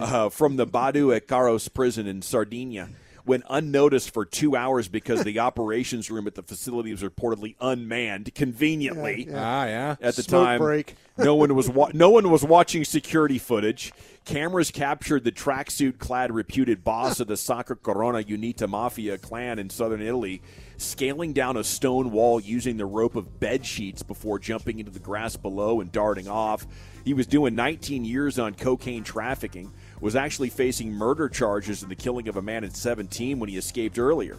uh, 0.00 0.28
from 0.30 0.56
the 0.56 0.66
Badu 0.66 1.14
at 1.14 1.28
Caros 1.28 1.68
prison 1.72 2.06
in 2.08 2.20
Sardinia 2.22 2.88
went 3.26 3.44
unnoticed 3.50 4.12
for 4.14 4.24
two 4.24 4.56
hours 4.56 4.88
because 4.88 5.24
the 5.24 5.38
operations 5.40 6.10
room 6.10 6.26
at 6.26 6.34
the 6.36 6.42
facility 6.42 6.90
was 6.92 7.02
reportedly 7.02 7.56
unmanned 7.60 8.34
conveniently 8.34 9.28
Ah, 9.34 9.64
yeah. 9.66 9.96
at 10.00 10.16
the 10.16 10.22
Smoke 10.22 10.44
time. 10.44 10.58
break. 10.60 10.94
no 11.18 11.34
one 11.34 11.54
was 11.54 11.68
wa- 11.68 11.90
no 11.92 12.10
one 12.10 12.30
was 12.30 12.44
watching 12.44 12.84
security 12.84 13.38
footage. 13.38 13.92
Cameras 14.24 14.70
captured 14.72 15.22
the 15.24 15.30
tracksuit-clad 15.32 16.32
reputed 16.32 16.82
boss 16.82 17.20
of 17.20 17.28
the 17.28 17.36
Sacra 17.36 17.76
Corona 17.76 18.18
Unita 18.22 18.68
Mafia 18.68 19.18
clan 19.18 19.58
in 19.58 19.70
southern 19.70 20.02
Italy 20.02 20.42
scaling 20.78 21.32
down 21.32 21.56
a 21.56 21.64
stone 21.64 22.10
wall 22.10 22.40
using 22.40 22.76
the 22.76 22.86
rope 22.86 23.16
of 23.16 23.40
bed 23.40 23.64
sheets 23.64 24.02
before 24.02 24.38
jumping 24.38 24.78
into 24.78 24.90
the 24.90 24.98
grass 24.98 25.36
below 25.36 25.80
and 25.80 25.90
darting 25.92 26.28
off. 26.28 26.66
He 27.04 27.14
was 27.14 27.26
doing 27.26 27.54
19 27.54 28.04
years 28.04 28.38
on 28.38 28.54
cocaine 28.54 29.04
trafficking, 29.04 29.72
was 30.00 30.16
actually 30.16 30.50
facing 30.50 30.92
murder 30.92 31.28
charges 31.28 31.82
in 31.82 31.88
the 31.88 31.94
killing 31.94 32.28
of 32.28 32.36
a 32.36 32.42
man 32.42 32.64
at 32.64 32.76
17 32.76 33.38
when 33.38 33.48
he 33.48 33.56
escaped 33.56 33.98
earlier. 33.98 34.38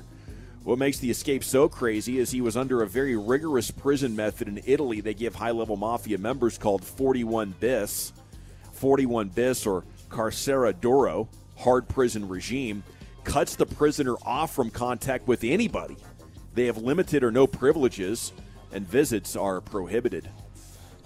What 0.63 0.79
makes 0.79 0.99
the 0.99 1.09
escape 1.09 1.45
so 1.45 1.69
crazy 1.69 2.19
is 2.19 2.29
he 2.29 2.41
was 2.41 2.57
under 2.57 2.83
a 2.83 2.87
very 2.87 3.15
rigorous 3.15 3.71
prison 3.71 4.15
method 4.15 4.49
in 4.49 4.61
Italy 4.65 4.99
they 4.99 5.13
give 5.13 5.33
high 5.33 5.51
level 5.51 5.77
mafia 5.77 6.17
members 6.17 6.57
called 6.57 6.83
41 6.83 7.55
bis. 7.59 8.11
41 8.73 9.29
bis 9.29 9.65
or 9.65 9.85
carcere 10.09 10.73
duro, 10.73 11.29
hard 11.57 11.87
prison 11.87 12.27
regime, 12.27 12.83
cuts 13.23 13.55
the 13.55 13.65
prisoner 13.65 14.15
off 14.23 14.53
from 14.53 14.69
contact 14.69 15.27
with 15.27 15.43
anybody. 15.43 15.97
They 16.57 16.65
have 16.65 16.77
limited 16.79 17.23
or 17.23 17.31
no 17.31 17.45
privileges, 17.45 18.33
and 18.73 18.85
visits 18.87 19.35
are 19.35 19.61
prohibited. 19.61 20.27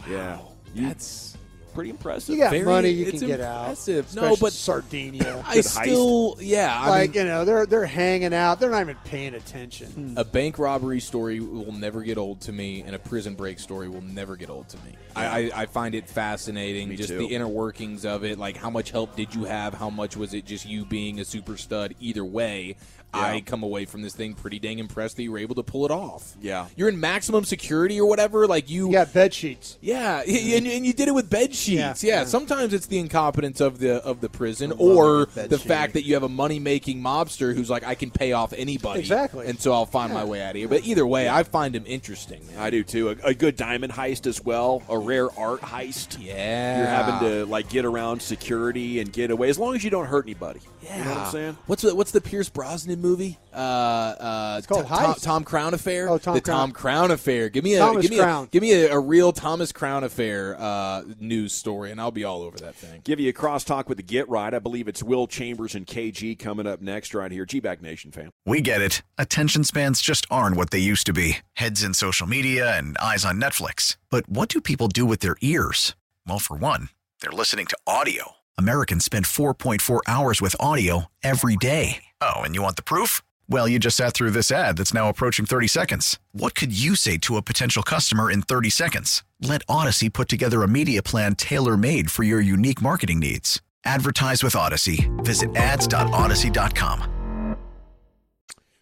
Yeah, 0.10 0.40
You- 0.74 0.88
That's 0.88 1.36
pretty 1.74 1.90
impressive. 1.90 2.34
You 2.36 2.42
got 2.42 2.52
Very- 2.52 2.64
money, 2.64 2.90
you 2.90 3.08
it's 3.08 3.20
can 3.20 3.28
get 3.28 3.40
impressive. 3.42 4.08
out. 4.08 4.16
No, 4.16 4.22
especially 4.32 4.40
but- 4.42 4.54
Sardinia. 4.54 5.44
I 5.48 5.60
still, 5.60 6.38
yeah, 6.40 6.74
I 6.80 6.90
like 6.90 7.10
mean, 7.16 7.20
you 7.20 7.24
know, 7.32 7.44
they're 7.44 7.66
they're 7.66 7.86
hanging 7.86 8.34
out. 8.34 8.62
They're 8.62 8.70
not 8.70 8.82
even 8.82 8.96
paying 9.04 9.36
attention. 9.36 9.88
Hmm. 9.92 10.18
a 10.18 10.24
bank 10.24 10.58
robbery 10.58 11.02
story 11.02 11.42
will 11.42 11.74
never 11.74 12.02
get 12.04 12.18
old 12.18 12.40
to 12.42 12.54
me, 12.54 12.82
and 12.84 12.96
a 12.96 13.00
prison 13.00 13.36
break 13.36 13.60
story 13.60 13.90
will 13.90 14.02
never 14.02 14.38
get 14.38 14.50
old 14.50 14.70
to 14.70 14.78
me. 14.78 14.96
I, 15.18 15.26
I, 15.26 15.52
I 15.64 15.66
find 15.66 15.94
it 15.96 16.08
fascinating, 16.08 16.88
Me 16.88 16.96
just 16.96 17.10
too. 17.10 17.18
the 17.18 17.26
inner 17.28 17.48
workings 17.50 18.06
of 18.06 18.24
it. 18.24 18.40
Like, 18.40 18.56
how 18.56 18.70
much 18.70 18.92
help 18.92 19.18
did 19.18 19.36
you 19.36 19.44
have? 19.44 19.74
How 19.74 19.90
much 19.90 20.16
was 20.16 20.34
it 20.34 20.46
just 20.46 20.66
you 20.66 20.86
being 20.86 21.20
a 21.20 21.26
super 21.26 21.58
stud? 21.58 21.94
Either 22.00 22.24
way, 22.24 22.78
I 23.14 23.42
come 23.42 23.64
away 23.64 23.86
from 23.86 24.02
this 24.02 24.14
thing 24.14 24.34
pretty 24.34 24.60
dang 24.60 24.80
impressed 24.80 25.18
that 25.18 25.24
you 25.24 25.32
were 25.32 25.38
able 25.38 25.56
to 25.56 25.64
pull 25.64 25.86
it 25.86 25.92
off. 25.92 26.36
Yeah. 26.42 26.68
You're 26.76 26.90
in 26.90 27.00
maximum 27.00 27.44
security 27.44 28.00
or 28.00 28.08
whatever. 28.08 28.48
Like 28.48 28.70
you, 28.70 28.92
yeah, 28.92 29.06
bed 29.06 29.34
sheets. 29.34 29.78
yeah, 29.82 30.22
and, 30.28 30.66
and 30.68 30.86
you 30.86 30.94
did 30.94 31.08
it 31.08 31.14
with 31.14 31.30
bed 31.30 31.54
sheets. 31.54 32.04
Yeah, 32.04 32.20
Yeah. 32.22 32.24
sometimes 32.26 32.74
it's 32.74 32.86
the 32.88 33.00
incompetence 33.00 33.60
of 33.62 33.80
the 33.80 33.96
of 34.04 34.22
the 34.22 34.30
prison, 34.30 34.70
love 34.72 34.80
or 34.82 35.22
a 35.24 35.26
good 35.26 35.36
bed 35.36 35.50
the 35.50 35.58
sheet. 35.60 35.68
fact 35.68 35.94
that 35.94 36.04
you 36.06 36.14
have 36.14 36.24
a 36.24 36.30
money 36.30 36.60
making 36.60 37.02
mobster 37.02 37.54
who's 37.56 37.70
like, 37.70 37.84
I 37.84 37.96
can 37.96 38.12
pay 38.12 38.32
off 38.34 38.54
anybody, 38.54 39.00
Exactly. 39.02 39.48
and 39.48 39.60
so 39.60 39.74
I'll 39.74 39.86
find 39.86 40.14
my 40.14 40.24
way 40.24 40.42
out 40.42 40.52
of 40.52 40.56
here. 40.56 40.68
But 40.68 40.86
either 40.86 41.06
way, 41.06 41.28
I 41.30 41.44
find 41.44 41.76
him 41.76 41.84
interesting. 41.86 42.46
Man. 42.48 42.60
I 42.60 42.70
do 42.70 42.84
too. 42.84 43.10
A, 43.10 43.16
a 43.28 43.34
good 43.34 43.56
diamond 43.56 43.94
heist 43.94 44.26
as 44.28 44.44
well. 44.44 44.84
A 44.90 44.98
rare 44.98 45.30
art 45.38 45.62
heist. 45.62 46.18
Yeah, 46.20 46.78
You're 46.78 46.88
having 46.88 47.30
to 47.30 47.46
like 47.46 47.70
get 47.70 47.86
around 47.86 48.22
security 48.22 49.00
and 49.00 49.12
get 49.12 49.32
away 49.32 49.50
as 49.50 49.60
long 49.60 49.76
as 49.76 49.84
you 49.84 49.90
don't 49.90 50.06
hurt 50.08 50.26
anybody. 50.26 50.62
Yeah. 50.82 50.98
You 50.98 51.04
know 51.04 51.10
what 51.12 51.20
I'm 51.20 51.32
saying? 51.32 51.58
What's 51.68 51.82
the, 51.84 51.96
what's 51.96 52.12
the 52.12 52.22
Pierce 52.22 52.50
Brosnan 52.50 53.01
movie? 53.02 53.38
Uh, 53.54 53.58
uh, 53.58 54.56
it's 54.58 54.68
called 54.68 54.88
Tom, 54.88 55.14
Heist. 55.14 55.24
Tom 55.24 55.44
Crown 55.44 55.74
Affair. 55.74 56.08
Oh, 56.10 56.18
Tom 56.18 56.36
the 56.36 56.42
Crown. 56.42 56.58
Tom 56.58 56.72
Crown 56.72 57.12
Affair. 57.12 57.50
Give 57.50 57.64
me 57.64 57.76
a 57.76 57.80
Thomas 57.80 58.04
give 58.04 58.12
me 58.12 58.18
Crown. 58.18 58.46
a 58.46 58.48
give 58.48 58.62
me 58.62 58.72
a, 58.74 58.94
a 58.94 59.00
real 59.00 59.34
Thomas 59.34 59.72
Crown 59.72 60.04
Affair 60.04 60.56
uh, 60.60 61.04
news 61.20 61.52
story, 61.54 61.92
and 61.92 62.00
I'll 62.00 62.12
be 62.12 62.24
all 62.24 62.42
over 62.44 62.58
that 62.60 62.76
thing. 62.76 63.02
Give 63.04 63.20
you 63.20 63.30
a 63.30 63.34
crosstalk 63.34 63.88
with 63.88 63.98
the 63.98 64.04
Get 64.04 64.30
Right. 64.30 64.54
I 64.54 64.60
believe 64.60 64.88
it's 64.88 65.04
Will 65.04 65.28
Chambers 65.28 65.76
and 65.76 65.86
KG 65.86 66.38
coming 66.40 66.66
up 66.68 66.82
next 66.82 67.14
right 67.14 67.32
here. 67.32 67.46
G-Bag 67.46 67.82
Nation 67.82 68.12
fan. 68.12 68.30
We 68.46 68.62
get 68.62 68.82
it. 68.82 69.02
Attention 69.18 69.64
spans 69.64 70.02
just 70.02 70.26
aren't 70.32 70.56
what 70.56 70.72
they 70.72 70.80
used 70.80 71.06
to 71.08 71.14
be 71.14 71.40
heads 71.56 71.84
in 71.84 71.94
social 71.94 72.28
media 72.28 72.78
and 72.78 72.98
eyes 73.00 73.26
on 73.26 73.42
Netflix. 73.42 73.98
But 74.10 74.30
what 74.30 74.48
do 74.48 74.62
people 74.62 74.88
do 74.88 75.06
with 75.06 75.20
their 75.20 75.36
ears? 75.42 75.96
Well, 76.28 76.40
for 76.40 76.56
one, 76.56 76.90
they're 77.22 77.32
listening 77.32 77.66
to 77.68 77.78
audio. 77.88 78.34
Americans 78.58 79.06
spend 79.06 79.26
4.4 79.26 80.02
hours 80.08 80.40
with 80.42 80.56
audio 80.60 81.06
every 81.24 81.56
day. 81.56 82.04
Oh, 82.22 82.42
and 82.42 82.54
you 82.54 82.62
want 82.62 82.76
the 82.76 82.84
proof? 82.84 83.22
Well, 83.50 83.68
you 83.68 83.80
just 83.80 83.98
sat 83.98 84.14
through 84.14 84.32
this 84.32 84.52
ad 84.52 84.78
that's 84.78 84.94
now 84.94 85.10
approaching 85.10 85.46
30 85.46 85.68
seconds. 85.68 86.20
What 86.32 86.56
could 86.56 86.78
you 86.78 86.96
say 86.96 87.18
to 87.20 87.38
a 87.38 87.42
potential 87.42 87.84
customer 87.84 88.32
in 88.32 88.42
30 88.44 88.70
seconds? 88.70 89.24
Let 89.42 89.64
Odyssey 89.68 90.10
put 90.10 90.30
together 90.30 90.64
a 90.64 90.68
media 90.68 91.02
plan 91.02 91.36
tailor 91.36 91.78
made 91.78 92.12
for 92.12 92.24
your 92.24 92.42
unique 92.42 92.82
marketing 92.82 93.20
needs. 93.20 93.62
Advertise 93.84 94.44
with 94.44 94.56
Odyssey. 94.56 95.10
Visit 95.18 95.56
ads.odyssey.com. 95.56 97.58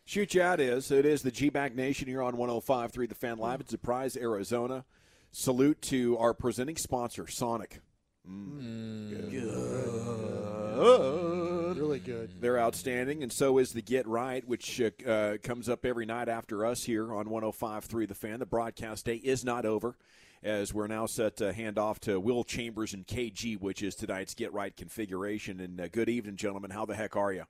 Shoot 0.03 0.33
you 0.33 0.41
out 0.41 0.59
is. 0.59 0.91
It 0.91 1.05
is 1.05 1.21
the 1.21 1.31
G-Bag 1.31 1.75
Nation 1.75 2.07
here 2.07 2.23
on 2.23 2.35
105.3 2.35 3.07
The 3.07 3.15
Fan 3.15 3.37
Live 3.37 3.61
in 3.61 3.67
Surprise, 3.67 4.17
Arizona. 4.17 4.83
Salute 5.31 5.81
to 5.83 6.17
our 6.17 6.33
presenting 6.33 6.77
sponsor, 6.77 7.27
Sonic. 7.27 7.79
Mm. 8.27 9.31
Mm. 9.31 10.38
Really 10.79 11.99
good. 11.99 12.31
They're 12.39 12.59
outstanding, 12.59 13.23
and 13.23 13.31
so 13.31 13.57
is 13.57 13.73
the 13.73 13.81
Get 13.81 14.07
Right, 14.07 14.47
which 14.47 14.81
uh, 14.81 15.09
uh, 15.09 15.37
comes 15.43 15.67
up 15.69 15.85
every 15.85 16.05
night 16.05 16.29
after 16.29 16.65
us 16.65 16.83
here 16.83 17.13
on 17.13 17.25
105.3 17.27 18.07
The 18.07 18.15
Fan. 18.15 18.39
The 18.39 18.45
broadcast 18.45 19.05
day 19.05 19.15
is 19.15 19.43
not 19.43 19.65
over, 19.65 19.95
as 20.43 20.73
we're 20.73 20.87
now 20.87 21.05
set 21.05 21.37
to 21.37 21.51
hand 21.53 21.77
off 21.77 21.99
to 22.01 22.19
Will 22.19 22.43
Chambers 22.43 22.93
and 22.93 23.05
KG, 23.05 23.59
which 23.59 23.81
is 23.83 23.95
tonight's 23.95 24.33
Get 24.33 24.53
Right 24.53 24.75
configuration. 24.75 25.59
And 25.59 25.79
uh, 25.79 25.87
good 25.89 26.09
evening, 26.09 26.35
gentlemen. 26.37 26.71
How 26.71 26.85
the 26.85 26.95
heck 26.95 27.15
are 27.15 27.33
you? 27.33 27.43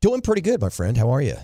Doing 0.00 0.20
pretty 0.20 0.42
good, 0.42 0.60
my 0.60 0.68
friend. 0.68 0.96
How 0.96 1.10
are 1.10 1.22
you? 1.22 1.36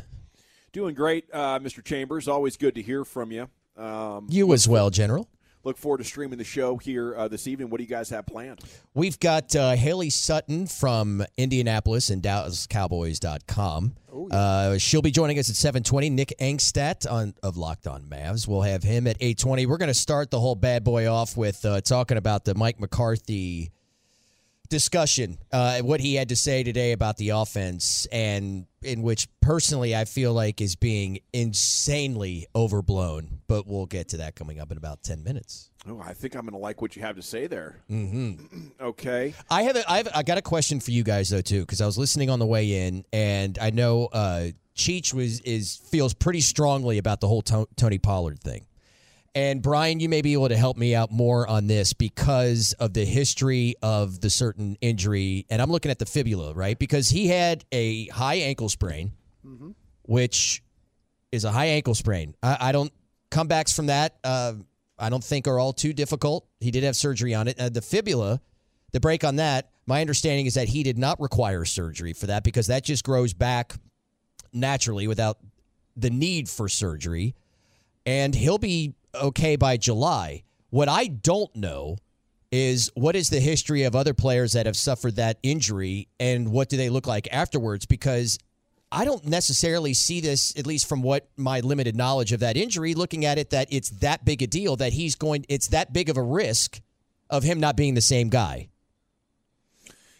Doing 0.73 0.95
great, 0.95 1.27
uh, 1.33 1.59
Mr. 1.61 1.85
Chambers. 1.85 2.27
Always 2.27 2.57
good 2.57 2.75
to 2.75 2.83
hear 2.83 3.05
from 3.05 3.31
you. 3.31 3.49
Um, 3.77 4.27
You 4.29 4.53
as 4.53 4.69
well, 4.69 4.91
General. 4.91 5.29
Look 5.65 5.79
forward 5.79 5.99
to 5.99 6.05
streaming 6.05 6.39
the 6.39 6.45
show 6.45 6.77
here 6.77 7.17
uh, 7.17 7.29
this 7.29 7.49
evening. 7.49 7.71
What 7.71 7.79
do 7.79 7.85
you 7.85 7.91
guys 7.91 8.11
have 8.11 8.27
planned? 8.27 8.61
We've 8.95 9.19
got 9.19 9.57
uh, 9.57 9.75
Haley 9.75 10.11
Sutton 10.11 10.67
from 10.67 11.25
Indianapolis 11.37 12.11
and 12.11 12.23
DallasCowboys.com. 12.23 13.97
uh, 14.31 14.79
she'll 14.79 15.03
be 15.03 15.11
joining 15.11 15.39
us 15.39 15.49
at 15.49 15.57
720. 15.57 16.11
Nick 16.11 16.35
Angstadt 16.41 17.11
on, 17.11 17.35
of 17.43 17.57
Locked 17.57 17.87
On 17.87 18.03
Mavs. 18.03 18.47
We'll 18.47 18.63
have 18.63 18.83
him 18.83 19.07
at 19.07 19.17
820. 19.17 19.67
We're 19.67 19.79
going 19.79 19.89
to 19.89 19.95
start 19.95 20.31
the 20.31 20.41
whole 20.41 20.55
bad 20.55 20.85
boy 20.85 21.11
off 21.11 21.37
with 21.37 21.65
uh, 21.65 21.81
talking 21.81 22.17
about 22.17 22.45
the 22.45 22.55
Mike 22.55 22.79
McCarthy 22.79 23.73
discussion, 24.75 25.39
uh, 25.53 25.79
what 25.83 26.01
he 26.01 26.17
had 26.17 26.29
to 26.31 26.35
say 26.37 26.65
today 26.65 26.91
about 26.91 27.17
the 27.17 27.29
offense, 27.29 28.09
and 28.11 28.67
in 28.83 29.03
which 29.03 29.29
personally 29.41 29.95
I 29.95 30.05
feel 30.05 30.33
like 30.35 30.61
is 30.61 30.75
being 30.75 31.21
insanely 31.33 32.49
overblown. 32.57 33.39
But 33.47 33.69
we'll 33.69 33.87
get 33.87 34.09
to 34.09 34.17
that 34.17 34.35
coming 34.35 34.59
up 34.59 34.73
in 34.73 34.77
about 34.77 35.05
10 35.05 35.23
minutes. 35.23 35.71
Oh, 35.89 36.01
I 36.05 36.13
think 36.13 36.35
I'm 36.35 36.41
going 36.41 36.55
to 36.55 36.59
like 36.59 36.83
what 36.83 36.97
you 36.97 37.03
have 37.03 37.15
to 37.15 37.23
say 37.23 37.47
there. 37.47 37.83
Mm-hmm. 37.91 38.67
Okay. 38.81 39.33
I 39.49 39.63
have, 39.63 39.77
a, 39.77 39.91
I 39.91 39.99
have, 39.99 40.09
I 40.15 40.23
got 40.25 40.37
a 40.37 40.43
question 40.43 40.81
for 40.81 40.91
you 40.91 41.05
guys 41.05 41.29
though 41.29 41.41
too, 41.41 41.61
because 41.61 41.81
I 41.81 41.87
was 41.87 41.97
listening 41.97 42.29
on 42.29 42.39
the 42.41 42.47
way 42.47 42.87
in, 42.87 43.05
and 43.13 43.57
I 43.59 43.71
know 43.71 44.07
uh, 44.13 44.49
Cheech 44.77 45.15
was 45.15 45.41
is 45.41 45.77
feels 45.77 46.13
pretty 46.13 46.41
strongly 46.41 46.99
about 46.99 47.21
the 47.21 47.29
whole 47.29 47.43
to- 47.43 47.69
Tony 47.77 47.99
Pollard 47.99 48.41
thing. 48.41 48.67
And 49.37 49.61
Brian, 49.63 49.99
you 49.99 50.09
may 50.09 50.23
be 50.23 50.33
able 50.35 50.49
to 50.49 50.57
help 50.57 50.77
me 50.77 50.95
out 50.95 51.11
more 51.11 51.49
on 51.49 51.67
this 51.67 51.93
because 51.93 52.73
of 52.79 52.93
the 52.95 53.05
history 53.05 53.75
of 53.83 54.21
the 54.21 54.31
certain 54.31 54.77
injury, 54.81 55.45
and 55.51 55.61
I'm 55.61 55.71
looking 55.71 55.91
at 55.91 55.99
the 55.99 56.07
fibula, 56.07 56.55
right? 56.55 56.79
Because 56.79 57.09
he 57.09 57.27
had 57.27 57.65
a 57.73 58.07
high 58.07 58.37
ankle 58.37 58.69
sprain, 58.69 59.13
which 60.03 60.63
is 61.33 61.45
a 61.45 61.51
high 61.51 61.67
ankle 61.67 61.97
sprain. 61.97 62.37
I, 62.45 62.57
I 62.61 62.73
don't 62.73 62.93
comebacks 63.31 63.75
from 63.75 63.87
that. 63.87 64.17
Uh, 64.23 64.55
I 64.97 65.11
don't 65.11 65.25
think 65.25 65.49
are 65.49 65.59
all 65.59 65.73
too 65.73 65.93
difficult. 65.93 66.47
He 66.61 66.71
did 66.71 66.85
have 66.85 66.95
surgery 66.95 67.35
on 67.35 67.49
it. 67.49 67.59
Uh, 67.59 67.69
the 67.69 67.83
fibula, 67.83 68.41
the 68.93 69.01
break 69.01 69.25
on 69.25 69.37
that. 69.37 69.71
My 69.87 70.01
understanding 70.01 70.47
is 70.47 70.55
that 70.55 70.69
he 70.69 70.85
did 70.85 70.97
not 70.97 71.21
require 71.21 71.65
surgery 71.65 72.13
for 72.13 72.27
that 72.27 72.45
because 72.45 72.69
that 72.69 72.85
just 72.85 73.05
grows 73.05 73.35
back 73.35 73.75
naturally 74.53 75.09
without 75.09 75.39
the 75.97 76.11
need 76.11 76.49
for 76.49 76.69
surgery, 76.69 77.35
and 78.07 78.33
he'll 78.33 78.59
be 78.59 78.95
okay 79.15 79.57
by 79.57 79.77
July. 79.77 80.43
What 80.71 80.89
I 80.89 81.07
don't 81.07 81.55
know 81.55 81.97
is 82.51 82.91
what 82.95 83.17
is 83.17 83.31
the 83.31 83.41
history 83.41 83.83
of 83.83 83.97
other 83.97 84.15
players 84.15 84.53
that 84.53 84.67
have 84.67 84.77
suffered 84.77 85.17
that 85.17 85.39
injury 85.43 86.09
and 86.21 86.53
what 86.53 86.69
do 86.69 86.77
they 86.77 86.89
look 86.89 87.07
like 87.07 87.29
afterwards 87.33 87.87
because 87.87 88.39
I 88.93 89.05
don't 89.05 89.27
necessarily 89.27 89.93
see 89.93 90.21
this, 90.21 90.57
at 90.57 90.67
least 90.67 90.89
from 90.89 91.03
what 91.03 91.29
my 91.37 91.61
limited 91.61 91.97
knowledge 91.97 92.33
of 92.33 92.41
that 92.41 92.57
injury, 92.57 92.95
looking 92.95 93.25
at 93.25 93.39
it 93.39 93.51
that 93.51 93.67
it's 93.71 93.91
that 93.91 94.25
big 94.25 94.41
a 94.43 94.47
deal 94.47 94.77
that 94.77 94.93
he's 94.93 95.17
going, 95.17 95.45
it's 95.49 95.69
that 95.69 95.93
big 95.93 96.09
of 96.09 96.17
a 96.17 96.23
risk 96.23 96.81
of 97.29 97.43
him 97.43 97.59
not 97.59 97.77
being 97.77 97.95
the 97.95 98.01
same 98.01 98.29
guy. 98.29 98.69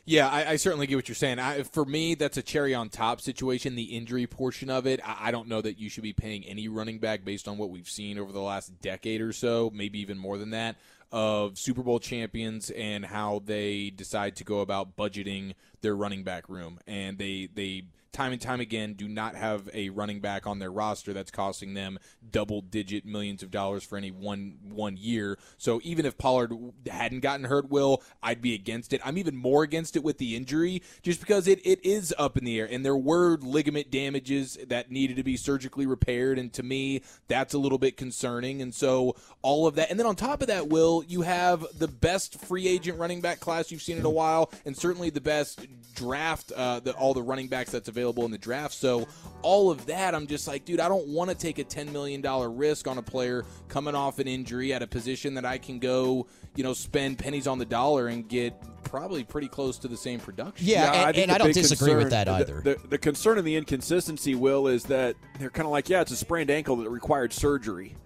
Yeah, 0.07 0.29
I, 0.29 0.51
I 0.51 0.57
certainly 0.57 0.87
get 0.87 0.97
what 0.97 1.09
you're 1.09 1.15
saying. 1.15 1.39
I, 1.39 1.63
for 1.63 1.85
me, 1.85 2.15
that's 2.15 2.37
a 2.37 2.43
cherry 2.43 2.75
on 2.75 2.91
top 2.91 3.23
situation. 3.23 3.75
The 3.75 3.85
injury 3.85 4.27
portion 4.27 4.69
of 4.69 4.87
it, 4.87 5.01
I, 5.03 5.29
I 5.29 5.31
don't 5.31 5.49
know 5.49 5.63
that 5.63 5.79
you 5.79 5.89
should 5.89 6.03
be 6.03 6.13
paying 6.13 6.45
any 6.45 6.69
running 6.69 6.99
back 6.99 7.25
based 7.25 7.49
on 7.49 7.57
what 7.57 7.71
we've 7.71 7.89
seen 7.89 8.19
over 8.19 8.31
the 8.31 8.41
last 8.41 8.81
decade 8.83 9.23
or 9.23 9.33
so, 9.33 9.71
maybe 9.73 9.99
even 10.01 10.19
more 10.19 10.37
than 10.37 10.51
that, 10.51 10.77
of 11.11 11.57
Super 11.57 11.83
Bowl 11.83 12.01
champions 12.01 12.71
and 12.71 13.07
how 13.07 13.41
they 13.47 13.91
decide 13.91 14.37
to 14.37 14.45
go 14.45 14.61
about 14.61 14.95
budgeting 14.95 15.55
their 15.81 15.97
running 15.97 16.23
back 16.23 16.51
room. 16.51 16.81
And 16.87 17.17
they 17.17 17.49
they 17.55 17.85
time 18.15 18.33
and 18.33 18.41
time 18.41 18.61
again 18.61 18.95
do 18.95 19.09
not 19.09 19.35
have 19.35 19.69
a 19.75 19.91
running 19.91 20.21
back 20.21 20.47
on 20.47 20.61
their 20.61 20.71
roster 20.71 21.13
that's 21.13 21.31
costing 21.31 21.75
them 21.75 21.99
double 22.31 22.63
digit 22.63 23.05
millions 23.05 23.43
of 23.43 23.51
dollars 23.51 23.83
for 23.83 23.99
any 23.99 24.11
one 24.11 24.57
one 24.63 24.97
year. 24.97 25.37
So 25.59 25.81
even 25.83 26.07
if 26.07 26.17
Pollard 26.17 26.53
hadn't 26.87 27.21
gotten 27.21 27.47
hurt, 27.47 27.69
will 27.69 28.03
I'd 28.23 28.41
be 28.41 28.55
against 28.55 28.93
it. 28.93 29.01
I'm 29.05 29.19
even 29.19 29.37
more 29.37 29.65
against 29.65 29.97
it 29.97 30.05
with 30.05 30.19
the 30.19 30.37
injury 30.37 30.83
just 31.03 31.21
because 31.21 31.49
it, 31.49 31.61
it 31.67 31.85
is 31.85 32.15
up 32.17 32.39
in 32.39 32.45
the 32.45 32.59
air. 32.59 32.69
And 32.71 32.85
there 32.85 32.97
were 32.97 33.37
ligament 33.37 33.91
damages 33.91 34.57
that 34.69 34.91
needed 34.91 35.17
to 35.17 35.25
be 35.25 35.37
surgically 35.37 35.87
repaired. 35.87 36.39
And 36.39 36.53
to 36.55 36.63
me 36.63 37.03
that's 37.29 37.53
a 37.53 37.59
little 37.59 37.79
bit 37.79 37.97
concerning. 37.97 38.63
And 38.63 38.73
so 38.73 39.17
all 39.43 39.67
of 39.67 39.75
that. 39.75 39.91
And 39.91 39.99
then 39.99 40.07
on 40.07 40.17
top 40.17 40.41
of 40.41 40.49
that 40.49 40.69
will 40.69 41.05
you 41.07 41.23
have 41.23 41.67
the 41.77 41.89
best 41.89 42.41
free 42.41 42.69
agent 42.69 42.99
running 42.99 43.21
back 43.21 43.41
class 43.41 43.73
you've 43.73 43.83
seen 43.83 43.99
in 43.99 44.05
a 44.05 44.11
while. 44.11 44.53
And 44.65 44.77
certainly 44.77 45.11
the 45.11 45.21
best 45.21 45.67
draft 45.97 46.53
uh, 46.57 46.81
all 46.97 47.13
the 47.13 47.23
running 47.23 47.49
backs 47.49 47.73
that's 47.73 47.89
available 47.89 48.04
available 48.05 48.25
in 48.25 48.31
the 48.31 48.39
draft. 48.39 48.75
So 48.75 49.09
all 49.43 49.71
of 49.71 49.87
that, 49.87 50.15
I'm 50.15 50.27
just 50.27 50.47
like, 50.47 50.65
dude, 50.65 50.81
I 50.81 50.89
don't 50.89 51.09
want 51.09 51.31
to 51.31 51.37
take 51.37 51.59
a 51.59 51.65
$10 51.65 51.91
million 51.93 52.23
risk 52.57 52.87
on 52.87 52.99
a 52.99 53.03
player 53.03 53.45
coming 53.69 53.95
off 53.95 54.19
an 54.19 54.29
injury 54.29 54.73
at 54.73 54.83
a 54.83 54.87
position 54.87 55.35
that 55.35 55.45
I 55.45 55.59
can 55.59 55.79
go, 55.79 56.27
you 56.55 56.65
know, 56.65 56.75
spend 56.75 57.19
pennies 57.19 57.47
on 57.47 57.59
the 57.59 57.65
dollar 57.65 58.09
and 58.09 58.29
get 58.29 58.55
probably 58.85 59.25
pretty 59.25 59.49
close 59.49 59.79
to 59.79 59.89
the 59.89 59.97
same 59.97 60.21
production. 60.21 60.67
Yeah, 60.67 61.07
and, 61.07 61.15
think 61.15 61.29
and 61.29 61.33
I 61.33 61.39
don't 61.39 61.49
big 61.49 61.55
disagree 61.55 61.95
with 61.95 62.11
concern- 62.11 62.11
that 62.11 62.25
the- 62.27 62.33
either. 62.33 62.61
The, 62.61 62.89
the, 62.89 62.99
concern 62.99 63.39
and 63.39 63.47
the 63.47 63.57
inconsistency, 63.57 64.35
Will, 64.35 64.69
is 64.69 64.85
that 64.85 65.17
they're 65.39 65.51
kind 65.51 65.67
of 65.67 65.73
like, 65.73 65.89
yeah, 65.89 66.03
it's 66.03 66.13
a 66.13 66.17
sprained 66.17 66.51
ankle 66.51 66.77
that 66.77 66.91
required 66.91 67.33
surgery, 67.33 67.97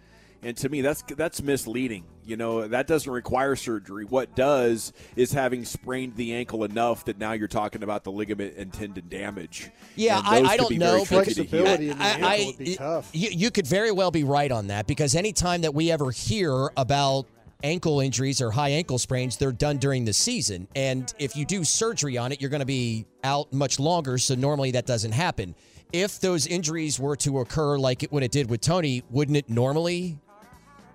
and 0.43 0.57
to 0.59 0.69
me, 0.69 0.81
that's 0.83 1.03
that's 1.17 1.43
misleading. 1.43 2.05
You 2.25 2.37
know, 2.37 2.69
that 2.69 2.87
doesn't 2.87 3.11
require 3.11 3.57
surgery. 3.57 4.05
What 4.05 4.37
does 4.37 4.93
is 5.17 5.33
having 5.33 5.65
sprained 5.65 6.15
the 6.17 6.35
ankle 6.35 6.65
enough 6.65 7.05
that 7.07 7.19
now 7.19 7.33
you're 7.33 7.49
talking 7.49 7.83
about 7.83 8.05
the 8.05 8.13
ligament 8.13 8.55
and 8.57 8.71
tendon 8.73 9.09
damage. 9.09 9.71
Yeah, 9.97 10.21
I, 10.23 10.43
I 10.43 10.57
don't 10.59 10.69
be 10.69 10.77
know. 10.79 11.05
very 11.05 11.25
tricky 11.25 11.43
to 11.43 11.45
heal. 11.45 11.67
I- 11.99 12.55
I- 12.79 13.03
You, 13.13 13.31
you 13.31 13.51
could 13.51 13.67
very 13.67 13.91
well 13.93 14.11
be 14.11 14.25
right 14.25 14.53
on 14.53 14.67
that 14.67 14.87
because 14.87 15.15
anytime 15.15 15.63
that 15.63 15.75
we 15.75 15.91
ever 15.91 16.11
hear 16.11 16.69
about 16.77 17.27
ankle 17.65 18.01
injuries 18.01 18.41
or 18.43 18.51
high 18.51 18.69
ankle 18.71 18.99
sprains, 18.99 19.37
they're 19.39 19.51
done 19.51 19.79
during 19.79 20.05
the 20.05 20.13
season. 20.13 20.69
And 20.77 21.13
if 21.19 21.35
you 21.35 21.45
do 21.47 21.65
surgery 21.65 22.19
on 22.19 22.31
it, 22.31 22.41
you're 22.41 22.51
going 22.51 22.61
to 22.61 22.67
be 22.67 23.07
out 23.25 23.53
much 23.53 23.81
longer. 23.81 24.19
So 24.19 24.35
normally 24.35 24.71
that 24.73 24.87
doesn't 24.87 25.13
happen. 25.13 25.55
If 25.93 26.21
those 26.21 26.47
injuries 26.47 27.01
were 27.01 27.17
to 27.17 27.41
occur 27.41 27.79
like 27.79 28.03
it, 28.03 28.13
when 28.13 28.23
it 28.23 28.31
did 28.31 28.51
with 28.51 28.61
Tony, 28.61 29.03
wouldn't 29.11 29.37
it 29.39 29.49
normally? 29.49 30.19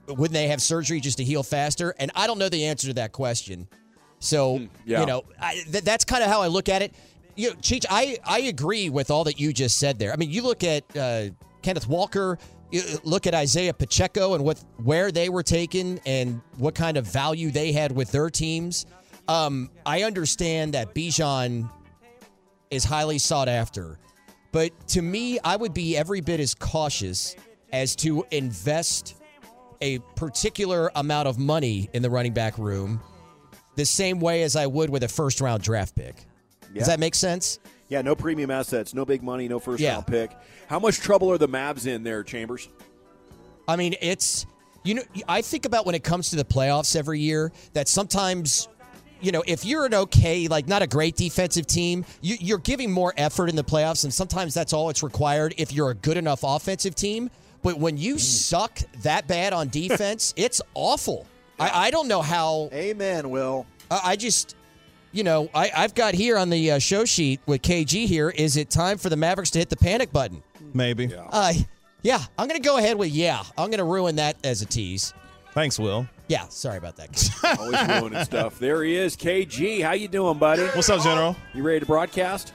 Wouldn't 0.08 0.34
they 0.34 0.48
have 0.48 0.62
surgery 0.62 1.00
just 1.00 1.18
to 1.18 1.24
heal 1.24 1.44
faster? 1.44 1.96
And 2.00 2.12
I 2.16 2.28
don't 2.28 2.38
know 2.40 2.50
the 2.50 2.66
answer 2.66 2.88
to 2.88 2.94
that 2.96 3.12
question. 3.12 3.68
So 4.20 4.58
Hmm, 4.58 4.66
yeah. 4.86 5.00
you 5.02 5.06
know, 5.06 5.24
I, 5.40 5.64
th- 5.70 5.84
that's 5.84 6.06
kind 6.06 6.24
of 6.24 6.30
how 6.30 6.42
I 6.42 6.48
look 6.48 6.70
at 6.70 6.82
it. 6.82 6.94
You 7.36 7.50
know, 7.50 7.56
Cheech, 7.58 7.86
I 7.90 8.18
I 8.24 8.40
agree 8.42 8.90
with 8.90 9.10
all 9.12 9.24
that 9.24 9.40
you 9.40 9.54
just 9.54 9.80
said 9.80 9.98
there. 10.00 10.14
I 10.14 10.18
mean, 10.18 10.30
you 10.30 10.44
look 10.44 10.64
at 10.64 10.84
uh, 10.96 11.30
Kenneth 11.62 11.88
Walker, 11.88 12.38
you 12.72 12.84
look 13.04 13.26
at 13.26 13.34
Isaiah 13.34 13.74
Pacheco, 13.74 14.36
and 14.36 14.44
what 14.44 14.64
where 14.84 15.12
they 15.12 15.30
were 15.30 15.44
taken 15.44 16.00
and 16.06 16.42
what 16.58 16.76
kind 16.76 16.96
of 16.96 17.08
value 17.08 17.50
they 17.50 17.72
had 17.72 17.92
with 17.92 18.12
their 18.12 18.30
teams. 18.30 18.86
Um, 19.28 19.72
I 19.86 20.04
understand 20.04 20.74
that 20.76 20.94
Bijan 20.94 21.70
is 22.70 22.84
highly 22.84 23.18
sought 23.18 23.48
after, 23.50 23.98
but 24.52 24.72
to 24.90 25.02
me, 25.02 25.40
I 25.44 25.56
would 25.56 25.74
be 25.74 25.98
every 25.98 26.22
bit 26.22 26.40
as 26.40 26.54
cautious 26.54 27.36
as 27.72 27.96
to 27.98 28.26
invest 28.32 29.16
a 29.82 30.00
particular 30.16 30.92
amount 30.96 31.28
of 31.28 31.38
money 31.38 31.90
in 31.94 32.02
the 32.02 32.10
running 32.10 32.34
back 32.34 32.58
room 32.58 33.00
the 33.76 33.86
same 33.86 34.20
way 34.20 34.44
as 34.44 34.56
I 34.56 34.68
would 34.68 34.90
with 34.90 35.04
a 35.04 35.08
first 35.08 35.42
round 35.42 35.64
draft 35.64 35.96
pick. 35.96 36.16
Yeah. 36.74 36.80
Does 36.80 36.88
that 36.88 37.00
make 37.00 37.16
sense? 37.16 37.60
Yeah, 37.90 38.02
no 38.02 38.16
premium 38.16 38.50
assets, 38.52 38.94
no 38.94 39.06
big 39.06 39.22
money, 39.24 39.48
no 39.48 39.60
first 39.60 39.82
Yeah. 39.82 39.94
round 39.94 40.08
pick. 40.08 40.32
How 40.68 40.80
much 40.80 40.98
trouble 41.00 41.32
are 41.32 41.38
the 41.38 41.48
Mavs 41.48 41.86
in 41.86 42.04
there, 42.04 42.24
Chambers? 42.24 42.68
I 43.68 43.76
mean, 43.76 43.96
it's 44.02 44.46
you 44.86 44.96
know, 44.96 45.04
I 45.30 45.42
think 45.42 45.66
about 45.66 45.86
when 45.86 45.96
it 45.96 46.04
comes 46.04 46.30
to 46.32 46.36
the 46.36 46.44
playoffs 46.44 46.96
every 46.96 47.20
year 47.20 47.52
that 47.74 47.88
sometimes 47.88 48.68
you 49.22 49.32
know, 49.32 49.42
if 49.48 49.64
you're 49.64 49.86
an 49.86 49.94
okay, 49.94 50.50
like 50.50 50.68
not 50.68 50.82
a 50.82 50.88
great 50.88 51.16
defensive 51.16 51.66
team, 51.66 52.04
you, 52.20 52.36
you're 52.42 52.58
giving 52.58 52.92
more 52.92 53.14
effort 53.16 53.48
in 53.48 53.56
the 53.56 53.64
playoffs, 53.64 54.04
and 54.04 54.14
sometimes 54.14 54.54
that's 54.54 54.74
all 54.74 54.90
it's 54.90 55.02
required 55.02 55.56
if 55.58 55.72
you're 55.72 55.92
a 55.92 55.96
good 55.96 56.18
enough 56.18 56.42
offensive 56.44 56.94
team. 56.94 57.30
But 57.64 57.80
when 57.80 57.98
you 57.98 58.20
suck 58.20 58.78
that 59.02 59.28
bad 59.28 59.54
on 59.54 59.70
defense, 59.70 60.34
it's 60.38 60.62
awful. 60.76 61.26
I, 61.60 61.88
I 61.88 61.92
don't 61.92 62.08
know 62.08 62.22
how. 62.22 62.70
Amen, 62.74 63.30
Will. 63.30 63.66
I, 63.90 64.02
I 64.04 64.16
just, 64.16 64.56
you 65.12 65.24
know, 65.24 65.50
I, 65.56 65.72
I've 65.76 65.96
got 65.96 66.14
here 66.14 66.38
on 66.38 66.50
the 66.50 66.72
uh, 66.72 66.80
show 66.80 67.06
sheet 67.06 67.40
with 67.46 67.62
KG 67.62 68.06
here. 68.06 68.30
Is 68.30 68.58
it 68.58 68.70
time 68.70 68.98
for 68.98 69.10
the 69.10 69.18
Mavericks 69.18 69.50
to 69.52 69.60
hit 69.60 69.70
the 69.70 69.78
panic 69.78 70.12
button? 70.12 70.44
Maybe. 70.74 71.12
Uh, 71.16 71.54
yeah, 72.02 72.20
I'm 72.38 72.48
going 72.48 72.62
to 72.62 72.68
go 72.68 72.78
ahead 72.78 72.98
with 72.98 73.12
yeah. 73.12 73.44
I'm 73.58 73.70
going 73.70 73.78
to 73.78 73.86
ruin 73.86 74.18
that 74.18 74.36
as 74.44 74.62
a 74.62 74.66
tease. 74.66 75.14
Thanks, 75.54 75.78
Will. 75.80 76.08
Yeah, 76.28 76.48
sorry 76.50 76.78
about 76.78 76.96
that. 76.98 77.58
Always 77.60 78.02
ruining 78.02 78.26
stuff. 78.26 78.58
There 78.58 78.84
he 78.84 78.96
is, 78.96 79.16
KG. 79.16 79.84
How 79.84 79.92
you 79.92 80.08
doing, 80.08 80.40
buddy? 80.40 80.64
What's 80.64 80.90
up, 80.90 81.02
General? 81.04 81.36
You 81.54 81.62
ready 81.62 81.82
to 81.82 81.86
broadcast? 81.86 82.54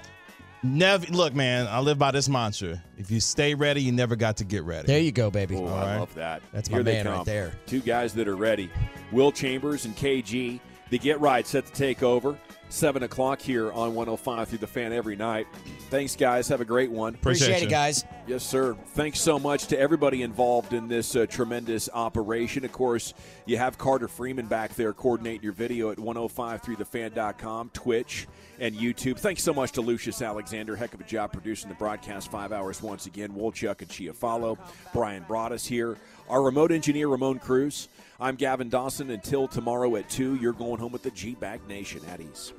Never 0.63 1.07
look, 1.07 1.35
man. 1.35 1.69
I 1.69 1.81
live 1.81 1.99
by 1.99 2.11
this 2.11 2.29
mantra: 2.29 2.83
if 2.97 3.11
you 3.11 3.21
stay 3.21 3.55
ready, 3.55 3.83
you 3.83 3.93
never 3.93 4.17
got 4.17 4.39
to 4.39 4.45
get 4.45 4.65
ready. 4.65 4.87
There 4.87 5.01
you 5.01 5.13
go, 5.13 5.31
baby. 5.31 5.57
Oh, 5.57 5.67
I 5.67 5.99
love 5.99 6.15
that. 6.15 6.43
That's 6.53 6.69
Here 6.69 6.79
my 6.79 6.83
man 6.83 7.07
right 7.07 7.25
there. 7.25 7.53
Two 7.67 7.81
guys 7.81 8.13
that 8.15 8.27
are 8.27 8.37
ready. 8.37 8.71
Will 9.13 9.31
Chambers 9.33 9.85
and 9.85 9.97
KG. 9.97 10.61
The 10.91 10.99
Get 10.99 11.21
Right 11.21 11.47
set 11.47 11.67
to 11.67 11.73
take 11.73 12.03
over. 12.03 12.39
7 12.69 13.03
o'clock 13.03 13.41
here 13.41 13.73
on 13.73 13.95
105 13.95 14.49
through 14.49 14.59
the 14.59 14.67
fan 14.67 14.93
every 14.93 15.17
night. 15.17 15.47
Thanks, 15.91 16.15
guys. 16.17 16.49
Have 16.49 16.61
a 16.61 16.65
great 16.65 16.91
one. 16.91 17.15
Appreciate 17.15 17.49
Appreciate 17.49 17.67
it, 17.67 17.71
guys. 17.71 18.05
Yes, 18.27 18.45
sir. 18.45 18.75
Thanks 18.89 19.21
so 19.21 19.39
much 19.39 19.67
to 19.69 19.79
everybody 19.79 20.23
involved 20.23 20.75
in 20.75 20.87
this 20.87 21.17
uh, 21.17 21.27
tremendous 21.27 21.89
operation. 21.93 22.65
Of 22.65 22.73
course, 22.73 23.15
you 23.47 23.57
have 23.57 23.79
Carter 23.79 24.09
Freeman 24.09 24.47
back 24.47 24.75
there 24.75 24.93
coordinating 24.93 25.43
your 25.43 25.53
video 25.53 25.91
at 25.91 25.99
1053thefan.com, 25.99 27.71
Twitch, 27.73 28.27
and 28.61 28.75
YouTube. 28.75 29.19
Thanks 29.19 29.43
so 29.43 29.55
much 29.55 29.73
to 29.73 29.81
Lucius 29.81 30.21
Alexander. 30.21 30.77
Heck 30.77 30.95
of 30.95 31.01
a 31.01 31.05
job 31.05 31.33
producing 31.33 31.69
the 31.69 31.75
broadcast 31.77 32.31
five 32.31 32.53
hours 32.53 32.83
once 32.83 33.07
again. 33.07 33.31
Wolchuk 33.31 33.81
and 33.81 33.89
Chiafalo. 33.89 34.59
Brian 34.93 35.25
brought 35.27 35.53
us 35.53 35.65
here. 35.65 35.97
Our 36.29 36.43
remote 36.43 36.73
engineer, 36.73 37.09
Ramon 37.09 37.39
Cruz. 37.39 37.89
I'm 38.21 38.35
Gavin 38.35 38.69
Dawson. 38.69 39.11
Until 39.11 39.47
tomorrow 39.47 39.95
at 39.95 40.09
2, 40.11 40.35
you're 40.37 40.53
going 40.53 40.81
home 40.81 40.91
with 40.91 41.05
the 41.05 41.11
G 41.13 41.37
Bag 41.37 41.61
Nation 41.69 42.01
at 42.09 42.21
ease. 42.21 42.53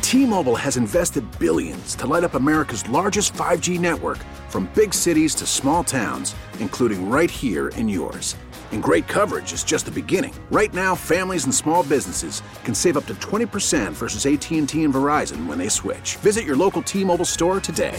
T-Mobile 0.00 0.54
has 0.54 0.76
invested 0.76 1.24
billions 1.40 1.96
to 1.96 2.06
light 2.06 2.22
up 2.22 2.34
America's 2.34 2.88
largest 2.88 3.32
5G 3.34 3.80
network 3.80 4.18
from 4.48 4.70
big 4.76 4.94
cities 4.94 5.34
to 5.34 5.44
small 5.44 5.82
towns, 5.82 6.36
including 6.60 7.10
right 7.10 7.30
here 7.30 7.70
in 7.70 7.88
yours. 7.88 8.36
And 8.70 8.80
great 8.80 9.08
coverage 9.08 9.52
is 9.52 9.64
just 9.64 9.86
the 9.86 9.90
beginning. 9.90 10.34
Right 10.52 10.72
now, 10.72 10.94
families 10.94 11.44
and 11.46 11.54
small 11.54 11.82
businesses 11.82 12.42
can 12.62 12.76
save 12.76 12.96
up 12.96 13.06
to 13.06 13.14
20% 13.14 13.90
versus 13.92 14.24
AT&T 14.24 14.84
and 14.84 14.94
Verizon 14.94 15.46
when 15.46 15.58
they 15.58 15.68
switch. 15.68 16.14
Visit 16.16 16.44
your 16.44 16.56
local 16.56 16.80
T-Mobile 16.82 17.24
store 17.24 17.58
today. 17.58 17.98